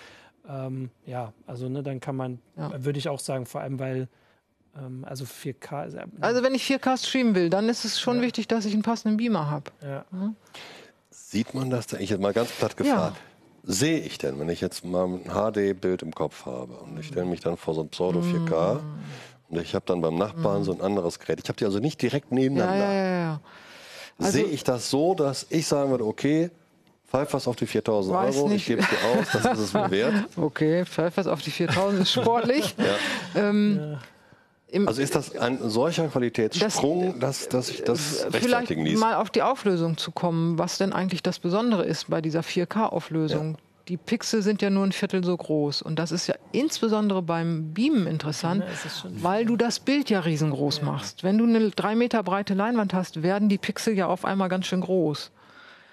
Ähm, 0.49 0.89
ja, 1.05 1.35
also 1.47 1.69
ne, 1.69 1.83
dann 1.83 2.01
kann 2.01 2.17
man, 2.17 2.39
ja. 2.57 2.83
würde 2.83 2.99
ich 2.99 3.11
auch 3.11 3.21
sagen, 3.21 3.45
vor 3.45 3.61
allem 3.61 3.79
weil 3.79 4.09
also 5.03 5.25
4K. 5.25 5.87
Ist, 5.87 5.97
also 6.21 6.43
wenn 6.43 6.55
ich 6.55 6.65
4K 6.65 6.97
streamen 6.99 7.35
will, 7.35 7.51
dann 7.51 7.69
ist 7.69 7.85
es 7.85 8.01
schon 8.01 8.17
ja. 8.17 8.23
wichtig, 8.23 8.49
dass 8.49 8.65
ich 8.65 8.73
einen 8.73 8.83
passenden 8.83 9.17
Beamer 9.17 9.51
habe. 9.51 9.71
Ja. 9.83 10.05
Mhm. 10.11 10.37
Sieht 11.11 11.55
man 11.55 11.71
das 11.71 11.87
denn? 11.87 12.01
Ich 12.01 12.11
jetzt 12.11 12.21
mal 12.21 12.33
ganz 12.33 12.51
platt 12.51 12.77
gefragt. 12.77 13.17
Sehe 13.63 13.99
ich 13.99 14.19
denn, 14.19 14.39
wenn 14.39 14.49
ich 14.49 14.61
jetzt 14.61 14.85
mal 14.85 15.07
ein 15.07 15.25
HD-Bild 15.25 16.03
im 16.03 16.15
Kopf 16.15 16.47
habe 16.47 16.75
und 16.75 17.01
ich 17.01 17.09
stelle 17.09 17.27
mich 17.27 17.41
dann 17.41 17.57
vor 17.57 17.75
so 17.75 17.83
ein 17.83 17.89
Pseudo 17.89 18.21
4K 18.21 18.75
mm. 18.75 18.81
und 19.49 19.61
ich 19.61 19.75
habe 19.75 19.85
dann 19.87 20.01
beim 20.01 20.17
Nachbarn 20.17 20.61
mm. 20.63 20.65
so 20.65 20.73
ein 20.73 20.81
anderes 20.81 21.19
Gerät. 21.19 21.41
Ich 21.43 21.49
habe 21.49 21.57
die 21.59 21.65
also 21.65 21.81
nicht 21.81 22.01
direkt 22.01 22.31
nebeneinander. 22.31 22.77
Ja, 22.77 22.93
ja, 22.93 23.19
ja, 23.19 23.41
also, 24.19 24.33
Sehe 24.33 24.45
ich 24.45 24.63
das 24.63 24.89
so, 24.89 25.15
dass 25.15 25.47
ich 25.51 25.67
sagen 25.67 25.91
würde, 25.91 26.07
okay, 26.07 26.51
pfeif 27.09 27.35
was 27.35 27.49
auf 27.49 27.57
die 27.57 27.67
4000 27.67 28.17
Euro, 28.17 28.49
nicht. 28.49 28.63
ich 28.63 28.67
gebe 28.67 28.83
es 28.83 28.89
dir 28.89 28.97
aus, 29.05 29.27
das 29.33 29.59
ist 29.59 29.65
es 29.65 29.75
mir 29.75 29.91
wert. 29.91 30.15
Okay, 30.37 30.85
pfeif 30.85 31.17
was 31.17 31.27
auf 31.27 31.43
die 31.43 31.51
4000 31.51 32.03
ist 32.03 32.13
sportlich. 32.13 32.75
ähm, 33.35 33.99
also 34.87 35.01
ist 35.01 35.15
das 35.15 35.37
ein 35.37 35.59
solcher 35.71 36.09
Qualitätssprung, 36.09 37.21
das, 37.21 37.49
dass, 37.49 37.69
dass 37.69 37.71
ich 37.71 37.85
das 37.85 38.25
äh, 38.25 38.31
Vielleicht 38.33 38.71
ließ? 38.71 38.99
mal 38.99 39.15
auf 39.15 39.31
die 39.31 39.43
Auflösung 39.43 39.97
zu 39.97 40.11
kommen, 40.11 40.59
was 40.59 40.79
denn 40.79 40.93
eigentlich 40.93 41.23
das 41.23 41.39
Besondere 41.39 41.85
ist 41.85 42.11
bei 42.11 42.21
dieser 42.21 42.41
4K-Auflösung. 42.41 43.53
Ja. 43.53 43.59
Die 43.89 43.97
Pixel 43.97 44.43
sind 44.43 44.63
ja 44.63 44.71
nur 44.71 44.83
ein 44.83 44.91
Viertel 44.91 45.23
so 45.23 45.37
groß. 45.37 45.83
Und 45.83 46.01
das 46.01 46.11
ist 46.11 46.27
ja 46.27 46.35
insbesondere 46.51 47.23
beim 47.23 47.73
Beamen 47.73 48.09
interessant, 48.09 48.65
ja, 48.65 49.11
weil 49.23 49.45
du 49.45 49.57
das 49.57 49.79
Bild 49.79 50.11
ja 50.11 50.19
riesengroß 50.21 50.79
ja. 50.79 50.85
machst. 50.85 51.23
Wenn 51.23 51.39
du 51.39 51.45
eine 51.45 51.71
drei 51.71 51.95
Meter 51.95 52.25
breite 52.25 52.55
Leinwand 52.55 52.93
hast, 52.93 53.23
werden 53.23 53.49
die 53.49 53.59
Pixel 53.59 53.95
ja 53.95 54.09
auf 54.09 54.25
einmal 54.25 54.49
ganz 54.49 54.67
schön 54.67 54.81
groß. 54.81 55.31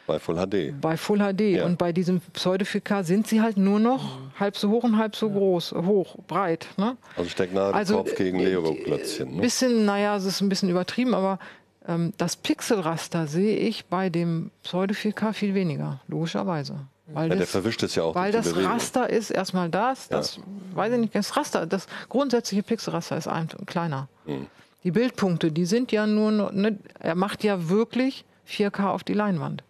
Bei 0.06 0.20
Full 0.20 0.36
HD. 0.36 0.80
Bei 0.82 0.98
Full 0.98 1.20
HD. 1.20 1.42
Ja. 1.42 1.66
Und 1.66 1.78
bei 1.78 1.94
diesem 1.94 2.20
Pseudo 2.34 2.66
4K 2.66 3.04
sind 3.04 3.28
sie 3.28 3.42
halt 3.42 3.58
nur 3.58 3.80
noch 3.80 4.04
mhm. 4.04 4.40
halb 4.40 4.58
so 4.58 4.70
hoch 4.70 4.84
und 4.84 4.98
halb 4.98 5.16
so 5.16 5.28
ja. 5.28 5.34
groß, 5.34 5.72
hoch, 5.72 6.18
breit. 6.28 6.68
Ne? 6.78 6.98
Also 7.16 7.30
Stecknadel 7.30 7.74
also, 7.74 7.98
Kopf 7.98 8.16
gegen 8.16 8.40
äh, 8.40 8.50
Lego-Klötzchen. 8.50 9.36
Ne? 9.36 9.42
Bisschen, 9.42 9.86
naja, 9.86 10.18
es 10.18 10.26
ist 10.26 10.42
ein 10.42 10.50
bisschen 10.50 10.70
übertrieben, 10.70 11.14
aber 11.14 11.40
ähm, 11.88 12.14
das 12.18 12.36
Pixelraster 12.36 13.28
sehe 13.28 13.58
ich 13.58 13.86
bei 13.86 14.10
dem 14.10 14.52
Pseudo 14.64 14.94
4K 14.94 15.34
viel 15.34 15.54
weniger, 15.54 16.02
logischerweise. 16.08 16.76
Weil 17.08 17.30
ja, 17.30 17.36
das, 17.36 17.38
der 17.38 17.48
verwischt 17.48 17.84
es 17.84 17.96
ja 17.96 18.04
auch. 18.04 18.16
Weil 18.16 18.32
das 18.32 18.50
Bewegung. 18.50 18.72
Raster 18.72 19.10
ist 19.10 19.30
erstmal 19.30 19.70
das, 19.70 20.08
das 20.08 20.40
weiß 20.74 20.94
ich 20.94 21.00
nicht, 21.00 21.16
das 21.16 21.36
Raster, 21.36 21.66
das 21.66 21.88
grundsätzliche 22.10 22.64
Pixelraster 22.64 23.18
ist 23.18 23.28
ein, 23.28 23.50
kleiner. 23.66 24.08
Mhm. 24.26 24.48
Die 24.84 24.92
Bildpunkte, 24.92 25.52
die 25.52 25.66
sind 25.66 25.92
ja 25.92 26.08
nur, 26.08 26.52
ne, 26.52 26.78
er 27.00 27.16
macht 27.16 27.44
ja 27.44 27.70
wirklich 27.70 28.26
4K 28.50 28.88
auf 28.88 29.04
die 29.04 29.14
Leinwand. 29.14 29.64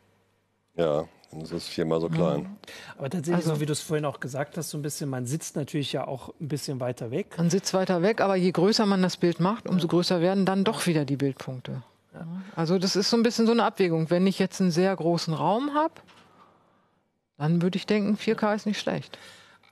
Ja, 0.76 1.06
das 1.32 1.52
ist 1.52 1.68
viermal 1.68 2.02
so 2.02 2.10
klein. 2.10 2.42
Mhm. 2.42 2.58
Aber 2.98 3.10
tatsächlich, 3.10 3.46
also, 3.46 3.56
so 3.56 3.62
wie 3.62 3.66
du 3.66 3.74
es 3.74 3.82
vorhin 3.82 4.06
auch 4.06 4.20
gesagt 4.20 4.58
hast, 4.58 4.70
so 4.70 4.78
ein 4.78 4.82
bisschen, 4.82 5.10
man 5.10 5.26
sitzt 5.26 5.56
natürlich 5.56 5.94
ja 5.94 6.08
auch 6.08 6.34
ein 6.40 6.48
bisschen 6.48 6.80
weiter 6.80 7.12
weg. 7.12 7.36
Man 7.38 7.50
sitzt 7.50 7.74
weiter 7.74 8.02
weg, 8.02 8.22
aber 8.22 8.36
je 8.36 8.52
größer 8.52 8.86
man 8.86 9.02
das 9.02 9.18
Bild 9.18 9.40
macht, 9.40 9.68
umso 9.68 9.88
größer 9.88 10.22
werden 10.22 10.46
dann 10.46 10.64
doch 10.64 10.86
wieder 10.88 11.06
die 11.06 11.18
Bildpunkte. 11.18 11.84
Ja. 12.14 12.28
Also 12.56 12.78
das 12.78 12.96
ist 12.96 13.10
so 13.10 13.18
ein 13.18 13.24
bisschen 13.24 13.46
so 13.46 13.52
eine 13.52 13.64
Abwägung. 13.64 14.10
Wenn 14.10 14.28
ich 14.28 14.40
jetzt 14.40 14.62
einen 14.62 14.72
sehr 14.72 14.96
großen 14.96 15.34
Raum 15.34 15.74
habe, 15.74 15.94
dann 17.38 17.62
würde 17.62 17.78
ich 17.78 17.86
denken, 17.86 18.16
4K 18.16 18.56
ist 18.56 18.66
nicht 18.66 18.80
schlecht. 18.80 19.18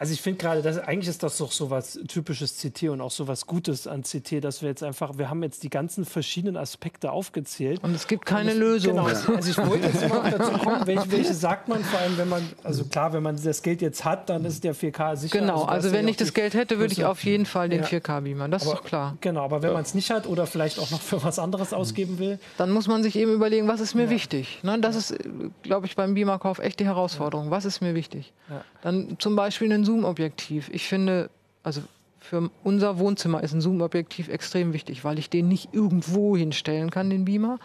Also 0.02 0.14
ich 0.14 0.22
finde 0.24 0.40
gerade, 0.40 0.64
dass 0.64 0.80
eigentlich 0.80 1.10
ist 1.10 1.22
das 1.22 1.38
doch 1.38 1.52
so 1.52 1.70
was 1.70 2.00
typisches 2.08 2.58
CT 2.58 2.90
und 2.90 3.02
auch 3.02 3.12
so 3.12 3.28
was 3.28 3.46
Gutes 3.46 3.86
an 3.86 4.02
CT, 4.02 4.44
dass 4.44 4.64
wir 4.64 4.70
jetzt 4.70 4.82
einfach, 4.82 5.20
wir 5.20 5.30
haben 5.30 5.44
jetzt 5.44 5.62
die 5.62 5.70
ganzen 5.70 6.06
verschiedenen 6.06 6.58
Aspekte 6.58 7.12
aufgezählt. 7.12 7.84
Und 7.84 7.94
es 7.94 8.08
gibt 8.08 8.26
keine 8.26 8.54
es, 8.54 8.58
Lösung. 8.58 8.96
Genau, 8.96 9.06
also 9.06 9.32
ich 9.32 9.58
wollte 9.60 9.86
jetzt 9.86 10.10
mal 10.10 10.32
dazu 10.36 10.54
kommen, 10.54 10.88
welche, 10.88 11.12
welche, 11.12 11.36
sagt 11.36 11.68
man 11.68 11.84
vor 11.84 12.00
allem, 12.00 12.18
wenn 12.18 12.30
man, 12.30 12.42
also 12.64 12.86
klar, 12.86 13.14
wenn 13.14 13.22
man 13.22 13.40
das 13.40 13.62
Geld 13.62 13.84
jetzt 13.84 14.04
hat, 14.04 14.28
dann 14.32 14.44
ist 14.44 14.64
der 14.64 14.74
4K 14.74 15.18
sicher. 15.18 15.38
Genau, 15.38 15.66
also, 15.66 15.68
also 15.68 15.92
wenn 15.92 16.08
ich 16.08 16.18
das 16.18 16.34
Geld 16.34 16.56
hätte, 16.56 16.80
würde 16.80 16.94
ich 16.94 17.06
auf 17.06 17.24
jeden 17.24 17.46
Fall 17.46 17.70
den 17.70 17.82
ja. 17.82 17.88
4K 17.88 18.22
beamen, 18.22 18.50
das 18.50 18.64
aber, 18.64 18.72
ist 18.72 18.80
doch 18.80 18.84
klar. 18.84 19.18
Genau, 19.22 19.44
aber 19.44 19.62
wenn 19.62 19.70
ja. 19.70 19.76
man 19.76 19.84
es 19.84 19.94
nicht 19.94 20.10
hat 20.10 20.26
oder 20.26 20.48
vielleicht 20.48 20.80
auch 20.80 20.90
noch 20.90 21.02
für 21.02 21.22
was 21.22 21.38
anderes 21.38 21.74
ausgeben 21.74 22.18
will. 22.18 22.40
Dann 22.58 22.72
muss 22.72 22.88
man 22.88 23.04
sich 23.04 23.16
eben 23.16 23.36
überlegen, 23.36 23.68
was 23.68 23.82
ist 23.82 23.94
mir 23.94 24.06
ja. 24.06 24.10
wichtig. 24.10 24.64
Ne? 24.64 24.80
Das 24.80 24.96
ist, 24.96 25.14
glaube 25.62 25.86
ich, 25.86 25.96
beim 25.96 26.16
Beamerkauf 26.16 26.58
echt 26.58 26.80
die 26.80 26.86
Herausforderung. 26.86 27.52
Was 27.52 27.66
ist 27.66 27.82
mir 27.82 27.94
wichtig? 27.94 28.34
Dann 28.82 29.18
zum 29.20 29.36
Beispiel 29.36 29.72
ein 29.72 29.86
Zoom-Objektiv. 29.92 30.70
Ich 30.72 30.88
finde, 30.88 31.30
also 31.64 31.82
für 32.22 32.50
unser 32.64 32.98
Wohnzimmer 32.98 33.44
ist 33.44 33.54
ein 33.54 33.62
Zoom-Objektiv 33.62 34.30
extrem 34.30 34.72
wichtig, 34.74 35.04
weil 35.04 35.20
ich 35.20 35.30
den 35.30 35.50
nicht 35.50 35.74
irgendwo 35.74 36.38
hinstellen 36.38 36.90
kann, 36.90 37.10
den 37.10 37.26
Beamer. 37.26 37.60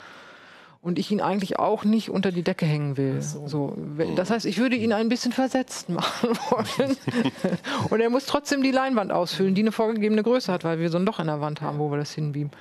Und 0.83 0.99
ich 0.99 1.11
ihn 1.11 1.21
eigentlich 1.21 1.59
auch 1.59 1.85
nicht 1.85 2.11
unter 2.11 2.31
die 2.31 2.43
Decke 2.43 2.65
hängen 2.65 2.97
will. 2.97 3.21
So. 3.21 3.49
so. 3.49 3.77
Das 4.15 4.31
heißt, 4.31 4.47
ich 4.47 4.59
würde 4.59 4.77
ihn 4.77 4.93
ein 4.93 5.09
bisschen 5.09 5.33
versetzt 5.33 5.89
machen 5.89 6.31
wollen. 6.51 6.97
Und 7.91 8.01
er 8.01 8.11
muss 8.11 8.27
trotzdem 8.27 8.63
die 8.63 8.71
Leinwand 8.71 9.11
ausfüllen, 9.13 9.55
die 9.55 9.63
eine 9.63 9.73
vorgegebene 9.73 10.23
Größe 10.23 10.53
hat, 10.53 10.65
weil 10.65 10.79
wir 10.79 10.91
so 10.91 10.99
ein 10.99 11.05
Loch 11.05 11.19
in 11.19 11.27
der 11.27 11.41
Wand 11.41 11.61
haben, 11.61 11.79
wo 11.79 11.91
wir 11.91 11.99
das 11.99 12.13
hinbeamen. 12.13 12.53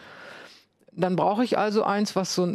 Dann 0.91 1.15
brauche 1.15 1.43
ich 1.43 1.57
also 1.57 1.83
eins, 1.83 2.15
was 2.15 2.33
so 2.33 2.47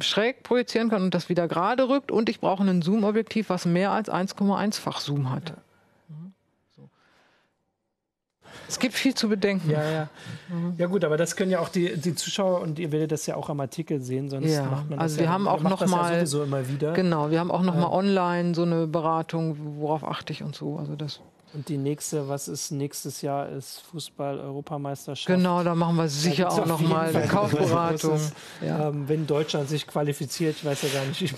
schräg 0.00 0.42
projizieren 0.42 0.90
kann 0.90 1.02
und 1.02 1.14
das 1.14 1.28
wieder 1.28 1.48
gerade 1.48 1.88
rückt. 1.88 2.12
Und 2.12 2.28
ich 2.28 2.40
brauche 2.40 2.62
ein 2.62 2.82
Zoom-Objektiv, 2.82 3.50
was 3.50 3.66
mehr 3.66 3.90
als 3.90 4.10
1,1-fach 4.10 5.00
Zoom 5.00 5.30
hat. 5.30 5.48
Ja. 5.50 5.56
Es 8.68 8.78
gibt 8.78 8.94
viel 8.94 9.14
zu 9.14 9.28
bedenken. 9.28 9.70
Ja, 9.70 9.90
ja. 9.90 10.08
Mhm. 10.48 10.74
Ja 10.76 10.86
gut, 10.86 11.04
aber 11.04 11.16
das 11.16 11.36
können 11.36 11.50
ja 11.50 11.60
auch 11.60 11.68
die, 11.68 11.96
die 11.96 12.14
Zuschauer 12.14 12.60
und 12.60 12.78
ihr 12.78 12.92
werdet 12.92 13.12
das 13.12 13.26
ja 13.26 13.36
auch 13.36 13.48
am 13.48 13.60
Artikel 13.60 14.00
sehen, 14.00 14.28
sonst 14.28 14.52
ja. 14.52 14.64
macht 14.64 14.88
man 14.88 14.98
das 14.98 15.00
Also 15.00 15.18
wir 15.18 15.24
ja, 15.26 15.30
haben 15.30 15.48
auch 15.48 15.62
noch 15.62 15.86
mal 15.86 16.24
ja 16.24 16.42
immer 16.42 16.68
wieder. 16.68 16.92
Genau, 16.92 17.30
wir 17.30 17.40
haben 17.40 17.50
auch 17.50 17.62
noch 17.62 17.74
ja. 17.74 17.80
mal 17.82 17.90
online 17.90 18.54
so 18.54 18.62
eine 18.62 18.86
Beratung, 18.86 19.56
worauf 19.78 20.04
achte 20.04 20.32
ich 20.32 20.42
und 20.42 20.54
so. 20.54 20.76
Also 20.76 20.96
das 20.96 21.20
und 21.56 21.68
die 21.70 21.78
nächste, 21.78 22.28
was 22.28 22.48
ist 22.48 22.70
nächstes 22.70 23.22
Jahr, 23.22 23.48
ist 23.48 23.80
Fußball-Europameisterschaft. 23.90 25.26
Genau, 25.26 25.64
da 25.64 25.74
machen 25.74 25.96
wir 25.96 26.08
sicher 26.08 26.50
auch 26.50 26.66
noch 26.66 26.80
mal 26.80 27.08
eine 27.08 27.26
Kaufberatung. 27.26 28.16
Ist, 28.16 28.34
ja. 28.62 28.88
ähm, 28.88 29.08
wenn 29.08 29.26
Deutschland 29.26 29.68
sich 29.70 29.86
qualifiziert, 29.86 30.56
ich 30.58 30.64
weiß 30.66 30.82
ja 30.82 30.88
gar 31.00 31.06
nicht. 31.06 31.34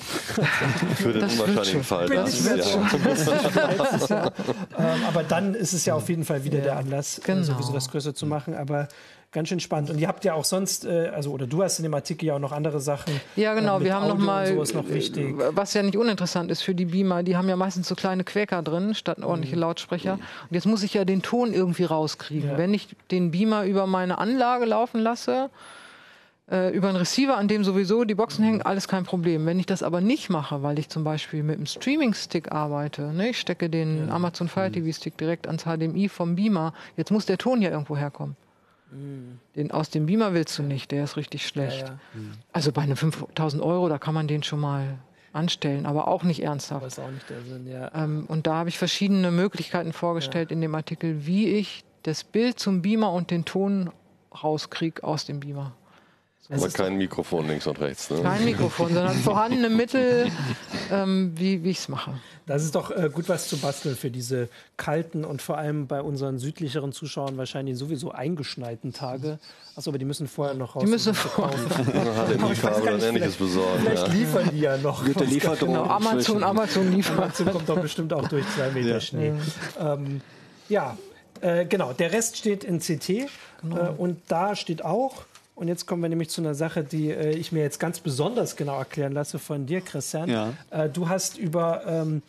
Für 0.97 1.13
den 1.13 1.23
unwahrscheinlichen 1.23 1.85
Fall. 1.85 2.09
Das 2.09 2.45
ja. 4.09 4.27
ähm, 4.27 5.05
aber 5.07 5.23
dann 5.23 5.55
ist 5.55 5.73
es 5.73 5.87
ja 5.87 5.95
auf 5.95 6.09
jeden 6.09 6.25
Fall 6.25 6.43
wieder 6.43 6.59
ja. 6.59 6.65
der 6.65 6.77
Anlass, 6.79 7.19
äh, 7.19 7.23
genau. 7.25 7.43
sowieso 7.43 7.73
das 7.73 7.89
größer 7.89 8.13
zu 8.13 8.27
machen. 8.27 8.55
Aber 8.55 8.89
ganz 9.31 9.49
schön 9.49 9.61
spannend. 9.61 9.91
Und 9.91 9.99
ihr 9.99 10.09
habt 10.09 10.25
ja 10.25 10.35
auch 10.35 10.45
sonst, 10.45 10.85
äh, 10.85 11.11
also 11.15 11.33
oder 11.33 11.47
du 11.47 11.63
hast 11.63 11.79
in 11.79 11.83
dem 11.83 11.95
Artikel 11.95 12.27
ja 12.27 12.35
auch 12.35 12.39
noch 12.39 12.53
andere 12.53 12.81
Sachen. 12.81 13.21
Ja, 13.37 13.55
genau. 13.55 13.81
Äh, 13.81 13.85
wir 13.85 13.95
haben 13.95 14.09
noch 14.09 14.19
mal, 14.19 14.55
noch 14.55 14.89
wichtig. 14.89 15.35
was 15.51 15.75
ja 15.75 15.83
nicht 15.83 15.97
uninteressant 15.97 16.51
ist 16.51 16.63
für 16.63 16.75
die 16.75 16.87
Beamer. 16.87 17.23
Die 17.23 17.37
haben 17.37 17.49
ja 17.49 17.57
meistens 17.57 17.89
so 17.89 17.95
kleine 17.95 18.25
Quäker 18.25 18.63
drin 18.63 18.95
statt 18.95 19.23
ordentliche 19.23 19.57
mhm. 19.57 19.63
Lautsprecher. 19.63 20.17
Mhm. 20.17 20.23
Und 20.49 20.55
jetzt 20.55 20.67
muss 20.67 20.83
ich 20.83 20.95
ja 20.95 21.05
den 21.05 21.23
Ton 21.23 21.53
irgendwie 21.53 21.85
rauskriegen. 21.85 22.51
Ja. 22.51 22.59
Wenn 22.59 22.73
ich 22.75 22.89
den 23.11 23.31
Beamer 23.31 23.65
über 23.65 23.87
meine 23.87 24.19
Anlage 24.19 24.65
laufen 24.65 25.01
lasse, 25.01 25.51
äh, 26.51 26.75
über 26.75 26.89
einen 26.89 26.97
Receiver, 26.97 27.37
an 27.37 27.49
dem 27.49 27.65
sowieso 27.65 28.05
die 28.05 28.15
Boxen 28.15 28.43
hängen, 28.45 28.63
alles 28.63 28.89
kein 28.89 29.05
Problem. 29.05 29.45
Wenn 29.45 29.59
ich 29.59 29.67
das 29.67 29.83
aber 29.83 30.01
nicht 30.01 30.31
mache, 30.31 30.63
weil 30.63 30.79
ich 30.79 30.89
zum 30.89 31.05
Beispiel 31.05 31.43
mit 31.43 31.57
einem 31.57 31.67
Streaming-Stick 31.67 32.51
arbeite, 32.53 33.13
ne, 33.13 33.31
ich 33.31 33.39
stecke 33.39 33.69
den 33.69 34.09
ja. 34.09 34.15
Amazon 34.15 34.49
Fire 34.49 34.73
TV 34.73 34.97
Stick 34.97 35.19
direkt 35.19 35.47
ans 35.47 35.65
HDMI 35.65 36.09
vom 36.09 36.37
Beamer, 36.37 36.73
jetzt 36.97 37.11
muss 37.11 37.27
der 37.27 37.37
Ton 37.37 37.61
ja 37.61 37.71
irgendwo 37.71 37.97
herkommen. 37.97 38.37
Den 39.55 39.71
aus 39.71 39.91
dem 39.91 40.07
Beamer 40.07 40.33
willst 40.33 40.59
du 40.59 40.63
nicht, 40.63 40.91
der 40.91 41.05
ist 41.05 41.17
richtig 41.17 41.47
schlecht. 41.47 41.83
Ja, 41.83 41.89
ja. 41.89 41.99
Also 42.53 42.73
bei 42.73 42.83
einem 42.83 42.97
5000 42.97 43.63
Euro, 43.63 43.89
da 43.89 43.99
kann 43.99 44.15
man 44.15 44.29
den 44.29 44.43
schon 44.43 44.61
mal 44.61 44.99
anstellen, 45.33 45.87
aber 45.87 46.09
auch 46.09 46.23
nicht 46.23 46.43
ernsthaft. 46.43 46.85
Das 46.85 46.95
ist 46.95 46.99
auch 46.99 47.11
nicht 47.11 47.29
der 47.29 47.43
Sinn, 47.43 47.67
ja. 47.67 47.91
Ähm, 47.95 48.25
und 48.29 48.47
da 48.47 48.55
habe 48.55 48.69
ich 48.69 48.79
verschiedene 48.79 49.31
Möglichkeiten 49.31 49.93
vorgestellt 49.93 50.51
ja. 50.51 50.55
in 50.55 50.61
dem 50.61 50.75
Artikel, 50.75 51.27
wie 51.27 51.49
ich 51.49 51.85
das 52.03 52.25
Bild 52.25 52.59
zum 52.59 52.83
Beamer 52.83 53.13
und 53.13 53.31
den 53.31 53.45
Ton 53.45 53.91
rauskriege 54.43 55.05
aus 55.05 55.27
dem 55.27 55.41
Beamer. 55.41 55.73
Aber 56.51 56.69
kein 56.69 56.97
Mikrofon 56.97 57.47
links 57.47 57.67
und 57.67 57.79
rechts. 57.79 58.09
Ne? 58.11 58.23
Kein 58.23 58.45
Mikrofon, 58.45 58.95
sondern 58.95 59.17
vorhandene 59.19 59.69
Mittel, 59.69 60.31
ähm, 60.91 61.33
wie, 61.37 61.63
wie 61.63 61.71
ich 61.71 61.79
es 61.79 61.89
mache. 61.89 62.15
Das 62.47 62.65
ist 62.65 62.75
doch 62.75 62.91
äh, 62.91 63.11
gut 63.13 63.29
was 63.29 63.49
zu 63.49 63.59
basteln 63.59 63.95
für 63.95 64.11
diese 64.11 64.49
kalten 64.79 65.27
und 65.27 65.43
vor 65.43 65.59
allem 65.59 65.87
bei 65.87 66.01
unseren 66.01 66.39
südlicheren 66.39 66.93
Zuschauern 66.93 67.37
wahrscheinlich 67.37 67.77
sowieso 67.77 68.13
eingeschneiten 68.13 68.95
Tage. 68.95 69.39
Achso, 69.77 69.91
aber 69.91 69.99
die 69.99 70.07
müssen 70.07 70.27
vorher 70.27 70.55
noch 70.55 70.75
raus. 70.75 70.85
Die 70.85 70.91
müssen 70.91 71.13
vorher. 71.13 71.59
HDMI-Kabel 71.59 72.83
oder 72.95 73.09
ähnliches 73.09 73.37
besorgen. 73.37 73.83
Vielleicht 73.83 74.07
ja. 74.09 74.13
liefern 74.15 74.51
die 74.51 74.61
ja 74.61 74.77
noch. 74.79 75.05
Gute 75.05 75.25
Lieferung. 75.25 75.59
Genau, 75.59 75.85
Amazon, 75.85 76.43
Amazon 76.43 76.91
liefert. 76.91 77.19
Amazon 77.19 77.51
kommt 77.53 77.69
doch 77.69 77.81
bestimmt 77.81 78.13
auch 78.15 78.27
durch 78.27 78.47
zwei 78.57 78.71
Meter 78.71 78.89
ja. 78.89 79.01
Schnee. 79.01 79.35
Ähm, 79.79 80.23
ja, 80.71 80.97
äh, 81.43 81.67
genau. 81.67 81.93
Der 81.93 82.13
Rest 82.13 82.39
steht 82.39 82.65
in 82.65 82.81
CT. 82.81 83.29
Genau. 83.63 83.77
Äh, 83.77 83.91
und 83.99 84.23
da 84.29 84.57
steht 84.57 84.83
auch 84.83 85.27
Und 85.59 85.67
jetzt 85.67 85.87
kommen 85.87 86.03
wir 86.03 86.09
nämlich 86.09 86.31
zu 86.31 86.41
einer 86.41 86.55
Sache, 86.55 86.85
die 86.85 87.11
äh, 87.11 87.33
ich 87.33 87.51
mir 87.51 87.63
jetzt 87.65 87.81
ganz 87.81 87.99
besonders 87.99 88.55
genau 88.55 88.79
erklären 88.79 89.13
lasse 89.13 89.41
von 89.41 89.67
dir, 89.67 89.81
Christian. 89.81 90.31
Ja. 90.31 90.53
Äh, 90.71 90.89
du 90.89 91.09
hast 91.09 91.37
über 91.37 91.83
ähm, 91.85 92.23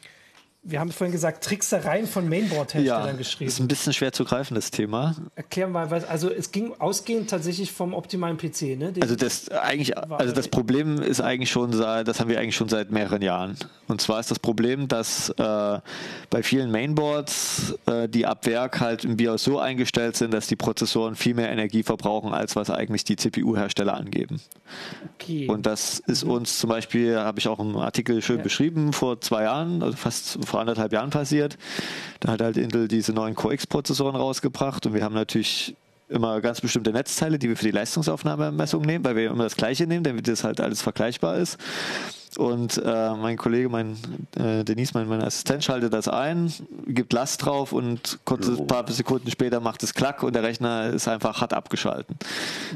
wir 0.61 0.79
haben 0.81 0.91
vorhin 0.91 1.13
gesagt, 1.13 1.43
Tricksereien 1.43 2.05
von 2.05 2.27
Mainboard-Herstellern 2.27 3.07
Ja, 3.07 3.11
geschrieben. 3.13 3.47
ist 3.47 3.59
ein 3.59 3.67
bisschen 3.69 3.93
schwer 3.93 4.11
zu 4.11 4.25
greifen, 4.25 4.55
das 4.55 4.71
Thema. 4.71 5.15
Erklär 5.35 5.67
mal, 5.67 5.89
was, 5.89 6.03
also 6.03 6.29
es 6.29 6.51
ging 6.51 6.73
ausgehend 6.79 7.29
tatsächlich 7.29 7.71
vom 7.71 7.93
optimalen 7.93 8.37
PC, 8.37 8.77
ne? 8.77 8.91
Den- 8.91 9.01
Also 9.01 9.15
das 9.15 9.49
eigentlich, 9.49 9.97
also 9.97 10.33
das 10.33 10.49
Problem 10.49 11.01
ist 11.01 11.21
eigentlich 11.21 11.49
schon 11.49 11.71
das 11.71 12.19
haben 12.19 12.29
wir 12.29 12.39
eigentlich 12.39 12.55
schon 12.57 12.67
seit 12.69 12.91
mehreren 12.91 13.21
Jahren. 13.21 13.55
Und 13.87 14.01
zwar 14.01 14.19
ist 14.19 14.31
das 14.31 14.39
Problem, 14.39 14.87
dass 14.89 15.29
äh, 15.29 15.79
bei 16.29 16.43
vielen 16.43 16.71
Mainboards 16.71 17.75
äh, 17.85 18.07
die 18.09 18.25
ab 18.25 18.45
Werk 18.45 18.79
halt 18.81 19.05
im 19.05 19.15
BIOS 19.17 19.43
so 19.45 19.59
eingestellt 19.59 20.17
sind, 20.17 20.33
dass 20.33 20.47
die 20.47 20.55
Prozessoren 20.57 21.15
viel 21.15 21.33
mehr 21.35 21.49
Energie 21.51 21.83
verbrauchen, 21.83 22.33
als 22.33 22.55
was 22.55 22.69
eigentlich 22.69 23.05
die 23.05 23.15
CPU-Hersteller 23.15 23.93
angeben. 23.95 24.41
okay. 25.15 25.47
Und 25.47 25.65
das 25.65 25.99
ist 25.99 26.23
uns 26.23 26.59
zum 26.59 26.69
Beispiel, 26.69 27.17
habe 27.17 27.39
ich 27.39 27.47
auch 27.47 27.59
im 27.59 27.77
Artikel 27.77 28.21
schön 28.21 28.37
Ja. 28.37 28.43
beschrieben, 28.43 28.93
vor 28.93 29.21
zwei 29.21 29.43
Jahren, 29.43 29.81
also 29.81 29.95
fast 29.97 30.37
vor 30.45 30.58
anderthalb 30.59 30.93
Jahren 30.93 31.09
passiert. 31.09 31.57
Da 32.19 32.33
hat 32.33 32.41
halt 32.41 32.57
Intel 32.57 32.87
diese 32.87 33.13
neuen 33.13 33.35
Core 33.35 33.53
X-Prozessoren 33.55 34.15
rausgebracht 34.15 34.85
und 34.85 34.93
wir 34.93 35.03
haben 35.03 35.15
natürlich 35.15 35.75
immer 36.09 36.41
ganz 36.41 36.59
bestimmte 36.61 36.91
Netzteile, 36.91 37.37
die 37.37 37.49
wir 37.49 37.57
für 37.57 37.65
die 37.65 37.71
Leistungsaufnahmemessung 37.71 38.81
nehmen, 38.81 39.05
weil 39.05 39.15
wir 39.15 39.29
immer 39.29 39.43
das 39.43 39.55
gleiche 39.55 39.85
nehmen, 39.87 40.03
damit 40.03 40.27
das 40.27 40.43
halt 40.43 40.59
alles 40.59 40.81
vergleichbar 40.81 41.37
ist. 41.37 41.57
Und 42.39 42.77
äh, 42.77 43.15
mein 43.15 43.35
Kollege, 43.35 43.67
mein 43.67 43.97
äh, 44.37 44.63
Denise, 44.63 44.91
mein, 44.93 45.09
mein 45.09 45.21
Assistent, 45.21 45.61
schaltet 45.61 45.91
das 45.91 46.07
ein, 46.07 46.49
gibt 46.87 47.11
Last 47.11 47.43
drauf 47.43 47.73
und 47.73 48.19
kurze 48.23 48.53
Jo. 48.53 48.63
paar 48.63 48.89
Sekunden 48.89 49.29
später 49.29 49.59
macht 49.59 49.83
es 49.83 49.93
Klack 49.93 50.23
und 50.23 50.33
der 50.33 50.43
Rechner 50.43 50.85
ist 50.85 51.09
einfach 51.09 51.41
hart 51.41 51.53
abgeschalten. 51.53 52.15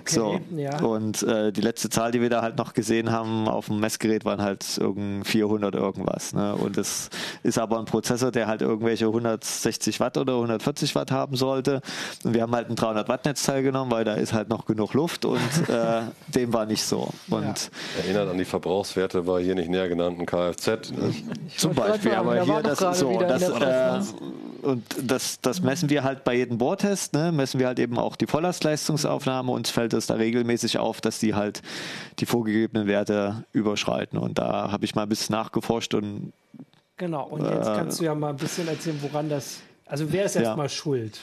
so. 0.06 0.42
ja. 0.58 0.82
Und 0.82 1.24
äh, 1.24 1.54
die 1.54 1.62
letzte 1.62 1.90
Zahl, 1.90 2.12
die 2.12 2.20
wir 2.20 2.30
da 2.30 2.42
halt 2.42 2.58
noch 2.58 2.74
gesehen 2.74 3.10
haben 3.10 3.48
auf 3.48 3.68
dem 3.68 3.80
Messgerät, 3.80 4.26
waren 4.26 4.42
halt 4.42 4.66
irgend 4.78 5.26
400 5.26 5.74
irgendwas. 5.76 6.34
Ne? 6.34 6.54
Und 6.56 6.78
es 6.78 7.10
ist 7.44 7.58
aber 7.58 7.80
ein 7.80 7.86
Prozessor, 7.86 8.32
der 8.32 8.48
halt 8.48 8.62
irgendwelche 8.62 9.06
160 9.06 10.02
Watt 10.02 10.18
oder 10.18 10.34
140 10.34 10.94
Watt 10.94 11.10
haben 11.12 11.38
sollte. 11.38 11.80
Und 12.26 12.34
wir 12.34 12.42
haben 12.42 12.54
halt 12.54 12.70
ein 12.70 12.76
300 12.76 13.08
Watt 13.08 13.24
Netzteil 13.24 13.64
genommen, 13.64 13.92
weil 13.92 14.04
da 14.04 14.16
ist 14.16 14.34
halt 14.34 14.50
noch 14.50 14.66
genug 14.66 14.94
Luft 14.94 15.24
und 15.24 15.40
äh, 15.70 16.02
dem 16.36 16.52
war 16.52 16.66
nicht 16.66 16.84
so. 16.84 17.14
Und 17.30 17.72
Erinnert 17.98 18.30
an 18.30 18.38
die 18.38 18.44
Verbrauchswerte 18.44 19.22
bei 19.22 19.42
hier 19.42 19.53
nicht 19.56 19.70
näher 19.70 19.88
genannten 19.88 20.26
Kfz. 20.26 20.92
Ne? 20.92 21.14
Zum 21.58 21.74
Beispiel, 21.74 22.12
sagen, 22.12 22.28
aber 22.30 22.44
hier 22.44 22.62
das 22.62 22.80
gerade 22.80 22.98
so, 22.98 23.20
das, 23.20 23.42
äh, 23.50 24.02
und 24.64 24.84
das, 25.02 25.42
das 25.42 25.62
messen 25.62 25.90
wir 25.90 26.04
halt 26.04 26.24
bei 26.24 26.36
jedem 26.36 26.58
Bohrtest, 26.58 27.14
ne? 27.14 27.32
messen 27.32 27.60
wir 27.60 27.68
halt 27.68 27.80
eben 27.80 27.98
auch 27.98 28.16
die 28.16 28.28
Volllastleistungsaufnahme. 28.28 29.52
Uns 29.52 29.70
fällt 29.70 29.94
es 29.94 30.08
da 30.08 30.16
regelmäßig 30.16 30.78
auf, 30.80 31.02
dass 31.02 31.20
die 31.20 31.36
halt 31.36 31.62
die 32.20 32.26
vorgegebenen 32.26 32.88
Werte 32.88 33.44
überschreiten. 33.52 34.18
Und 34.18 34.40
da 34.40 34.72
habe 34.72 34.86
ich 34.86 34.96
mal 34.96 35.04
ein 35.04 35.10
bisschen 35.10 35.36
nachgeforscht 35.36 35.94
und 35.94 36.32
genau, 36.98 37.26
und 37.28 37.44
jetzt 37.44 37.66
kannst 37.66 38.00
du 38.00 38.06
ja 38.06 38.16
mal 38.16 38.30
ein 38.30 38.38
bisschen 38.38 38.68
erzählen, 38.68 38.98
woran 39.02 39.30
das. 39.30 39.58
Also 39.86 40.12
wer 40.12 40.26
ist 40.26 40.36
Ja. 40.36 40.42
erstmal 40.44 40.70
schuld? 40.70 41.20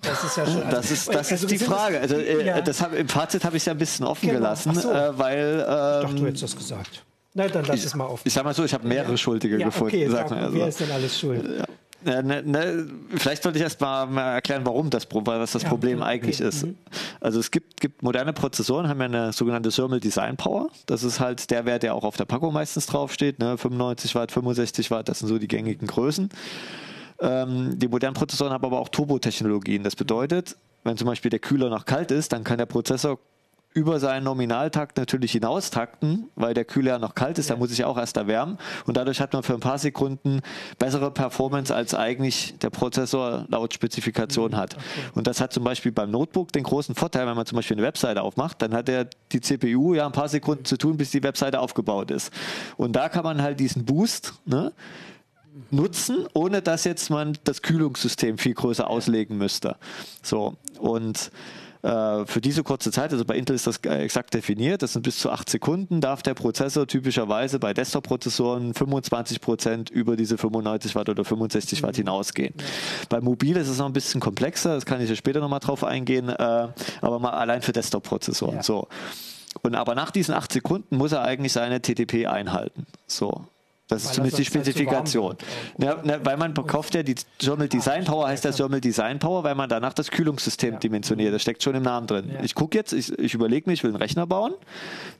Das 0.00 0.22
ist 0.24 0.36
ja 0.36 0.44
schon. 0.46 0.60
das 0.62 0.74
also- 0.74 0.94
ist, 0.94 1.08
das 1.08 1.32
also 1.32 1.46
ist 1.46 1.50
die 1.50 1.58
Frage. 1.58 2.00
Also 2.00 2.16
äh, 2.16 2.46
Ja. 2.46 2.60
das 2.60 2.80
hab, 2.82 2.94
im 2.94 3.08
Fazit 3.08 3.44
habe 3.44 3.56
ich 3.56 3.62
es 3.62 3.66
ja 3.66 3.72
ein 3.72 3.78
bisschen 3.78 4.04
offen 4.06 4.26
Genau. 4.28 4.40
gelassen, 4.40 4.74
so. 4.74 4.90
äh, 4.90 5.18
weil 5.18 5.58
Ich 5.60 5.64
dachte, 5.66 6.14
du 6.14 6.20
ähm, 6.20 6.26
hättest 6.26 6.42
das 6.42 6.56
gesagt. 6.56 7.02
Na, 7.34 7.48
dann 7.48 7.64
lass 7.64 7.84
es 7.84 7.94
mal 7.94 8.04
auf. 8.04 8.20
ich 8.24 8.32
sag 8.32 8.44
mal 8.44 8.54
so, 8.54 8.64
ich 8.64 8.72
habe 8.72 8.86
mehrere 8.86 9.18
Schuldige 9.18 9.58
ja, 9.58 9.66
gefunden. 9.66 9.94
okay, 9.94 10.08
sag 10.08 10.28
sag, 10.28 10.40
mal. 10.40 10.52
wer 10.52 10.64
Also. 10.64 10.66
ist 10.68 10.80
denn 10.80 10.90
alles 10.92 11.18
schuld? 11.18 11.44
Ja, 12.06 12.22
ne, 12.22 12.42
ne, 12.42 12.86
vielleicht 13.16 13.42
sollte 13.42 13.58
ich 13.58 13.62
erst 13.64 13.80
mal, 13.80 14.06
mal 14.06 14.34
erklären, 14.34 14.60
warum 14.66 14.90
das, 14.90 15.08
was 15.10 15.52
das 15.52 15.62
Ja, 15.62 15.68
Problem 15.70 16.00
okay, 16.00 16.08
eigentlich 16.10 16.36
okay, 16.40 16.48
ist. 16.48 16.64
mhm. 16.66 16.76
Also 17.20 17.40
es 17.40 17.50
gibt, 17.50 17.80
gibt 17.80 18.02
moderne 18.02 18.32
Prozessoren, 18.34 18.88
haben 18.88 18.98
ja 19.00 19.06
eine 19.06 19.32
sogenannte 19.32 19.70
Thermal 19.70 20.00
Design 20.00 20.36
Power. 20.36 20.68
Das 20.86 21.02
ist 21.02 21.18
halt 21.18 21.50
der 21.50 21.64
Wert, 21.64 21.82
der 21.82 21.94
auch 21.94 22.04
auf 22.04 22.16
der 22.18 22.26
Packung 22.26 22.52
meistens 22.52 22.86
draufsteht. 22.86 23.38
Ne? 23.38 23.56
95 23.56 24.14
Watt, 24.14 24.32
65 24.32 24.90
Watt, 24.90 25.08
das 25.08 25.20
sind 25.20 25.28
so 25.28 25.38
die 25.38 25.48
gängigen 25.48 25.88
Größen. 25.88 26.28
Ähm, 27.20 27.78
die 27.78 27.88
modernen 27.88 28.14
Prozessoren 28.14 28.52
haben 28.52 28.64
aber 28.64 28.78
auch 28.80 28.90
Turbotechnologien. 28.90 29.82
Das 29.82 29.96
bedeutet, 29.96 30.56
wenn 30.84 30.96
zum 30.98 31.06
Beispiel 31.06 31.30
der 31.30 31.40
Kühler 31.40 31.70
noch 31.70 31.86
kalt 31.86 32.10
ist, 32.10 32.32
dann 32.34 32.44
kann 32.44 32.58
der 32.58 32.66
Prozessor 32.66 33.18
über 33.74 33.98
seinen 33.98 34.22
Nominaltakt 34.22 34.96
natürlich 34.96 35.32
hinaustakten, 35.32 36.30
weil 36.36 36.54
der 36.54 36.64
Kühler 36.64 36.92
ja 36.92 36.98
noch 37.00 37.16
kalt 37.16 37.38
ist, 37.38 37.50
da 37.50 37.56
muss 37.56 37.72
ich 37.72 37.78
ja 37.78 37.88
auch 37.88 37.98
erst 37.98 38.16
erwärmen. 38.16 38.56
Und 38.86 38.96
dadurch 38.96 39.20
hat 39.20 39.32
man 39.32 39.42
für 39.42 39.54
ein 39.54 39.60
paar 39.60 39.78
Sekunden 39.78 40.40
bessere 40.78 41.10
Performance, 41.10 41.74
als 41.74 41.92
eigentlich 41.92 42.56
der 42.60 42.70
Prozessor 42.70 43.46
laut 43.48 43.74
Spezifikation 43.74 44.56
hat. 44.56 44.76
Und 45.14 45.26
das 45.26 45.40
hat 45.40 45.52
zum 45.52 45.64
Beispiel 45.64 45.90
beim 45.90 46.12
Notebook 46.12 46.52
den 46.52 46.62
großen 46.62 46.94
Vorteil, 46.94 47.26
wenn 47.26 47.34
man 47.34 47.46
zum 47.46 47.56
Beispiel 47.56 47.76
eine 47.76 47.84
Webseite 47.84 48.22
aufmacht, 48.22 48.62
dann 48.62 48.72
hat 48.74 48.88
er 48.88 49.08
die 49.32 49.40
CPU 49.40 49.94
ja 49.94 50.06
ein 50.06 50.12
paar 50.12 50.28
Sekunden 50.28 50.64
zu 50.64 50.76
tun, 50.76 50.96
bis 50.96 51.10
die 51.10 51.24
Webseite 51.24 51.58
aufgebaut 51.58 52.12
ist. 52.12 52.32
Und 52.76 52.94
da 52.94 53.08
kann 53.08 53.24
man 53.24 53.42
halt 53.42 53.58
diesen 53.58 53.84
Boost, 53.84 54.34
ne, 54.44 54.72
nutzen, 55.70 56.26
ohne 56.32 56.62
dass 56.62 56.84
jetzt 56.84 57.10
man 57.10 57.36
das 57.42 57.62
Kühlungssystem 57.62 58.38
viel 58.38 58.54
größer 58.54 58.88
auslegen 58.88 59.36
müsste. 59.36 59.76
So 60.22 60.56
und 60.78 61.30
äh, 61.84 62.24
für 62.24 62.40
diese 62.40 62.62
kurze 62.62 62.90
Zeit, 62.90 63.12
also 63.12 63.26
bei 63.26 63.36
Intel 63.36 63.54
ist 63.54 63.66
das 63.66 63.76
äh, 63.84 63.98
exakt 63.98 64.32
definiert, 64.32 64.80
das 64.80 64.94
sind 64.94 65.02
bis 65.02 65.18
zu 65.18 65.30
acht 65.30 65.50
Sekunden, 65.50 66.00
darf 66.00 66.22
der 66.22 66.32
Prozessor 66.32 66.86
typischerweise 66.86 67.58
bei 67.58 67.74
Desktop-Prozessoren 67.74 68.72
25 68.72 69.42
Prozent 69.42 69.90
über 69.90 70.16
diese 70.16 70.38
95 70.38 70.94
Watt 70.94 71.10
oder 71.10 71.26
65 71.26 71.82
Watt 71.82 71.96
hinausgehen. 71.96 72.54
Bei 73.10 73.20
Mobil 73.20 73.58
ist 73.58 73.68
es 73.68 73.76
noch 73.76 73.84
ein 73.84 73.92
bisschen 73.92 74.22
komplexer, 74.22 74.74
das 74.74 74.86
kann 74.86 75.02
ich 75.02 75.10
ja 75.10 75.14
später 75.14 75.40
nochmal 75.40 75.60
drauf 75.60 75.84
eingehen, 75.84 76.30
äh, 76.30 76.68
aber 77.02 77.18
mal 77.18 77.32
allein 77.32 77.60
für 77.60 77.72
Desktop-Prozessoren. 77.72 78.56
Ja. 78.56 78.62
So. 78.62 78.88
Und 79.60 79.74
aber 79.74 79.94
nach 79.94 80.10
diesen 80.10 80.34
acht 80.34 80.52
Sekunden 80.52 80.96
muss 80.96 81.12
er 81.12 81.22
eigentlich 81.22 81.52
seine 81.52 81.82
TTP 81.82 82.26
einhalten. 82.26 82.86
So. 83.06 83.44
Das 83.86 84.02
ist 84.02 84.08
Weil 84.08 84.14
zumindest 84.14 84.38
die 84.38 84.42
er 84.42 84.46
sonst 84.46 84.56
halt 84.56 84.66
Spezifikation. 84.76 85.36
Ja, 85.78 86.02
ne, 86.02 86.20
weil 86.24 86.38
man 86.38 86.54
kauft 86.54 86.94
ja 86.94 87.02
die 87.02 87.16
Thermal 87.38 87.68
Design 87.68 88.04
Power, 88.04 88.26
heißt 88.28 88.42
das 88.42 88.56
Thermal 88.56 88.80
Design 88.80 89.18
Power, 89.18 89.44
weil 89.44 89.54
man 89.54 89.68
danach 89.68 89.92
das 89.92 90.10
Kühlungssystem 90.10 90.74
Ja. 90.74 90.78
dimensioniert. 90.78 91.34
Das 91.34 91.42
steckt 91.42 91.62
schon 91.62 91.74
im 91.74 91.82
Namen 91.82 92.06
drin. 92.06 92.30
Ja. 92.32 92.42
Ich 92.42 92.54
gucke 92.54 92.78
jetzt, 92.78 92.94
ich, 92.94 93.16
ich 93.18 93.34
überlege 93.34 93.68
mir, 93.68 93.74
ich 93.74 93.82
will 93.82 93.90
einen 93.90 93.98
Rechner 93.98 94.26
bauen. 94.26 94.54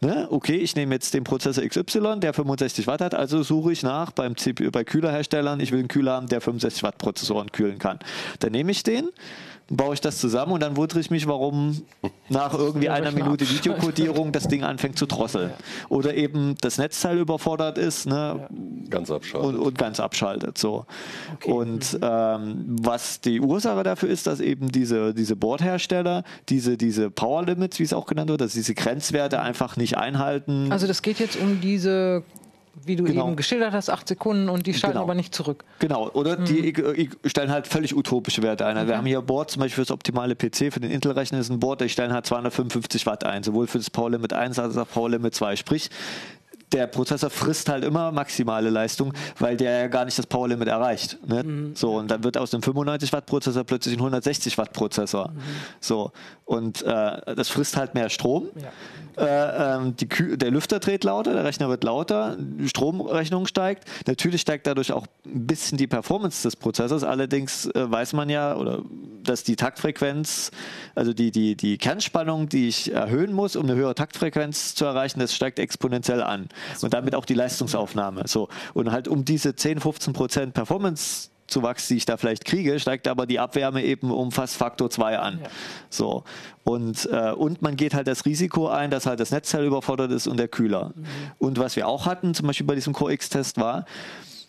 Ne? 0.01 0.29
Okay, 0.31 0.57
ich 0.57 0.77
nehme 0.77 0.95
jetzt 0.95 1.13
den 1.13 1.25
Prozessor 1.25 1.63
XY, 1.63 2.21
der 2.21 2.33
65 2.33 2.87
Watt 2.87 3.03
hat, 3.03 3.15
also 3.15 3.43
suche 3.43 3.71
ich 3.71 3.83
nach 3.83 4.13
beim 4.13 4.35
CPU, 4.35 4.71
bei 4.71 4.83
Kühlerherstellern, 4.83 5.61
ich 5.61 5.71
will 5.71 5.81
einen 5.81 5.89
Kühler 5.89 6.13
haben, 6.13 6.29
der 6.29 6.41
65 6.41 6.83
Watt 6.83 6.97
Prozessoren 6.97 7.53
kühlen 7.53 7.79
kann. 7.79 7.99
Dann 8.39 8.53
nehme 8.53 8.71
ich 8.71 8.83
den, 8.83 9.11
baue 9.69 9.95
ich 9.95 10.01
das 10.01 10.19
zusammen 10.19 10.53
und 10.53 10.63
dann 10.63 10.77
wundere 10.77 11.01
ich 11.01 11.11
mich, 11.11 11.27
warum 11.27 11.83
nach 12.29 12.53
irgendwie 12.55 12.89
einer 12.89 13.11
Minute 13.11 13.45
abschaltet. 13.45 13.65
Videokodierung 13.65 14.33
das 14.33 14.49
Ding 14.49 14.63
anfängt 14.63 14.99
zu 14.99 15.07
drosseln. 15.07 15.53
Oder 15.89 16.15
eben 16.15 16.55
das 16.61 16.79
Netzteil 16.79 17.19
überfordert 17.19 17.79
ist. 17.79 18.07
Ne? 18.07 18.47
Ganz 18.91 19.11
abschalten. 19.11 19.49
und, 19.49 19.59
und 19.59 19.79
ganz 19.79 20.01
abschaltet. 20.01 20.59
So. 20.59 20.87
Okay. 21.35 21.51
Mhm. 21.51 21.57
Und 21.57 21.99
ähm, 22.03 22.65
was 22.83 23.21
die 23.21 23.41
Ursache 23.41 23.83
dafür 23.83 24.11
ist, 24.11 24.27
dass 24.27 24.41
eben 24.41 24.71
diese, 24.71 25.15
diese 25.15 25.37
Bordhersteller 25.37 26.25
diese, 26.49 26.77
diese 26.77 27.11
Power 27.11 27.45
Limits, 27.45 27.79
wie 27.79 27.85
es 27.85 27.93
auch 27.93 28.07
genannt 28.07 28.31
wird, 28.31 28.41
dass 28.41 28.53
diese 28.53 28.75
Grenzwerte 28.75 29.41
einfach 29.41 29.77
nicht 29.77 29.97
einhalten. 29.97 30.71
Also 30.71 30.87
das 30.87 31.03
geht 31.03 31.19
jetzt 31.19 31.37
um 31.37 31.61
diese, 31.61 32.23
wie 32.85 32.97
du 32.97 33.05
Genau. 33.05 33.27
eben 33.29 33.37
geschildert 33.37 33.73
hast, 33.73 33.89
acht 33.91 34.09
Sekunden 34.09 34.49
und 34.49 34.67
die 34.67 34.75
schalten 34.75 34.95
Genau. 34.95 35.05
aber 35.05 35.15
nicht 35.15 35.35
zurück. 35.35 35.65
Genau, 35.79 36.09
oder 36.11 36.37
die 36.37 36.71
ich- 36.71 36.79
ich 37.25 37.31
stellen 37.31 37.51
halt 37.51 37.67
völlig 37.67 37.97
utopische 37.97 38.43
Werte 38.43 38.67
ein. 38.67 38.77
Also 38.77 38.89
Wir 38.89 38.97
haben 38.99 39.07
hier 39.07 39.23
Board 39.23 39.51
zum 39.51 39.61
Beispiel 39.61 39.77
für 39.77 39.87
das 39.87 39.91
optimale 39.91 40.35
PC, 40.35 40.71
für 40.73 40.81
den 40.81 40.91
Intel-Rechner 40.91 41.39
ist 41.39 41.51
ein 41.51 41.61
Board, 41.61 41.81
die 41.81 41.89
stellen 41.89 42.13
halt 42.13 42.27
255 42.27 43.07
Watt 43.07 43.25
ein, 43.25 43.43
sowohl 43.43 43.67
für 43.67 43.79
das 43.79 43.91
Power 43.91 44.11
Limit 44.11 44.33
1 44.33 44.59
als 44.59 44.77
auch 44.77 44.89
Power 44.89 45.11
Limit 45.11 45.35
2. 45.35 45.57
Sprich, 45.57 45.91
der 46.73 46.87
Prozessor 46.87 47.31
frisst 47.31 47.69
halt 47.69 47.85
immer 47.85 48.13
maximale 48.13 48.71
Leistung, 48.71 49.13
weil 49.39 49.57
der 49.57 49.81
ja 49.81 49.87
gar 49.89 50.05
nicht 50.05 50.19
das 50.19 50.27
Power 50.27 50.49
Limit 50.49 50.69
erreicht. 50.69 51.19
Ne? 51.27 51.73
So, 51.75 51.97
und 51.97 52.11
dann 52.11 52.25
wird 52.25 52.37
aus 52.37 52.51
dem 52.51 52.63
95 52.63 53.13
Watt 53.13 53.27
Prozessor 53.27 53.65
plötzlich 53.65 53.95
ein 53.95 54.01
160 54.01 54.59
Watt 54.59 54.73
Prozessor. 54.73 55.33
So, 55.81 56.13
und 56.45 56.83
äh, 56.83 57.35
das 57.35 57.49
frisst 57.49 57.77
halt 57.77 57.95
mehr 57.95 58.09
Strom. 58.11 58.49
Ja. 58.57 58.71
Äh, 59.17 59.77
ähm, 59.77 59.97
die 59.97 60.09
der 60.37 60.51
Lüfter 60.51 60.81
dreht 60.81 61.05
lauter, 61.05 61.35
der 61.35 61.45
Rechner 61.45 61.69
wird 61.69 61.85
lauter, 61.85 62.37
die 62.37 62.69
Stromrechnung 62.69 63.47
steigt. 63.47 63.85
Natürlich 64.09 64.41
steigt 64.41 64.67
dadurch 64.67 64.93
auch 64.93 65.07
ein 65.25 65.47
bisschen 65.47 65.79
die 65.79 65.87
Performance 65.87 66.43
des 66.43 66.57
Prozessors. 66.57 67.05
Allerdings 67.05 67.67
äh, 67.67 67.91
weiß 67.91 68.13
man 68.15 68.29
ja, 68.29 68.57
oder 68.57 68.83
dass 69.23 69.45
die 69.45 69.57
Taktfrequenz, 69.57 70.51
also 70.95 71.13
die, 71.13 71.31
die, 71.31 71.57
die 71.57 71.79
Kernspannung, 71.79 72.49
die 72.49 72.69
ich 72.69 72.93
erhöhen 72.93 73.33
muss, 73.33 73.57
um 73.57 73.65
eine 73.65 73.77
höhere 73.77 73.95
Taktfrequenz 73.95 74.75
zu 74.75 74.85
erreichen, 74.85 75.21
das 75.21 75.35
steigt 75.35 75.59
exponentiell 75.59 76.23
an. 76.23 76.49
Und 76.83 76.95
damit 76.95 77.15
auch 77.15 77.25
die 77.25 77.35
Leistungsaufnahme. 77.35 78.23
So. 78.27 78.49
Und 78.73 78.91
halt 78.91 79.09
um 79.09 79.25
diese 79.25 79.55
10, 79.55 79.81
15 79.81 80.13
Prozent 80.13 80.55
Performance 80.55 81.31
Zuwachs, 81.47 81.89
die 81.89 81.97
ich 81.97 82.07
da 82.07 82.17
vielleicht 82.17 82.45
kriege, 82.45 82.79
steigt 82.81 83.07
aber 83.07 83.27
die 83.27 83.39
Abwärme 83.39 83.83
eben 83.83 84.11
um 84.11 84.33
fast 84.33 84.57
Faktor 84.57 84.91
2 84.91 85.19
an. 85.19 85.41
Ja. 85.43 85.49
So. 85.91 86.25
Und, 86.65 87.07
äh, 87.13 87.33
und 87.33 87.61
man 87.61 87.77
geht 87.77 87.95
halt 87.95 88.07
das 88.07 88.25
Risiko 88.25 88.69
ein, 88.69 88.91
dass 88.91 89.07
halt 89.07 89.21
das 89.21 89.31
Netzteil 89.31 89.65
überfordert 89.67 90.11
ist 90.11 90.27
und 90.27 90.39
der 90.39 90.49
Kühler. 90.49 90.93
Und 91.39 91.59
was 91.59 91.77
wir 91.77 91.87
auch 91.87 92.07
hatten, 92.07 92.35
zum 92.35 92.47
Beispiel 92.47 92.67
bei 92.67 92.75
diesem 92.75 92.95
Core 92.95 93.13
X-Test 93.13 93.59
war, 93.59 93.85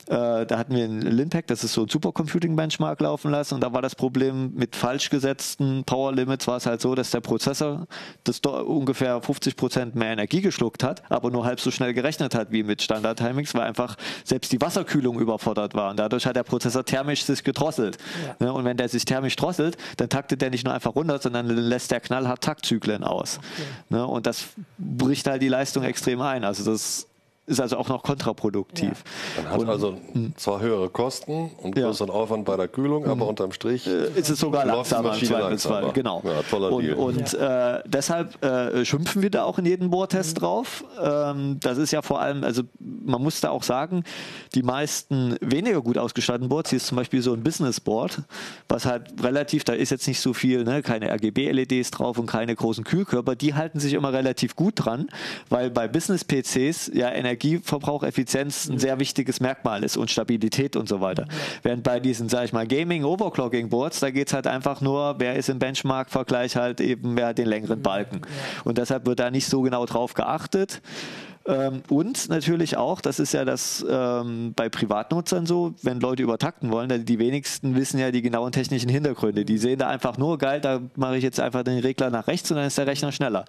Äh, 0.07 0.45
da 0.45 0.57
hatten 0.57 0.75
wir 0.75 0.85
in 0.85 1.01
Linpack, 1.01 1.47
das 1.47 1.63
ist 1.63 1.73
so 1.73 1.83
ein 1.83 1.89
Supercomputing-Benchmark 1.89 3.01
laufen 3.01 3.31
lassen 3.31 3.55
und 3.55 3.61
da 3.61 3.73
war 3.73 3.81
das 3.81 3.95
Problem 3.95 4.53
mit 4.53 4.75
falsch 4.75 5.09
gesetzten 5.09 5.83
Power 5.83 6.13
Limits 6.13 6.47
war 6.47 6.57
es 6.57 6.67
halt 6.67 6.79
so, 6.79 6.93
dass 6.93 7.09
der 7.09 7.21
Prozessor 7.21 7.87
das 8.23 8.39
ungefähr 8.39 9.19
50 9.19 9.55
Prozent 9.55 9.95
mehr 9.95 10.11
Energie 10.11 10.41
geschluckt 10.41 10.83
hat, 10.83 11.01
aber 11.09 11.31
nur 11.31 11.43
halb 11.45 11.59
so 11.59 11.71
schnell 11.71 11.93
gerechnet 11.93 12.35
hat 12.35 12.51
wie 12.51 12.61
mit 12.61 12.83
Standard-Timings, 12.83 13.55
weil 13.55 13.63
einfach 13.63 13.95
selbst 14.23 14.51
die 14.51 14.61
Wasserkühlung 14.61 15.19
überfordert 15.19 15.73
war 15.73 15.89
und 15.89 15.97
dadurch 15.97 16.27
hat 16.27 16.35
der 16.35 16.43
Prozessor 16.43 16.85
thermisch 16.85 17.23
sich 17.23 17.43
gedrosselt. 17.43 17.97
Ja. 18.27 18.45
Ne, 18.45 18.53
und 18.53 18.63
wenn 18.63 18.77
der 18.77 18.89
sich 18.89 19.05
thermisch 19.05 19.35
drosselt, 19.35 19.75
dann 19.97 20.09
taktet 20.09 20.41
der 20.41 20.51
nicht 20.51 20.65
nur 20.65 20.73
einfach 20.73 20.93
runter, 20.93 21.17
sondern 21.17 21.47
lässt 21.47 21.89
der 21.89 21.99
knallhart 21.99 22.41
Taktzyklen 22.41 23.03
aus. 23.03 23.39
Okay. 23.39 23.67
Ne, 23.89 24.05
und 24.05 24.27
das 24.27 24.45
bricht 24.77 25.25
halt 25.27 25.41
die 25.41 25.47
Leistung 25.47 25.83
extrem 25.83 26.21
ein. 26.21 26.43
Also 26.43 26.63
das 26.63 27.07
ist 27.47 27.61
also 27.61 27.77
auch 27.77 27.89
noch 27.89 28.01
kontraproduktiv. 28.01 29.03
Ja. 29.35 29.43
Man 29.43 29.51
hat 29.51 29.59
und, 29.59 29.69
also 29.69 29.97
hm. 30.13 30.33
zwar 30.35 30.61
höhere 30.61 30.89
Kosten 30.89 31.51
und 31.61 31.75
größeren 31.75 32.09
ja. 32.09 32.15
Aufwand 32.15 32.45
bei 32.45 32.57
der 32.57 32.67
Kühlung, 32.67 33.05
aber 33.05 33.21
hm. 33.21 33.29
unterm 33.29 33.51
Strich 33.51 33.85
äh, 33.85 34.07
ist 34.15 34.29
es 34.29 34.39
sogar 34.39 34.65
langsamer 34.65 35.15
im 35.15 35.23
Zweifelsfall. 35.23 35.91
Genau. 35.93 36.23
Ja, 36.25 36.41
toller 36.49 36.71
und, 36.71 36.83
Deal. 36.83 36.95
und 36.95 37.33
äh, 37.35 37.83
deshalb 37.85 38.43
äh, 38.43 38.83
schimpfen 38.83 39.21
wir 39.21 39.29
da 39.29 39.43
auch 39.43 39.59
in 39.59 39.65
jedem 39.65 39.91
Bohrtest 39.91 40.37
mhm. 40.37 40.39
drauf. 40.39 40.83
Ähm, 40.99 41.59
das 41.61 41.77
ist 41.77 41.91
ja 41.91 42.01
vor 42.01 42.19
allem, 42.19 42.43
also 42.43 42.63
man 42.79 43.21
muss 43.21 43.39
da 43.41 43.51
auch 43.51 43.63
sagen, 43.63 44.03
die 44.55 44.63
meisten 44.63 45.35
weniger 45.39 45.81
gut 45.81 45.99
ausgestatteten 45.99 46.49
Boards, 46.49 46.71
hier 46.71 46.77
ist 46.77 46.87
zum 46.87 46.95
Beispiel 46.95 47.21
so 47.21 47.33
ein 47.33 47.43
Business 47.43 47.79
Board, 47.79 48.23
was 48.67 48.85
halt 48.85 49.23
relativ, 49.23 49.63
da 49.63 49.73
ist 49.73 49.91
jetzt 49.91 50.07
nicht 50.07 50.19
so 50.19 50.33
viel, 50.33 50.63
ne, 50.63 50.81
keine 50.81 51.11
RGB-LEDs 51.11 51.91
drauf 51.91 52.17
und 52.17 52.25
keine 52.25 52.55
großen 52.55 52.83
Kühlkörper, 52.83 53.35
die 53.35 53.53
halten 53.53 53.79
sich 53.79 53.93
immer 53.93 54.13
relativ 54.13 54.55
gut 54.55 54.73
dran, 54.77 55.09
weil 55.49 55.69
bei 55.69 55.87
Business-PCs 55.87 56.91
ja 56.93 57.11
Energie 57.11 57.34
Energieverbrauch, 57.35 58.03
Effizienz 58.03 58.69
ein 58.69 58.79
sehr 58.79 58.99
wichtiges 58.99 59.39
Merkmal 59.39 59.83
ist 59.83 59.97
und 59.97 60.09
Stabilität 60.09 60.75
und 60.75 60.87
so 60.87 61.01
weiter. 61.01 61.27
Während 61.63 61.83
bei 61.83 61.99
diesen, 61.99 62.29
sag 62.29 62.45
ich 62.45 62.53
mal, 62.53 62.65
Gaming 62.65 63.03
Overclocking 63.03 63.69
Boards, 63.69 63.99
da 63.99 64.09
geht 64.09 64.27
es 64.27 64.33
halt 64.33 64.47
einfach 64.47 64.81
nur, 64.81 65.15
wer 65.19 65.35
ist 65.35 65.49
im 65.49 65.59
Benchmark-Vergleich 65.59 66.55
halt 66.55 66.79
eben, 66.79 67.17
wer 67.17 67.27
hat 67.27 67.37
den 67.37 67.47
längeren 67.47 67.81
Balken. 67.81 68.21
Und 68.63 68.77
deshalb 68.77 69.05
wird 69.05 69.19
da 69.19 69.29
nicht 69.29 69.47
so 69.47 69.61
genau 69.61 69.85
drauf 69.85 70.13
geachtet. 70.13 70.81
Ähm, 71.47 71.83
und 71.89 72.29
natürlich 72.29 72.77
auch, 72.77 73.01
das 73.01 73.19
ist 73.19 73.33
ja 73.33 73.45
das 73.45 73.85
ähm, 73.87 74.53
bei 74.55 74.69
Privatnutzern 74.69 75.45
so, 75.45 75.75
wenn 75.83 75.99
Leute 75.99 76.23
übertakten 76.23 76.71
wollen, 76.71 77.05
die 77.05 77.19
wenigsten 77.19 77.75
wissen 77.75 77.99
ja 77.99 78.11
die 78.11 78.21
genauen 78.21 78.51
technischen 78.51 78.89
Hintergründe. 78.89 79.45
Die 79.45 79.57
sehen 79.57 79.79
da 79.79 79.89
einfach 79.89 80.17
nur, 80.17 80.37
geil, 80.37 80.61
da 80.61 80.81
mache 80.95 81.17
ich 81.17 81.23
jetzt 81.23 81.39
einfach 81.39 81.63
den 81.63 81.79
Regler 81.79 82.09
nach 82.09 82.27
rechts 82.27 82.49
und 82.49 82.57
dann 82.57 82.65
ist 82.65 82.77
der 82.77 82.87
Rechner 82.87 83.11
schneller 83.11 83.45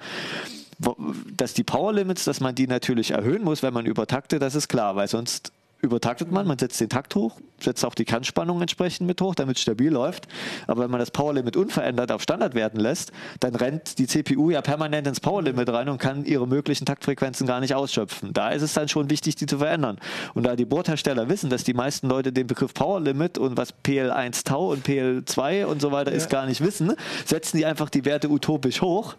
dass 1.36 1.54
die 1.54 1.64
Power 1.64 1.92
Limits, 1.92 2.24
dass 2.24 2.40
man 2.40 2.54
die 2.54 2.66
natürlich 2.66 3.12
erhöhen 3.12 3.42
muss, 3.42 3.62
wenn 3.62 3.74
man 3.74 3.86
übertaktet, 3.86 4.42
das 4.42 4.54
ist 4.54 4.68
klar, 4.68 4.96
weil 4.96 5.08
sonst 5.08 5.52
übertaktet 5.82 6.30
man, 6.30 6.46
man 6.46 6.58
setzt 6.58 6.80
den 6.80 6.88
Takt 6.88 7.14
hoch, 7.14 7.38
setzt 7.60 7.84
auch 7.84 7.94
die 7.94 8.04
Kernspannung 8.04 8.60
entsprechend 8.60 9.06
mit 9.06 9.20
hoch, 9.20 9.34
damit 9.34 9.56
es 9.56 9.62
stabil 9.62 9.90
läuft. 9.90 10.26
Aber 10.66 10.82
wenn 10.82 10.90
man 10.90 11.00
das 11.00 11.10
Powerlimit 11.10 11.56
unverändert 11.56 12.12
auf 12.12 12.22
Standard 12.22 12.54
werden 12.54 12.80
lässt, 12.80 13.12
dann 13.40 13.54
rennt 13.54 13.98
die 13.98 14.06
CPU 14.06 14.50
ja 14.50 14.62
permanent 14.62 15.06
ins 15.06 15.20
Powerlimit 15.20 15.68
rein 15.68 15.88
und 15.88 15.98
kann 15.98 16.24
ihre 16.24 16.46
möglichen 16.46 16.86
Taktfrequenzen 16.86 17.46
gar 17.46 17.60
nicht 17.60 17.74
ausschöpfen. 17.74 18.32
Da 18.32 18.50
ist 18.50 18.62
es 18.62 18.74
dann 18.74 18.88
schon 18.88 19.10
wichtig, 19.10 19.36
die 19.36 19.46
zu 19.46 19.58
verändern. 19.58 19.98
Und 20.34 20.44
da 20.44 20.56
die 20.56 20.64
Boardhersteller 20.64 21.28
wissen, 21.28 21.50
dass 21.50 21.64
die 21.64 21.74
meisten 21.74 22.08
Leute 22.08 22.32
den 22.32 22.46
Begriff 22.46 22.74
Powerlimit 22.74 23.38
und 23.38 23.56
was 23.56 23.74
PL1 23.84 24.44
Tau 24.44 24.70
und 24.70 24.86
PL2 24.86 25.64
und 25.64 25.80
so 25.80 25.92
weiter 25.92 26.10
ja. 26.10 26.16
ist 26.16 26.30
gar 26.30 26.46
nicht 26.46 26.60
wissen, 26.60 26.92
setzen 27.24 27.58
die 27.58 27.66
einfach 27.66 27.90
die 27.90 28.04
Werte 28.04 28.28
utopisch 28.28 28.82
hoch, 28.82 29.14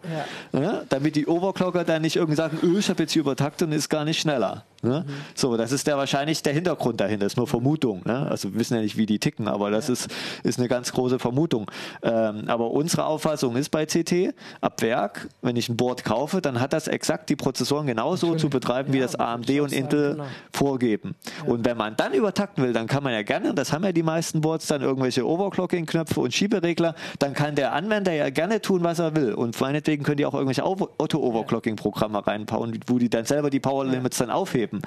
ja. 0.53 0.59
Ja, 0.59 0.83
damit 0.89 1.15
die 1.15 1.27
Overclocker 1.27 1.83
dann 1.83 2.01
nicht 2.01 2.15
irgendwie 2.15 2.35
sagen, 2.35 2.59
öh, 2.63 2.79
ich 2.79 2.89
habe 2.89 3.03
jetzt 3.03 3.13
hier 3.13 3.21
übertaktet 3.21 3.67
und 3.67 3.73
ist 3.73 3.89
gar 3.89 4.05
nicht 4.05 4.19
schneller. 4.19 4.65
Ne? 4.83 5.05
Mhm. 5.07 5.11
So, 5.33 5.57
das 5.57 5.71
ist 5.71 5.87
der 5.87 5.97
wahrscheinlich 5.97 6.43
der 6.43 6.53
Hintergrund 6.53 7.01
dahinter, 7.01 7.25
das 7.25 7.33
ist 7.33 7.37
nur 7.37 7.47
Vermutung. 7.47 8.03
Ne? 8.05 8.27
Also 8.29 8.53
wir 8.53 8.59
wissen 8.59 8.75
ja 8.75 8.81
nicht, 8.81 8.95
wie 8.95 9.07
die 9.07 9.17
ticken, 9.17 9.47
aber 9.47 9.71
das 9.71 9.87
ja. 9.87 9.93
ist, 9.93 10.07
ist 10.43 10.59
eine 10.59 10.67
ganz 10.67 10.91
große 10.91 11.17
Vermutung. 11.17 11.69
Ähm, 12.03 12.43
aber 12.47 12.71
unsere 12.71 13.05
Auffassung 13.05 13.55
ist 13.55 13.69
bei 13.69 13.85
CT, 13.85 14.35
ab 14.61 14.81
Werk, 14.83 15.29
wenn 15.41 15.55
ich 15.55 15.67
ein 15.69 15.77
Board 15.77 16.03
kaufe, 16.03 16.41
dann 16.41 16.59
hat 16.59 16.73
das 16.73 16.87
exakt 16.87 17.29
die 17.29 17.35
Prozessoren 17.35 17.87
genauso 17.87 18.27
Natürlich. 18.27 18.41
zu 18.41 18.49
betreiben, 18.49 18.93
wie 18.93 18.99
ja, 18.99 19.03
das 19.03 19.15
AMD 19.15 19.49
und 19.61 19.73
Intel 19.73 20.11
genau. 20.11 20.25
vorgeben. 20.53 21.15
Ja. 21.43 21.51
Und 21.51 21.65
wenn 21.65 21.77
man 21.77 21.95
dann 21.95 22.13
übertakten 22.13 22.63
will, 22.63 22.73
dann 22.73 22.85
kann 22.85 23.03
man 23.03 23.13
ja 23.13 23.23
gerne, 23.23 23.55
das 23.55 23.73
haben 23.73 23.83
ja 23.83 23.91
die 23.91 24.03
meisten 24.03 24.41
Boards, 24.41 24.67
dann 24.67 24.83
irgendwelche 24.83 25.25
Overclocking-Knöpfe 25.25 26.19
und 26.19 26.33
Schieberegler, 26.33 26.93
dann 27.17 27.33
kann 27.33 27.55
der 27.55 27.73
Anwender 27.73 28.13
ja 28.13 28.29
gerne 28.29 28.61
tun, 28.61 28.83
was 28.83 28.99
er 28.99 29.15
will. 29.15 29.33
Und 29.33 29.59
meinetwegen 29.59 30.03
können 30.03 30.17
die 30.17 30.25
auch 30.25 30.35
irgendwelche 30.35 30.63
Auto-Overclocking-Programme 30.63 32.27
reinbauen, 32.27 32.79
wo 32.85 32.99
die 32.99 33.09
dann 33.09 33.25
selber 33.25 33.49
die 33.49 33.59
Power 33.59 33.85
Limits 33.85 34.17
dann 34.17 34.29
aufheben 34.29 34.66
geben. 34.67 34.81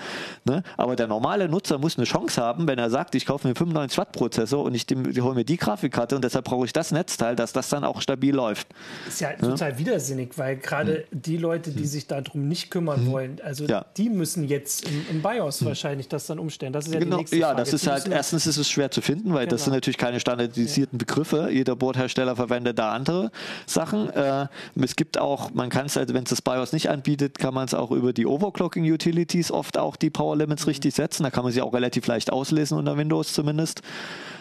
Ne? 0.45 0.63
Aber 0.77 0.97
der 0.97 1.07
normale 1.07 1.49
Nutzer 1.49 1.79
muss 1.79 1.97
eine 1.97 2.05
Chance 2.05 2.41
haben, 2.41 2.67
wenn 2.67 2.79
er 2.79 2.91
sagt, 2.91 3.15
ich 3.15 3.27
kaufe 3.27 3.47
mir 3.47 3.51
einen 3.51 3.57
95 3.57 3.99
Watt 3.99 4.13
Prozessor 4.13 4.65
und 4.65 4.75
ich, 4.75 4.91
ich 4.91 5.21
hole 5.21 5.35
mir 5.35 5.45
die 5.45 5.57
Grafikkarte 5.57 6.17
und 6.17 6.25
deshalb 6.25 6.45
brauche 6.45 6.67
ich 6.67 6.73
das 6.73 6.93
Netzteil, 6.93 7.37
dass 7.37 7.53
das 7.53 7.69
dann 7.69 7.85
auch 7.85 8.01
stabil 8.01 8.35
läuft. 8.35 8.69
Ist 9.09 9.21
ja, 9.21 9.31
ja? 9.31 9.37
total 9.37 9.79
widersinnig, 9.79 10.37
weil 10.37 10.57
gerade 10.57 11.07
hm. 11.11 11.23
die 11.23 11.37
Leute, 11.37 11.71
die 11.71 11.81
hm. 11.81 11.87
sich 11.87 12.07
darum 12.07 12.49
nicht 12.49 12.71
kümmern 12.71 13.01
hm. 13.01 13.11
wollen, 13.11 13.41
also 13.43 13.65
ja. 13.65 13.87
die 13.97 14.09
müssen 14.09 14.45
jetzt 14.45 14.87
im, 14.87 15.07
im 15.11 15.23
BIOS 15.23 15.61
hm. 15.61 15.69
wahrscheinlich 15.69 16.09
das 16.09 16.27
dann 16.27 16.39
umstellen. 16.39 16.73
Das 16.73 16.87
ist 16.87 16.95
ja 16.95 17.01
genau. 17.01 17.17
die 17.17 17.21
nächste 17.23 17.37
Ja, 17.37 17.49
Frage. 17.49 17.61
das 17.61 17.73
ist 17.73 17.87
halt, 17.87 18.09
erstens 18.09 18.47
ist 18.47 18.57
es 18.57 18.69
schwer 18.69 18.91
zu 18.91 19.01
finden, 19.01 19.33
weil 19.33 19.47
genau. 19.47 19.51
das 19.51 19.65
sind 19.65 19.73
natürlich 19.73 19.99
keine 19.99 20.21
standardisierten. 20.21 20.99
Begriffe. 20.99 21.49
Jeder 21.51 21.77
Boardhersteller 21.77 22.37
verwendet 22.37 22.79
da 22.79 22.93
andere 22.93 23.31
Sachen. 23.67 24.11
Äh, 24.11 24.47
es 24.81 24.97
gibt 24.97 25.19
auch, 25.19 25.51
man 25.53 25.71
kann 25.71 25.87
es, 25.87 25.97
also 25.97 26.15
wenn 26.15 26.25
es 26.25 26.31
das 26.31 26.43
BIOS 26.43 26.73
nicht 26.73 26.91
anbietet, 26.91 27.39
kann 27.39 27.55
man 27.55 27.65
es 27.65 27.75
auch 27.75 27.91
über 27.91 28.13
die 28.13 28.27
Overclocking 28.27 28.85
Utilities 28.91 29.51
oft 29.71 29.79
auch 29.79 29.97
die 29.97 30.11
Power 30.11 30.37
Limits 30.37 30.67
richtig 30.67 30.95
setzen. 30.95 31.23
Da 31.23 31.31
kann 31.31 31.45
man 31.45 31.53
sie 31.53 31.63
auch 31.63 31.73
relativ 31.73 32.07
leicht 32.07 32.33
auslesen 32.33 32.77
unter 32.77 32.97
Windows 32.97 33.33
zumindest. 33.33 33.83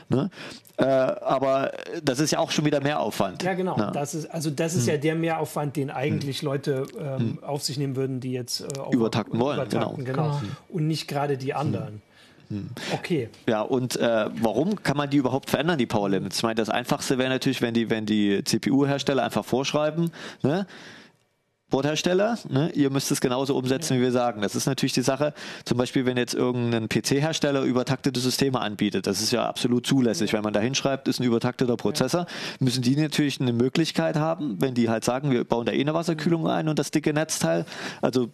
Ne? 0.10 0.32
Äh, 0.78 0.86
aber 0.86 1.72
das 2.04 2.20
ist 2.20 2.32
ja 2.32 2.40
auch 2.40 2.50
schon 2.50 2.66
wieder 2.66 2.82
Mehraufwand. 2.82 3.44
Ja, 3.44 3.54
genau. 3.54 3.78
Ne? 3.78 3.92
Das 3.94 4.16
ist, 4.16 4.26
also 4.32 4.50
das 4.50 4.74
ist 4.74 4.88
hm. 4.88 4.94
ja 4.94 4.98
der 4.98 5.16
Mehraufwand, 5.16 5.76
den 5.76 5.92
eigentlich 5.92 6.40
hm. 6.40 6.48
Leute 6.48 6.86
ähm, 7.00 7.18
hm. 7.18 7.44
auf 7.44 7.62
sich 7.62 7.78
nehmen 7.78 7.96
würden, 7.96 8.20
die 8.20 8.32
jetzt 8.32 8.62
äh, 8.62 8.66
übertakten 8.92 9.40
wollen. 9.40 9.60
Übertakten, 9.60 10.04
genau. 10.04 10.40
genau. 10.40 10.42
Und 10.70 10.88
nicht 10.88 11.08
gerade 11.08 11.38
die 11.38 11.54
anderen. 11.54 12.02
Hm. 12.50 12.70
Okay. 12.94 13.30
Ja, 13.48 13.62
und 13.62 13.98
äh, 13.98 14.30
warum 14.42 14.82
kann 14.82 14.98
man 14.98 15.12
die 15.12 15.18
überhaupt 15.18 15.52
verändern, 15.52 15.78
die 15.78 15.86
Power 15.86 16.10
Limits? 16.10 16.38
Ich 16.38 16.44
meine, 16.44 16.56
das 16.56 16.72
Einfachste 16.72 17.20
wäre 17.20 17.30
natürlich, 17.30 17.62
wenn 17.62 17.76
die, 17.76 17.92
wenn 17.92 18.08
die 18.08 18.44
CPU-Hersteller 18.44 19.24
einfach 19.24 19.46
vorschreiben, 19.46 20.12
ne? 20.42 20.66
Bordhersteller, 21.70 22.38
ne, 22.50 22.72
ihr 22.74 22.90
müsst 22.90 23.12
es 23.12 23.22
genauso 23.22 23.56
umsetzen, 23.56 23.98
wie 23.98 24.02
wir 24.02 24.12
sagen. 24.12 24.42
Das 24.42 24.56
ist 24.56 24.66
natürlich 24.66 24.94
die 24.94 25.02
Sache, 25.02 25.34
zum 25.66 25.78
Beispiel, 25.78 26.06
wenn 26.06 26.18
jetzt 26.18 26.34
irgendein 26.34 26.90
PC-Hersteller 26.90 27.62
übertaktete 27.62 28.20
Systeme 28.20 28.60
anbietet, 28.60 29.08
das 29.08 29.22
ist 29.22 29.32
ja 29.32 29.48
absolut 29.48 29.86
zulässig. 29.86 30.34
Wenn 30.34 30.44
man 30.44 30.54
da 30.54 30.60
hinschreibt, 30.60 31.08
ist 31.08 31.20
ein 31.20 31.24
übertakteter 31.24 31.78
Prozessor, 31.78 32.26
müssen 32.60 32.82
die 32.82 32.96
natürlich 32.96 33.40
eine 33.40 33.54
Möglichkeit 33.54 34.16
haben, 34.16 34.60
wenn 34.60 34.74
die 34.74 34.90
halt 34.90 35.04
sagen, 35.04 35.32
wir 35.32 35.44
bauen 35.44 35.66
da 35.66 35.72
eh 35.72 35.82
eine 35.82 35.94
Wasserkühlung 35.94 36.48
ein 36.48 36.68
und 36.68 36.80
das 36.80 36.92
dicke 36.92 37.14
Netzteil, 37.14 37.66
also 38.02 38.30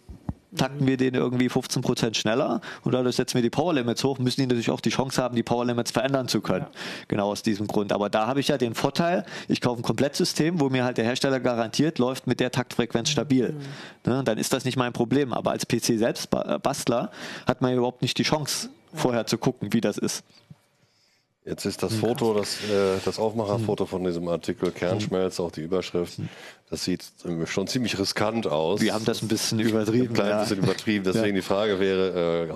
takten 0.56 0.86
wir 0.86 0.96
den 0.96 1.14
irgendwie 1.14 1.48
15 1.48 1.82
Prozent 1.82 2.16
schneller 2.16 2.60
und 2.82 2.92
dadurch 2.92 3.16
setzen 3.16 3.34
wir 3.34 3.42
die 3.42 3.50
Power 3.50 3.74
Limits 3.74 4.02
hoch, 4.04 4.18
müssen 4.18 4.40
die 4.40 4.46
natürlich 4.46 4.70
auch 4.70 4.80
die 4.80 4.90
Chance 4.90 5.22
haben, 5.22 5.36
die 5.36 5.42
Power 5.42 5.64
Limits 5.64 5.90
verändern 5.90 6.28
zu 6.28 6.40
können. 6.40 6.66
Ja. 6.72 7.04
Genau 7.08 7.30
aus 7.30 7.42
diesem 7.42 7.66
Grund. 7.66 7.92
Aber 7.92 8.10
da 8.10 8.26
habe 8.26 8.40
ich 8.40 8.48
ja 8.48 8.58
den 8.58 8.74
Vorteil, 8.74 9.24
ich 9.48 9.60
kaufe 9.60 9.80
ein 9.80 9.84
Komplettsystem, 9.84 10.60
wo 10.60 10.68
mir 10.68 10.84
halt 10.84 10.98
der 10.98 11.04
Hersteller 11.04 11.40
garantiert, 11.40 11.98
läuft 11.98 12.26
mit 12.26 12.40
der 12.40 12.50
Taktfrequenz 12.50 13.10
stabil. 13.10 13.52
Mhm. 13.52 14.12
Ne, 14.12 14.22
dann 14.24 14.38
ist 14.38 14.52
das 14.52 14.64
nicht 14.64 14.76
mein 14.76 14.92
Problem. 14.92 15.32
Aber 15.32 15.50
als 15.50 15.66
PC 15.66 15.98
selbst 15.98 16.30
Bastler 16.30 17.10
hat 17.46 17.60
man 17.60 17.70
ja 17.70 17.76
überhaupt 17.78 18.02
nicht 18.02 18.18
die 18.18 18.22
Chance, 18.22 18.70
vorher 18.92 19.26
zu 19.26 19.38
gucken, 19.38 19.72
wie 19.72 19.80
das 19.80 19.98
ist. 19.98 20.24
Jetzt 21.46 21.64
ist 21.64 21.80
das 21.84 21.94
Foto, 21.94 22.34
das, 22.34 22.56
äh, 22.64 22.98
das 23.04 23.20
Aufmacherfoto 23.20 23.86
von 23.86 24.02
diesem 24.02 24.26
Artikel 24.26 24.72
Kernschmelz, 24.72 25.38
auch 25.38 25.52
die 25.52 25.60
Überschrift, 25.60 26.18
das 26.70 26.84
sieht 26.84 27.04
schon 27.44 27.68
ziemlich 27.68 27.96
riskant 28.00 28.48
aus. 28.48 28.80
Wir 28.80 28.92
haben 28.92 29.04
das 29.04 29.22
ein 29.22 29.28
bisschen 29.28 29.60
übertrieben. 29.60 30.08
Ein 30.08 30.14
klein 30.14 30.30
ja. 30.30 30.40
bisschen 30.40 30.58
übertrieben. 30.58 31.04
Deswegen 31.04 31.26
ja. 31.28 31.34
die 31.34 31.42
Frage 31.42 31.78
wäre, 31.78 32.48
äh, 32.48 32.54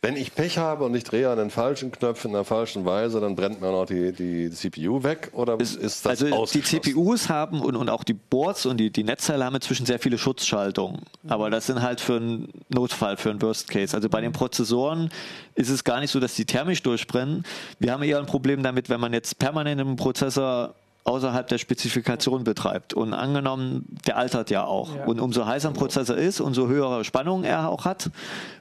wenn 0.00 0.16
ich 0.16 0.32
Pech 0.32 0.58
habe 0.58 0.84
und 0.84 0.94
ich 0.94 1.02
drehe 1.02 1.28
an 1.28 1.38
den 1.38 1.50
falschen 1.50 1.90
Knopf 1.90 2.24
in 2.24 2.32
der 2.32 2.44
falschen 2.44 2.84
Weise, 2.84 3.20
dann 3.20 3.34
brennt 3.34 3.60
mir 3.60 3.72
noch 3.72 3.86
die, 3.86 4.12
die 4.12 4.48
CPU 4.48 5.02
weg 5.02 5.30
oder 5.32 5.58
ist, 5.58 5.74
ist 5.74 6.06
das 6.06 6.22
Also 6.22 6.46
die 6.46 6.62
CPUs 6.62 7.28
haben 7.28 7.60
und, 7.60 7.74
und 7.74 7.90
auch 7.90 8.04
die 8.04 8.14
Boards 8.14 8.64
und 8.66 8.76
die, 8.76 8.90
die 8.90 9.02
Netzteile 9.02 9.44
haben 9.44 9.56
inzwischen 9.56 9.86
sehr 9.86 9.98
viele 9.98 10.16
Schutzschaltungen. 10.16 11.00
Mhm. 11.22 11.30
Aber 11.32 11.50
das 11.50 11.66
sind 11.66 11.82
halt 11.82 12.00
für 12.00 12.14
einen 12.14 12.48
Notfall, 12.68 13.16
für 13.16 13.30
einen 13.30 13.42
Worst 13.42 13.70
Case. 13.70 13.96
Also 13.96 14.08
bei 14.08 14.20
den 14.20 14.30
Prozessoren 14.30 15.10
ist 15.56 15.68
es 15.68 15.82
gar 15.82 15.98
nicht 15.98 16.12
so, 16.12 16.20
dass 16.20 16.34
die 16.34 16.44
thermisch 16.44 16.80
durchbrennen. 16.84 17.44
Wir 17.80 17.92
haben 17.92 18.04
eher 18.04 18.18
ein 18.18 18.26
Problem 18.26 18.62
damit, 18.62 18.88
wenn 18.90 19.00
man 19.00 19.12
jetzt 19.12 19.40
permanent 19.40 19.80
im 19.80 19.96
Prozessor 19.96 20.76
außerhalb 21.04 21.46
der 21.48 21.58
Spezifikation 21.58 22.44
betreibt. 22.44 22.94
Und 22.94 23.14
angenommen, 23.14 23.86
der 24.06 24.16
altert 24.18 24.50
ja 24.50 24.64
auch. 24.64 24.94
Ja. 24.94 25.04
Und 25.04 25.20
umso 25.20 25.46
heißer 25.46 25.68
ein 25.68 25.74
Prozessor 25.74 26.16
ist, 26.16 26.40
umso 26.40 26.68
höhere 26.68 27.04
Spannung 27.04 27.44
er 27.44 27.68
auch 27.68 27.84
hat, 27.84 28.10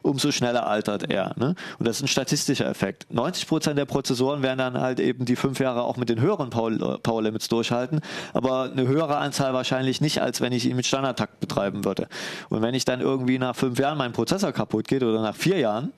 umso 0.02 0.32
schneller 0.32 0.66
altert 0.66 1.10
er. 1.12 1.34
Ne? 1.38 1.56
Und 1.78 1.88
das 1.88 1.98
ist 1.98 2.04
ein 2.04 2.08
statistischer 2.08 2.68
Effekt. 2.68 3.06
90 3.14 3.48
Prozent 3.48 3.78
der 3.78 3.86
Prozessoren 3.86 4.42
werden 4.44 4.60
dann 4.60 4.80
halt 4.80 5.00
eben 5.00 5.26
die 5.26 5.36
fünf 5.36 5.60
Jahre 5.60 5.84
auch 5.84 5.98
mit 5.98 6.10
den 6.10 6.22
höheren 6.22 6.50
Power, 6.50 7.00
Power 7.04 7.22
Limits 7.22 7.50
durchhalten, 7.50 8.02
aber 8.34 8.72
eine 8.72 8.88
höhere 8.88 9.18
Anzahl 9.18 9.54
wahrscheinlich 9.54 10.00
nicht, 10.02 10.22
als 10.22 10.40
wenn 10.42 10.54
ich 10.54 10.66
ihn 10.66 10.76
mit 10.76 10.86
Standardtakt 10.86 11.40
betreiben 11.40 11.84
würde. 11.84 12.08
Und 12.50 12.62
wenn 12.62 12.74
ich 12.74 12.86
dann 12.86 13.02
irgendwie 13.02 13.40
nach 13.40 13.56
fünf 13.56 13.78
Jahren 13.78 13.98
mein 13.98 14.14
Prozessor 14.14 14.52
kaputt 14.52 14.88
geht 14.88 15.04
oder 15.04 15.22
nach 15.22 15.36
vier 15.36 15.60
Jahren, 15.60 15.92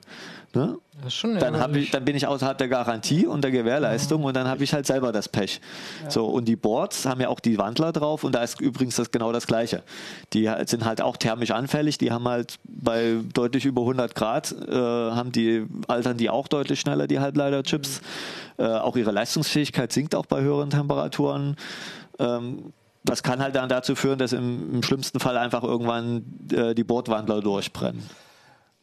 ne, 0.55 0.77
dann, 1.39 1.75
ich, 1.75 1.91
dann 1.91 2.05
bin 2.05 2.15
ich 2.15 2.27
außerhalb 2.27 2.57
der 2.57 2.67
Garantie 2.67 3.25
und 3.25 3.43
der 3.43 3.51
Gewährleistung 3.51 4.21
ja. 4.21 4.27
und 4.27 4.35
dann 4.35 4.47
habe 4.47 4.63
ich 4.63 4.73
halt 4.73 4.85
selber 4.85 5.11
das 5.11 5.29
Pech. 5.29 5.61
Ja. 6.03 6.11
So, 6.11 6.25
und 6.25 6.45
die 6.45 6.55
Boards 6.55 7.05
haben 7.05 7.21
ja 7.21 7.29
auch 7.29 7.39
die 7.39 7.57
Wandler 7.57 7.91
drauf 7.91 8.23
und 8.23 8.33
da 8.33 8.43
ist 8.43 8.59
übrigens 8.59 8.95
das 8.95 9.11
genau 9.11 9.31
das 9.31 9.47
Gleiche. 9.47 9.83
Die 10.33 10.51
sind 10.65 10.85
halt 10.85 11.01
auch 11.01 11.17
thermisch 11.17 11.51
anfällig, 11.51 11.97
die 11.97 12.11
haben 12.11 12.27
halt 12.27 12.55
bei 12.65 13.17
deutlich 13.33 13.65
über 13.65 13.81
100 13.81 14.15
Grad, 14.15 14.51
äh, 14.51 14.73
haben 14.73 15.31
die, 15.31 15.65
altern 15.87 16.17
die 16.17 16.29
auch 16.29 16.47
deutlich 16.47 16.79
schneller, 16.79 17.07
die 17.07 17.19
Halbleiterchips. 17.19 18.01
Mhm. 18.57 18.65
Äh, 18.65 18.67
auch 18.67 18.97
ihre 18.97 19.11
Leistungsfähigkeit 19.11 19.93
sinkt 19.93 20.15
auch 20.15 20.25
bei 20.25 20.41
höheren 20.41 20.69
Temperaturen. 20.69 21.55
Ähm, 22.19 22.73
das 23.03 23.23
kann 23.23 23.41
halt 23.41 23.55
dann 23.55 23.69
dazu 23.69 23.95
führen, 23.95 24.19
dass 24.19 24.33
im, 24.33 24.75
im 24.75 24.83
schlimmsten 24.83 25.19
Fall 25.19 25.37
einfach 25.37 25.63
irgendwann 25.63 26.25
äh, 26.51 26.75
die 26.75 26.83
Bordwandler 26.83 27.41
durchbrennen. 27.41 28.03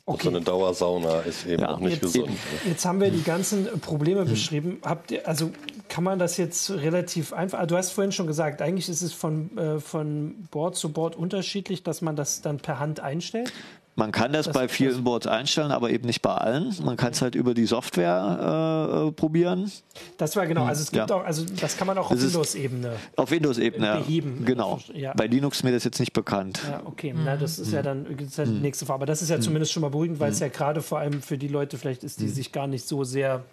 Okay. 0.09 0.23
So 0.23 0.29
eine 0.29 0.41
Dauersauna 0.41 1.21
ist 1.21 1.47
eben 1.47 1.63
ja, 1.63 1.71
auch 1.71 1.81
nicht 1.81 2.01
jetzt, 2.01 2.15
gesund. 2.15 2.31
Jetzt 2.65 2.85
haben 2.85 3.01
wir 3.01 3.11
die 3.11 3.25
ganzen 3.25 3.81
Probleme 3.81 4.21
hm. 4.21 4.29
beschrieben. 4.29 4.79
Habt 4.85 5.11
ihr, 5.11 5.27
also 5.27 5.51
kann 5.89 6.05
man 6.05 6.21
das 6.21 6.37
jetzt 6.37 6.71
relativ 6.71 7.33
einfach. 7.33 7.67
Du 7.67 7.77
hast 7.77 7.91
vorhin 7.91 8.13
schon 8.13 8.29
gesagt, 8.29 8.63
eigentlich 8.63 8.89
ist 8.89 9.03
es 9.03 9.13
von, 9.13 9.57
äh, 9.59 9.81
von 9.81 10.47
Board 10.53 10.77
zu 10.77 10.93
Board 10.93 11.17
unterschiedlich, 11.17 11.83
dass 11.83 12.03
man 12.03 12.15
das 12.15 12.41
dann 12.41 12.59
per 12.59 12.79
Hand 12.79 13.01
einstellt. 13.01 13.53
Man 13.97 14.13
kann 14.13 14.33
das, 14.35 14.45
das 14.45 14.55
bei 14.55 14.69
vielen 14.69 15.05
Boards 15.05 15.27
einstellen, 15.27 15.73
aber 15.73 15.91
eben 15.91 16.07
nicht 16.07 16.21
bei 16.21 16.35
allen. 16.35 16.75
Man 16.85 16.99
kann 16.99 17.13
es 17.13 17.23
halt 17.23 17.35
über 17.35 17.55
die 17.55 17.65
Software 17.65 19.07
äh, 19.07 19.09
äh, 19.09 19.13
probieren. 19.13 19.73
Das 20.19 20.37
war 20.37 20.47
genau, 20.47 20.65
also 20.65 20.83
es 20.83 20.91
gibt 20.91 21.09
ja. 21.09 21.17
auch, 21.17 21.25
also 21.25 21.47
das 21.61 21.79
kann 21.79 21.87
man 21.87 21.97
auch 21.97 22.11
auf 22.11 22.21
Windows-Ebene. 22.21 22.93
Auf 23.17 23.31
Windows-Ebene 23.31 23.97
beheben. 23.97 24.45
Genau. 24.45 24.81
Ja. 24.93 25.15
Bei 25.17 25.27
Linux 25.27 25.59
ist 25.59 25.63
mir 25.63 25.73
das 25.73 25.85
jetzt 25.85 25.99
nicht 25.99 26.13
bekannt. 26.13 26.61
Ja, 26.69 26.83
okay. 26.85 27.15
Mhm. 27.15 27.21
Na, 27.25 27.37
das 27.39 27.59
ist 27.59 27.73
ja 27.73 27.81
dann 27.81 28.05
das 28.19 28.39
ist 28.39 28.47
die 28.47 28.61
nächste 28.61 28.85
Frage. 28.85 28.97
Aber 28.97 29.07
das 29.07 29.23
ist 29.23 29.31
ja 29.31 29.39
mhm. 29.39 29.43
zumindest 29.43 29.73
schon 29.73 29.81
mal 29.81 29.91
beruhigend, 29.91 30.21
weil 30.21 30.31
es 30.31 30.41
ja 30.41 30.49
gerade 30.49 30.83
vor 30.83 30.99
allem 30.99 31.23
für 31.23 31.39
die 31.39 31.49
Leute 31.49 31.79
vielleicht 31.79 32.05
ist, 32.05 32.21
die 32.21 32.29
sich 32.29 32.53
gar 32.53 32.67
nicht 32.67 32.87
so 32.87 33.03
sehr 33.03 33.45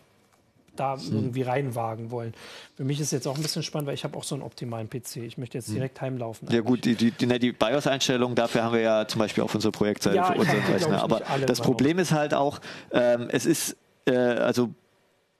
da 0.75 0.97
hm. 0.97 1.13
irgendwie 1.13 1.41
reinwagen 1.43 2.11
wollen. 2.11 2.33
Für 2.75 2.83
mich 2.83 2.99
ist 2.99 3.11
jetzt 3.11 3.27
auch 3.27 3.35
ein 3.35 3.41
bisschen 3.41 3.63
spannend, 3.63 3.87
weil 3.87 3.93
ich 3.93 4.03
habe 4.03 4.17
auch 4.17 4.23
so 4.23 4.35
einen 4.35 4.43
optimalen 4.43 4.89
PC. 4.89 5.17
Ich 5.17 5.37
möchte 5.37 5.57
jetzt 5.57 5.67
hm. 5.67 5.75
direkt 5.75 6.01
heimlaufen. 6.01 6.47
Ja 6.51 6.61
gut, 6.61 6.85
die, 6.85 6.95
die, 6.95 7.11
die, 7.11 7.39
die 7.39 7.51
BIOS-Einstellungen, 7.51 8.35
dafür 8.35 8.63
haben 8.63 8.73
wir 8.73 8.81
ja 8.81 9.07
zum 9.07 9.19
Beispiel 9.19 9.43
auf 9.43 9.53
unserer 9.53 9.71
Projektseite 9.71 10.15
ja, 10.15 10.31
für 10.31 10.39
unseren 10.39 10.59
Rechner. 10.71 11.03
Aber 11.03 11.21
das 11.45 11.61
Problem 11.61 11.99
ist 11.99 12.11
halt 12.11 12.33
auch, 12.33 12.59
ähm, 12.91 13.27
es 13.29 13.45
ist, 13.45 13.77
äh, 14.05 14.13
also 14.13 14.69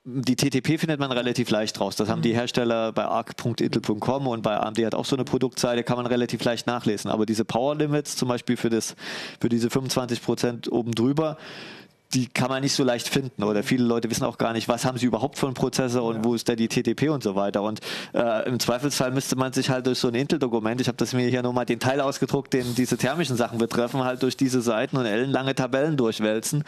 die 0.06 0.36
TTP 0.36 0.78
findet 0.78 1.00
man 1.00 1.10
relativ 1.12 1.48
leicht 1.48 1.80
raus. 1.80 1.96
Das 1.96 2.10
haben 2.10 2.20
die 2.20 2.32
mhm. 2.32 2.36
Hersteller 2.36 2.92
bei 2.92 3.04
arc.intel.com 3.04 4.26
und 4.26 4.42
bei 4.42 4.56
AMD 4.56 4.78
hat 4.84 4.94
auch 4.94 5.06
so 5.06 5.16
eine 5.16 5.24
Produktseite, 5.24 5.82
kann 5.82 5.96
man 5.96 6.06
relativ 6.06 6.44
leicht 6.44 6.66
nachlesen. 6.66 7.10
Aber 7.10 7.24
diese 7.24 7.46
Power 7.46 7.74
Limits, 7.74 8.16
zum 8.16 8.28
Beispiel 8.28 8.58
für, 8.58 8.68
das, 8.68 8.96
für 9.40 9.48
diese 9.48 9.70
25 9.70 10.22
Prozent 10.22 10.70
oben 10.70 10.92
drüber, 10.92 11.38
die 12.14 12.28
kann 12.28 12.48
man 12.48 12.62
nicht 12.62 12.74
so 12.74 12.84
leicht 12.84 13.08
finden 13.08 13.42
oder 13.42 13.62
viele 13.62 13.84
Leute 13.84 14.08
wissen 14.08 14.24
auch 14.24 14.38
gar 14.38 14.52
nicht, 14.52 14.68
was 14.68 14.84
haben 14.84 14.98
sie 14.98 15.06
überhaupt 15.06 15.36
für 15.38 15.46
einen 15.46 15.54
Prozessor 15.54 16.04
und 16.04 16.16
ja. 16.16 16.24
wo 16.24 16.34
ist 16.34 16.48
da 16.48 16.54
die 16.54 16.68
TTP 16.68 17.10
und 17.10 17.22
so 17.22 17.34
weiter. 17.34 17.62
Und 17.62 17.80
äh, 18.12 18.48
im 18.48 18.60
Zweifelsfall 18.60 19.10
müsste 19.10 19.36
man 19.36 19.52
sich 19.52 19.70
halt 19.70 19.86
durch 19.86 19.98
so 19.98 20.08
ein 20.08 20.14
Intel-Dokument, 20.14 20.80
ich 20.80 20.86
habe 20.86 20.96
das 20.96 21.12
mir 21.12 21.28
hier 21.28 21.42
nochmal 21.42 21.66
den 21.66 21.80
Teil 21.80 22.00
ausgedruckt, 22.00 22.52
den 22.52 22.74
diese 22.76 22.96
thermischen 22.96 23.36
Sachen 23.36 23.58
betreffen, 23.58 24.04
halt 24.04 24.22
durch 24.22 24.36
diese 24.36 24.60
Seiten 24.60 24.96
und 24.96 25.06
ellenlange 25.06 25.54
Tabellen 25.54 25.96
durchwälzen 25.96 26.62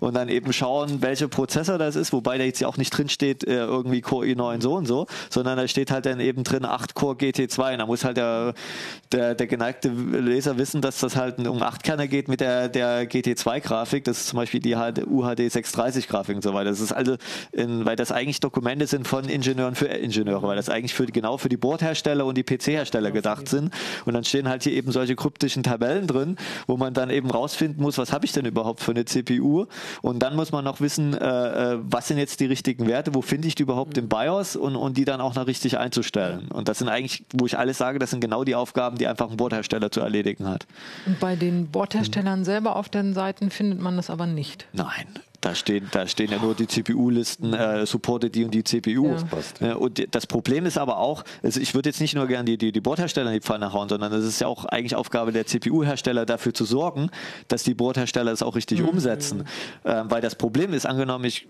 und 0.00 0.14
dann 0.14 0.28
eben 0.28 0.52
schauen, 0.52 1.02
welcher 1.02 1.28
Prozessor 1.28 1.78
das 1.78 1.96
ist, 1.96 2.12
wobei 2.12 2.38
da 2.38 2.44
jetzt 2.44 2.60
ja 2.60 2.68
auch 2.68 2.76
nicht 2.76 2.90
drin 2.90 3.08
steht, 3.08 3.44
äh, 3.44 3.64
irgendwie 3.64 4.00
Core 4.00 4.26
i9 4.26 4.62
so 4.62 4.74
und 4.74 4.86
so, 4.86 5.06
sondern 5.30 5.56
da 5.56 5.66
steht 5.66 5.90
halt 5.90 6.06
dann 6.06 6.20
eben 6.20 6.44
drin 6.44 6.64
8 6.64 6.94
Core 6.94 7.16
GT2 7.16 7.72
und 7.72 7.78
da 7.78 7.86
muss 7.86 8.04
halt 8.04 8.16
der, 8.16 8.54
der, 9.10 9.34
der 9.34 9.46
geneigte 9.46 9.88
Leser 9.88 10.58
wissen, 10.58 10.80
dass 10.80 11.00
das 11.00 11.16
halt 11.16 11.38
um 11.46 11.62
8 11.62 11.82
Kerner 11.82 12.06
geht 12.06 12.28
mit 12.28 12.40
der, 12.40 12.68
der 12.68 13.08
GT2-Grafik, 13.08 14.04
das 14.04 14.20
ist 14.20 14.26
zum 14.28 14.36
Beispiel 14.36 14.60
die 14.60 14.76
halt 14.76 14.91
UHD 14.98 15.50
630 15.50 16.08
Grafik 16.08 16.36
und 16.36 16.42
so 16.42 16.54
weiter. 16.54 16.70
Das 16.70 16.80
ist 16.80 16.92
also, 16.92 17.16
in, 17.52 17.84
weil 17.84 17.96
das 17.96 18.12
eigentlich 18.12 18.40
Dokumente 18.40 18.86
sind 18.86 19.08
von 19.08 19.24
Ingenieuren 19.24 19.74
für 19.74 19.86
Ingenieure, 19.86 20.46
weil 20.46 20.56
das 20.56 20.68
eigentlich 20.68 20.94
für, 20.94 21.06
genau 21.06 21.36
für 21.36 21.48
die 21.48 21.56
Bordhersteller 21.56 22.24
und 22.26 22.36
die 22.36 22.42
PC-Hersteller 22.42 23.10
gedacht 23.10 23.48
sind. 23.48 23.72
Und 24.04 24.14
dann 24.14 24.24
stehen 24.24 24.48
halt 24.48 24.62
hier 24.62 24.72
eben 24.72 24.92
solche 24.92 25.16
kryptischen 25.16 25.62
Tabellen 25.62 26.06
drin, 26.06 26.36
wo 26.66 26.76
man 26.76 26.94
dann 26.94 27.10
eben 27.10 27.30
rausfinden 27.30 27.82
muss, 27.82 27.98
was 27.98 28.12
habe 28.12 28.24
ich 28.24 28.32
denn 28.32 28.44
überhaupt 28.44 28.80
für 28.80 28.92
eine 28.92 29.04
CPU? 29.04 29.66
Und 30.02 30.20
dann 30.20 30.36
muss 30.36 30.52
man 30.52 30.64
noch 30.64 30.80
wissen, 30.80 31.14
äh, 31.14 31.74
äh, 31.74 31.78
was 31.82 32.08
sind 32.08 32.18
jetzt 32.18 32.40
die 32.40 32.46
richtigen 32.46 32.86
Werte, 32.86 33.14
wo 33.14 33.22
finde 33.22 33.48
ich 33.48 33.54
die 33.54 33.62
überhaupt 33.62 33.96
im 33.98 34.08
BIOS 34.08 34.56
und, 34.56 34.76
und 34.76 34.96
die 34.96 35.04
dann 35.04 35.20
auch 35.20 35.34
noch 35.34 35.46
richtig 35.46 35.78
einzustellen. 35.78 36.48
Und 36.48 36.68
das 36.68 36.78
sind 36.78 36.88
eigentlich, 36.88 37.24
wo 37.34 37.46
ich 37.46 37.58
alles 37.58 37.78
sage, 37.78 37.98
das 37.98 38.10
sind 38.10 38.20
genau 38.20 38.44
die 38.44 38.54
Aufgaben, 38.54 38.98
die 38.98 39.06
einfach 39.06 39.30
ein 39.30 39.36
Bordhersteller 39.36 39.90
zu 39.90 40.00
erledigen 40.00 40.48
hat. 40.48 40.66
Und 41.06 41.20
bei 41.20 41.36
den 41.36 41.68
Bordherstellern 41.68 42.40
mhm. 42.40 42.44
selber 42.44 42.76
auf 42.76 42.88
den 42.88 43.14
Seiten 43.14 43.50
findet 43.50 43.80
man 43.80 43.96
das 43.96 44.10
aber 44.10 44.26
nicht. 44.26 44.66
Nein. 44.72 45.22
Da 45.42 45.56
stehen, 45.56 45.88
da 45.90 46.06
stehen 46.06 46.30
ja 46.30 46.38
nur 46.38 46.54
die 46.54 46.68
CPU-Listen, 46.68 47.52
äh, 47.52 47.84
supporte 47.84 48.30
die 48.30 48.44
und 48.44 48.54
die 48.54 48.62
CPU. 48.62 49.08
Ja. 49.08 49.16
Das 49.28 49.54
ja, 49.58 49.74
und 49.74 50.14
das 50.14 50.28
Problem 50.28 50.66
ist 50.66 50.78
aber 50.78 50.98
auch, 50.98 51.24
also 51.42 51.60
ich 51.60 51.74
würde 51.74 51.88
jetzt 51.88 52.00
nicht 52.00 52.14
nur 52.14 52.28
gerne 52.28 52.44
die, 52.44 52.56
die, 52.56 52.70
die 52.70 52.80
Bordhersteller 52.80 53.30
in 53.30 53.40
die 53.40 53.40
Pfanne 53.40 53.72
hauen, 53.72 53.88
sondern 53.88 54.12
es 54.12 54.24
ist 54.24 54.40
ja 54.40 54.46
auch 54.46 54.66
eigentlich 54.66 54.94
Aufgabe 54.94 55.32
der 55.32 55.44
CPU-Hersteller 55.44 56.26
dafür 56.26 56.54
zu 56.54 56.64
sorgen, 56.64 57.10
dass 57.48 57.64
die 57.64 57.74
Bordhersteller 57.74 58.30
es 58.30 58.40
auch 58.40 58.54
richtig 58.54 58.82
mhm. 58.82 58.90
umsetzen. 58.90 59.44
Ähm, 59.84 60.08
weil 60.08 60.20
das 60.20 60.36
Problem 60.36 60.72
ist, 60.74 60.86
angenommen, 60.86 61.24
ich, 61.24 61.48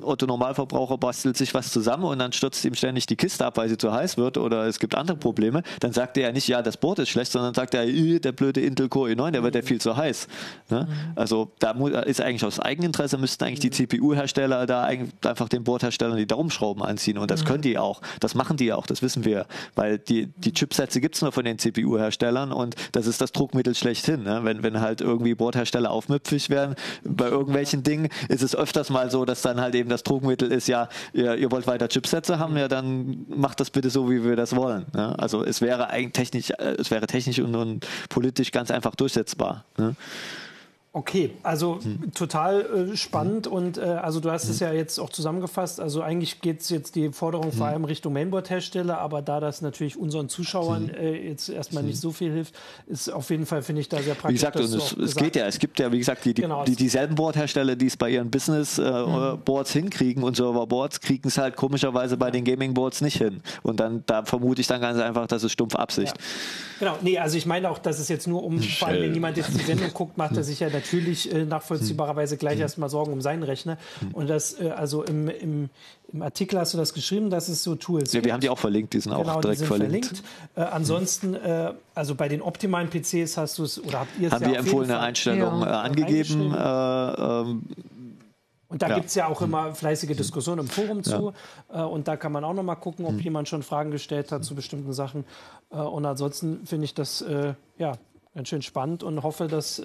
Otto 0.00 0.24
Normalverbraucher 0.24 0.96
bastelt 0.96 1.36
sich 1.36 1.52
was 1.52 1.70
zusammen 1.70 2.04
und 2.04 2.18
dann 2.18 2.32
stürzt 2.32 2.64
ihm 2.64 2.74
ständig 2.74 3.04
die 3.04 3.16
Kiste 3.16 3.44
ab, 3.44 3.58
weil 3.58 3.68
sie 3.68 3.76
zu 3.76 3.92
heiß 3.92 4.16
wird 4.16 4.38
oder 4.38 4.64
es 4.64 4.78
gibt 4.78 4.94
andere 4.94 5.18
Probleme, 5.18 5.62
dann 5.80 5.92
sagt 5.92 6.16
er 6.16 6.28
ja 6.28 6.32
nicht, 6.32 6.48
ja, 6.48 6.62
das 6.62 6.78
Board 6.78 7.00
ist 7.00 7.10
schlecht, 7.10 7.32
sondern 7.32 7.52
sagt 7.52 7.74
er, 7.74 7.84
der 7.84 8.32
blöde 8.32 8.62
Intel 8.62 8.88
Core 8.88 9.10
i9, 9.10 9.32
der 9.32 9.42
wird 9.42 9.54
ja 9.56 9.60
viel 9.62 9.78
zu 9.78 9.94
heiß. 9.94 10.26
Ne? 10.70 10.88
Mhm. 10.88 11.12
Also 11.16 11.52
da 11.58 11.72
ist 12.00 12.22
eigentlich 12.22 12.44
aus 12.46 12.58
Eigeninteresse 12.58 13.09
Normalerweise 13.10 13.18
müssten 13.18 13.44
eigentlich 13.44 13.60
die 13.60 13.70
CPU-Hersteller 13.70 14.66
da 14.66 14.84
einfach 14.84 15.48
den 15.48 15.64
Bordherstellern 15.64 16.16
die 16.16 16.26
Daumenschrauben 16.26 16.82
anziehen 16.82 17.18
und 17.18 17.30
das 17.30 17.42
mhm. 17.42 17.46
können 17.46 17.62
die 17.62 17.78
auch. 17.78 18.00
Das 18.20 18.34
machen 18.34 18.56
die 18.56 18.72
auch, 18.72 18.86
das 18.86 19.02
wissen 19.02 19.24
wir. 19.24 19.46
Weil 19.74 19.98
die, 19.98 20.26
die 20.26 20.52
Chipsätze 20.52 21.00
gibt 21.00 21.16
es 21.16 21.22
nur 21.22 21.32
von 21.32 21.44
den 21.44 21.58
CPU-Herstellern 21.58 22.52
und 22.52 22.76
das 22.92 23.06
ist 23.06 23.20
das 23.20 23.32
Druckmittel 23.32 23.74
schlechthin. 23.74 24.22
Ne? 24.22 24.40
Wenn, 24.44 24.62
wenn 24.62 24.80
halt 24.80 25.00
irgendwie 25.00 25.34
Bordhersteller 25.34 25.90
aufmüpfig 25.90 26.50
werden 26.50 26.74
bei 27.04 27.26
irgendwelchen 27.26 27.82
Dingen, 27.82 28.08
ist 28.28 28.42
es 28.42 28.54
öfters 28.54 28.90
mal 28.90 29.10
so, 29.10 29.24
dass 29.24 29.42
dann 29.42 29.60
halt 29.60 29.74
eben 29.74 29.88
das 29.88 30.02
Druckmittel 30.02 30.50
ist, 30.52 30.68
ja, 30.68 30.88
ihr, 31.12 31.36
ihr 31.36 31.50
wollt 31.50 31.66
weiter 31.66 31.88
Chipsätze 31.88 32.38
haben, 32.38 32.56
ja, 32.56 32.68
dann 32.68 33.26
macht 33.28 33.60
das 33.60 33.70
bitte 33.70 33.90
so, 33.90 34.10
wie 34.10 34.24
wir 34.24 34.36
das 34.36 34.54
wollen. 34.54 34.86
Ne? 34.94 35.18
Also 35.18 35.44
es 35.44 35.60
wäre 35.60 35.90
eigentlich 35.90 36.12
technisch, 36.12 36.50
äh, 36.50 36.76
es 36.78 36.90
wäre 36.90 37.06
technisch 37.06 37.38
und, 37.40 37.54
und 37.54 37.86
politisch 38.08 38.52
ganz 38.52 38.70
einfach 38.70 38.94
durchsetzbar. 38.94 39.64
Ne? 39.76 39.94
Okay, 40.92 41.30
also 41.44 41.78
hm. 41.80 42.12
total 42.14 42.90
äh, 42.90 42.96
spannend 42.96 43.46
und 43.46 43.78
äh, 43.78 43.82
also 43.82 44.18
du 44.18 44.28
hast 44.28 44.46
hm. 44.46 44.50
es 44.50 44.58
ja 44.58 44.72
jetzt 44.72 44.98
auch 44.98 45.10
zusammengefasst. 45.10 45.78
Also 45.78 46.02
eigentlich 46.02 46.40
geht 46.40 46.62
es 46.62 46.68
jetzt 46.68 46.96
die 46.96 47.12
Forderung 47.12 47.52
hm. 47.52 47.52
vor 47.52 47.68
allem 47.68 47.84
Richtung 47.84 48.12
Mainboard-Hersteller, 48.12 48.98
aber 48.98 49.22
da 49.22 49.38
das 49.38 49.62
natürlich 49.62 49.96
unseren 49.96 50.28
Zuschauern 50.28 50.88
hm. 50.88 50.94
äh, 50.96 51.28
jetzt 51.28 51.48
erstmal 51.48 51.84
nicht 51.84 51.94
hm. 51.94 52.00
so 52.00 52.10
viel 52.10 52.32
hilft, 52.32 52.56
ist 52.88 53.08
auf 53.08 53.30
jeden 53.30 53.46
Fall, 53.46 53.62
finde 53.62 53.82
ich, 53.82 53.88
da 53.88 54.02
sehr 54.02 54.14
praktisch. 54.14 54.30
Wie 54.30 54.34
gesagt, 54.34 54.56
und 54.56 54.64
es, 54.64 54.92
es 54.96 55.14
geht 55.14 55.36
ja, 55.36 55.46
es 55.46 55.60
gibt 55.60 55.78
ja, 55.78 55.92
wie 55.92 55.98
gesagt, 55.98 56.24
die, 56.24 56.34
die, 56.34 56.42
genau, 56.42 56.64
die 56.64 56.74
dieselben 56.74 57.14
Boardhersteller, 57.14 57.76
die 57.76 57.86
es 57.86 57.96
bei 57.96 58.10
ihren 58.10 58.28
Business-Boards 58.28 59.70
äh, 59.70 59.74
hm. 59.74 59.82
hinkriegen 59.82 60.24
und 60.24 60.36
Server-Boards, 60.36 61.00
kriegen 61.00 61.28
es 61.28 61.38
halt 61.38 61.54
komischerweise 61.54 62.16
bei 62.16 62.26
ja. 62.26 62.32
den 62.32 62.44
Gaming-Boards 62.44 63.00
nicht 63.02 63.18
hin. 63.18 63.42
Und 63.62 63.78
dann, 63.78 64.02
da 64.06 64.24
vermute 64.24 64.60
ich 64.60 64.66
dann 64.66 64.80
ganz 64.80 64.98
einfach, 64.98 65.28
das 65.28 65.44
ist 65.44 65.52
stumpf 65.52 65.76
Absicht. 65.76 66.16
Ja. 66.16 66.24
Genau, 66.80 66.96
nee, 67.02 67.18
also 67.18 67.36
ich 67.36 67.46
meine 67.46 67.70
auch, 67.70 67.78
dass 67.78 68.00
es 68.00 68.08
jetzt 68.08 68.26
nur 68.26 68.42
um, 68.42 68.58
vor 68.60 68.88
allem 68.88 69.02
wenn 69.02 69.14
jemand 69.14 69.36
jetzt 69.36 69.54
die 69.54 69.62
Sendung 69.62 69.92
guckt, 69.92 70.16
macht 70.16 70.36
er 70.36 70.42
sich 70.42 70.58
ja 70.58 70.70
natürlich 70.80 71.32
äh, 71.32 71.44
nachvollziehbarerweise 71.44 72.36
gleich 72.36 72.56
mhm. 72.56 72.62
erstmal 72.62 72.88
Sorgen 72.88 73.12
um 73.12 73.20
seinen 73.20 73.42
Rechner. 73.42 73.78
Mhm. 74.00 74.14
Und 74.14 74.30
das, 74.30 74.60
äh, 74.60 74.70
also 74.70 75.02
im, 75.04 75.28
im, 75.28 75.70
im, 76.12 76.22
Artikel 76.22 76.58
hast 76.58 76.74
du 76.74 76.78
das 76.78 76.94
geschrieben, 76.94 77.30
dass 77.30 77.48
es 77.48 77.62
so 77.62 77.74
Tools 77.74 78.12
Ja, 78.12 78.24
wir 78.24 78.32
haben 78.32 78.40
die 78.40 78.48
auch 78.48 78.58
verlinkt, 78.58 78.94
die 78.94 79.00
sind 79.00 79.14
genau, 79.14 79.30
auch 79.30 79.40
direkt 79.40 79.60
die 79.60 79.66
sind 79.66 79.68
verlinkt. 79.68 80.06
verlinkt. 80.06 80.28
Äh, 80.56 80.60
ansonsten, 80.62 81.34
äh, 81.34 81.72
also 81.94 82.14
bei 82.14 82.28
den 82.28 82.42
optimalen 82.42 82.88
PCs 82.88 83.36
hast 83.36 83.58
du 83.58 83.64
es, 83.64 83.82
oder 83.82 84.00
habt 84.00 84.18
ihr 84.18 84.28
es 84.28 84.32
Haben 84.32 84.44
ja 84.44 84.50
wir 84.50 84.58
empfohlene 84.58 84.98
Einstellungen 84.98 85.62
ja. 85.62 85.84
Äh, 85.84 85.86
angegeben. 85.86 86.54
Äh, 86.54 86.60
ähm, 86.60 87.62
und 88.68 88.82
da 88.82 88.88
ja. 88.88 88.94
gibt 88.94 89.08
es 89.08 89.16
ja 89.16 89.26
auch 89.26 89.42
immer 89.42 89.74
fleißige 89.74 90.16
Diskussionen 90.16 90.60
im 90.60 90.68
Forum 90.68 91.02
zu. 91.02 91.32
Ja. 91.72 91.84
Und 91.86 92.06
da 92.06 92.16
kann 92.16 92.30
man 92.30 92.44
auch 92.44 92.54
noch 92.54 92.62
mal 92.62 92.76
gucken, 92.76 93.04
ob 93.04 93.14
mhm. 93.14 93.18
jemand 93.18 93.48
schon 93.48 93.64
Fragen 93.64 93.90
gestellt 93.90 94.30
hat 94.30 94.44
zu 94.44 94.54
bestimmten 94.54 94.92
Sachen. 94.92 95.24
Und 95.70 96.06
ansonsten 96.06 96.64
finde 96.66 96.84
ich 96.84 96.94
das 96.94 97.24
ja, 97.78 97.94
ganz 98.32 98.48
schön 98.48 98.62
spannend 98.62 99.02
und 99.02 99.24
hoffe, 99.24 99.48
dass 99.48 99.82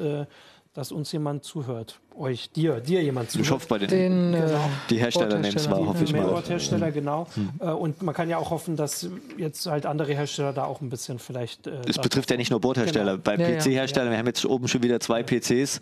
dass 0.75 0.91
uns 0.91 1.11
jemand 1.11 1.43
zuhört. 1.43 1.99
Euch, 2.17 2.49
dir, 2.51 2.79
dir 2.79 3.01
jemand 3.03 3.29
zu. 3.31 3.39
Ich 3.39 3.51
hoffe 3.51 3.67
bei 3.67 3.77
den, 3.77 3.89
Den, 3.89 4.33
äh, 4.33 4.47
die 4.89 4.97
Hersteller 4.97 5.37
nehmen 5.39 5.55
es 5.55 5.67
mal, 5.67 5.75
Bordhersteller. 5.75 5.87
hoffe 5.87 6.03
ich 6.03 6.11
mal. 6.13 6.19
Mainboard-Hersteller, 6.21 6.91
genau. 6.91 7.27
Hm. 7.35 7.49
Äh, 7.59 7.65
Und 7.71 8.01
man 8.01 8.15
kann 8.15 8.29
ja 8.29 8.37
auch 8.37 8.49
hoffen, 8.51 8.75
dass 8.75 9.07
jetzt 9.37 9.65
halt 9.65 9.85
andere 9.85 10.13
Hersteller 10.13 10.53
da 10.53 10.63
auch 10.65 10.81
ein 10.81 10.89
bisschen 10.89 11.19
vielleicht. 11.19 11.67
äh, 11.67 11.71
Es 11.87 11.95
da- 11.97 12.01
betrifft 12.01 12.31
ja 12.31 12.37
nicht 12.37 12.51
nur 12.51 12.61
Bordhersteller. 12.61 13.13
Genau. 13.17 13.23
Bei 13.23 13.35
Ja, 13.35 13.49
ja. 13.49 13.57
PC-Herstellern, 13.59 14.11
wir 14.11 14.17
haben 14.17 14.27
jetzt 14.27 14.45
oben 14.45 14.67
schon 14.67 14.81
wieder 14.83 14.99
zwei 14.99 15.23
PCs, 15.23 15.79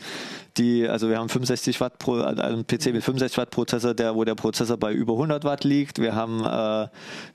die, 0.58 0.88
also 0.88 1.10
wir 1.10 1.18
haben 1.20 1.30
65 1.30 1.80
Watt 1.82 2.00
pro, 2.00 2.14
also 2.16 2.42
einen 2.42 2.66
PC 2.66 2.88
mit 2.94 3.04
65 3.04 3.38
Watt 3.38 3.50
Prozessor, 3.52 3.94
der, 3.94 4.16
wo 4.16 4.24
der 4.24 4.36
Prozessor 4.36 4.78
bei 4.78 4.92
über 4.94 5.14
100 5.14 5.44
Watt 5.44 5.64
liegt. 5.64 6.00
Wir 6.00 6.16
haben 6.16 6.42
äh, 6.44 6.88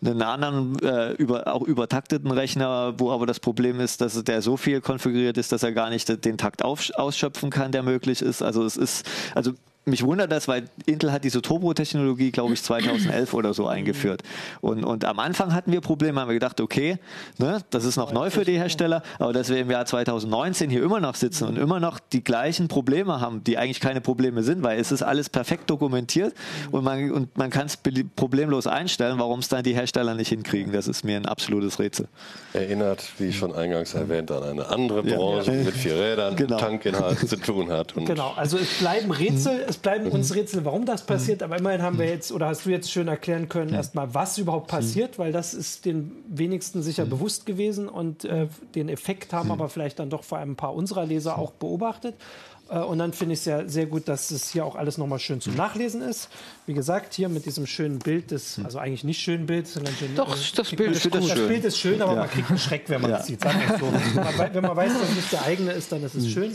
einen 0.09 0.23
anderen, 0.23 0.79
äh, 0.83 1.13
über, 1.13 1.53
auch 1.55 1.63
übertakteten 1.63 2.31
Rechner, 2.31 2.95
wo 2.99 3.11
aber 3.13 3.27
das 3.27 3.39
Problem 3.41 3.81
ist, 3.81 4.01
dass 4.01 4.23
der 4.25 4.43
so 4.43 4.57
viel 4.57 4.81
konfiguriert 4.81 5.37
ist, 5.39 5.53
dass 5.53 5.63
er 5.63 5.73
gar 5.73 5.91
nicht 5.91 6.25
den 6.25 6.37
Takt 6.39 6.65
auf, 6.65 6.89
ausschöpfen 6.95 7.51
kann, 7.51 7.71
der 7.73 7.83
möglich 7.83 8.23
ist. 8.23 8.43
Also 8.43 8.65
es 8.65 8.77
ist, 8.77 8.88
also 9.37 9.55
mich 9.89 10.05
wundert 10.05 10.31
das, 10.31 10.47
weil 10.49 10.65
Intel 10.87 11.11
hat 11.13 11.25
diese 11.25 11.43
Turbo-Technologie, 11.43 12.31
glaube 12.31 12.55
ich, 12.55 12.63
2011 12.63 13.35
oder 13.35 13.55
so 13.55 13.67
eingeführt. 13.67 14.23
Und, 14.61 14.85
und 14.85 15.05
am 15.05 15.19
Anfang 15.19 15.55
hatten 15.55 15.73
wir 15.73 15.81
Probleme, 15.81 16.21
haben 16.21 16.29
wir 16.29 16.35
gedacht, 16.35 16.61
okay, 16.61 16.99
ne, 17.39 17.61
das 17.71 17.85
ist 17.85 17.97
noch 17.97 18.13
neu 18.13 18.31
für 18.31 18.45
die 18.45 18.59
Hersteller, 18.59 19.03
aber 19.19 19.33
dass 19.33 19.49
wir 19.49 19.59
im 19.59 19.71
Jahr 19.71 19.87
2019 19.87 20.71
hier 20.71 20.83
immer 20.83 21.01
noch 21.01 21.15
sitzen 21.15 21.49
und 21.49 21.59
immer 21.59 21.81
noch 21.81 21.99
die 21.99 22.23
gleichen 22.23 22.69
Probleme 22.69 23.21
haben, 23.21 23.43
die 23.45 23.59
eigentlich 23.59 23.81
keine 23.81 24.01
Probleme 24.01 24.43
sind, 24.43 24.63
weil 24.63 24.79
es 24.79 24.93
ist 24.93 25.03
alles 25.03 25.29
perfekt 25.31 25.71
dokumentiert 25.71 26.35
und 26.71 26.85
man, 26.85 27.11
und 27.11 27.37
man 27.39 27.51
kann 27.51 27.67
es 27.67 27.79
problemlos 28.17 28.67
einstellen, 28.67 29.19
warum 29.19 29.41
es 29.41 29.49
dann 29.49 29.63
die 29.63 29.75
Hersteller 29.75 30.15
nicht 30.15 30.29
hinkriegen, 30.29 30.73
das 30.73 30.87
ist 30.89 31.05
mir 31.05 31.17
ein 31.17 31.27
absolutes 31.27 31.79
Rätsel. 31.79 32.09
Erinnert, 32.53 33.03
wie 33.19 33.33
schon 33.33 33.55
eingangs 33.55 33.95
erwähnt, 33.95 34.31
an 34.31 34.43
eine 34.43 34.69
andere 34.69 35.03
Branche 35.03 35.53
Ja. 35.53 35.63
mit 35.65 35.75
vier 35.75 35.95
Rädern, 35.99 36.37
Genau. 36.37 36.59
Tankinhalt 36.59 37.19
zu 37.29 37.37
tun 37.37 37.71
hat. 37.71 37.97
Und 37.97 38.05
Genau, 38.05 38.33
also 38.37 38.59
es 38.59 38.79
bleiben 38.79 39.11
Rätsel, 39.11 39.65
es 39.67 39.78
bleiben 39.83 40.09
uns 40.11 40.35
Rätsel, 40.35 40.65
warum 40.65 40.85
das 40.87 41.05
passiert, 41.07 41.43
aber 41.43 41.59
immerhin 41.59 41.83
haben 41.83 41.99
wir 41.99 42.07
jetzt, 42.07 42.33
oder 42.33 42.47
hast 42.49 42.67
du 42.67 42.71
jetzt 42.71 42.91
schön 42.91 43.09
erklären 43.09 43.49
können, 43.49 43.73
erstmal, 43.75 44.15
was 44.15 44.39
überhaupt 44.39 44.69
passiert, 44.69 45.19
weil 45.19 45.33
das 45.33 45.55
ist 45.55 45.85
den 45.85 46.13
wenigsten 46.29 46.83
sicher 46.83 47.05
bewusst 47.07 47.47
gewesen 47.47 47.89
und 47.89 48.25
äh, 48.25 48.49
den 48.75 48.89
Effekt 48.89 49.33
haben 49.33 49.51
aber 49.51 49.69
vielleicht 49.69 49.99
dann 49.99 50.11
doch 50.11 50.25
vor 50.25 50.39
allem 50.39 50.53
ein 50.53 50.57
paar 50.57 50.75
unserer 50.75 51.07
Leser 51.07 51.39
auch 51.39 51.53
beobachtet. 51.53 52.15
Äh, 52.71 52.79
Und 52.81 52.99
dann 52.99 53.13
finde 53.15 53.33
ich 53.33 53.41
es 53.41 53.45
ja 53.47 53.67
sehr 53.67 53.87
gut, 53.87 54.09
dass 54.09 54.31
es 54.31 54.51
hier 54.51 54.65
auch 54.67 54.77
alles 54.77 54.99
nochmal 54.99 55.19
schön 55.19 55.41
zum 55.41 55.55
Nachlesen 55.55 56.03
ist. 56.03 56.29
Wie 56.67 56.75
gesagt, 56.75 57.15
hier 57.15 57.29
mit 57.31 57.47
diesem 57.47 57.67
schönen 57.67 57.99
Bild 57.99 58.31
des, 58.31 58.61
also 58.63 58.79
eigentlich 58.79 59.05
nicht 59.05 59.21
schönen 59.23 59.47
Bild, 59.47 59.67
sondern 59.67 59.95
schön, 59.95 60.15
Doch, 60.15 60.35
äh, 60.37 60.39
das 60.55 60.71
Bild 60.71 60.93
ist 60.97 61.15
das. 61.15 61.27
Das 61.29 61.35
Bild 61.47 61.65
ist 61.65 61.79
schön, 61.79 62.03
aber 62.03 62.13
Ja. 62.13 62.21
man 62.21 62.31
kriegt 62.31 62.51
einen 62.51 62.59
Schreck, 62.59 62.85
wenn 62.89 63.01
man 63.01 63.11
Ja. 63.13 63.19
es 63.19 63.27
sieht. 63.27 63.41
Sagen 63.41 63.59
so. 63.81 63.87
Wenn 64.53 64.63
man 64.63 64.77
weiß, 64.77 64.93
dass 65.01 65.09
es 65.11 65.17
nicht 65.17 65.33
der 65.33 65.43
eigene 65.45 65.73
ist, 65.73 65.91
dann 65.93 66.03
ist 66.03 66.15
es 66.15 66.29
schön. 66.31 66.53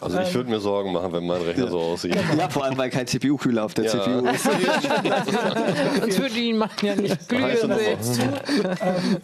Also 0.00 0.18
ich 0.20 0.34
würde 0.34 0.50
mir 0.50 0.60
Sorgen 0.60 0.92
machen, 0.92 1.12
wenn 1.12 1.26
mein 1.26 1.42
Rechner 1.42 1.68
so 1.68 1.78
aussieht. 1.78 2.14
Ja, 2.38 2.48
vor 2.48 2.64
allem, 2.64 2.76
weil 2.78 2.90
kein 2.90 3.06
CPU-Kühler 3.06 3.64
auf 3.64 3.74
der 3.74 3.84
Ja. 3.84 3.90
CPU 3.90 4.26
ist. 4.28 4.44
Sonst 6.00 6.18
würde 6.18 6.34
die 6.34 6.50
ihn 6.50 6.64
ja 6.82 6.94
nicht 6.96 7.28
glühen 7.28 7.56
sehen. 8.00 8.30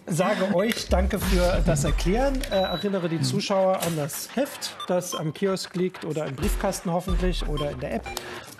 sage 0.07 0.55
euch 0.55 0.89
danke 0.89 1.19
für 1.19 1.63
das 1.65 1.85
Erklären. 1.85 2.39
Äh, 2.51 2.57
erinnere 2.57 3.09
die 3.09 3.21
Zuschauer 3.21 3.81
an 3.87 3.97
das 3.97 4.29
Heft, 4.35 4.77
das 4.87 5.15
am 5.15 5.33
Kiosk 5.33 5.75
liegt 5.77 6.05
oder 6.05 6.27
im 6.27 6.35
Briefkasten 6.37 6.93
hoffentlich 6.93 7.47
oder 7.49 7.71
in 7.71 7.81
der 7.81 7.95
App. 7.95 8.07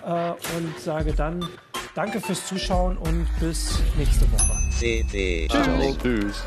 Äh, 0.07 0.31
und 0.57 0.79
sage 0.83 1.13
dann 1.13 1.47
danke 1.95 2.21
fürs 2.21 2.47
Zuschauen 2.47 2.97
und 2.97 3.27
bis 3.41 3.79
nächste 3.97 4.31
Woche. 4.33 4.53
CD. 4.79 5.49
Tschüss. 5.49 6.43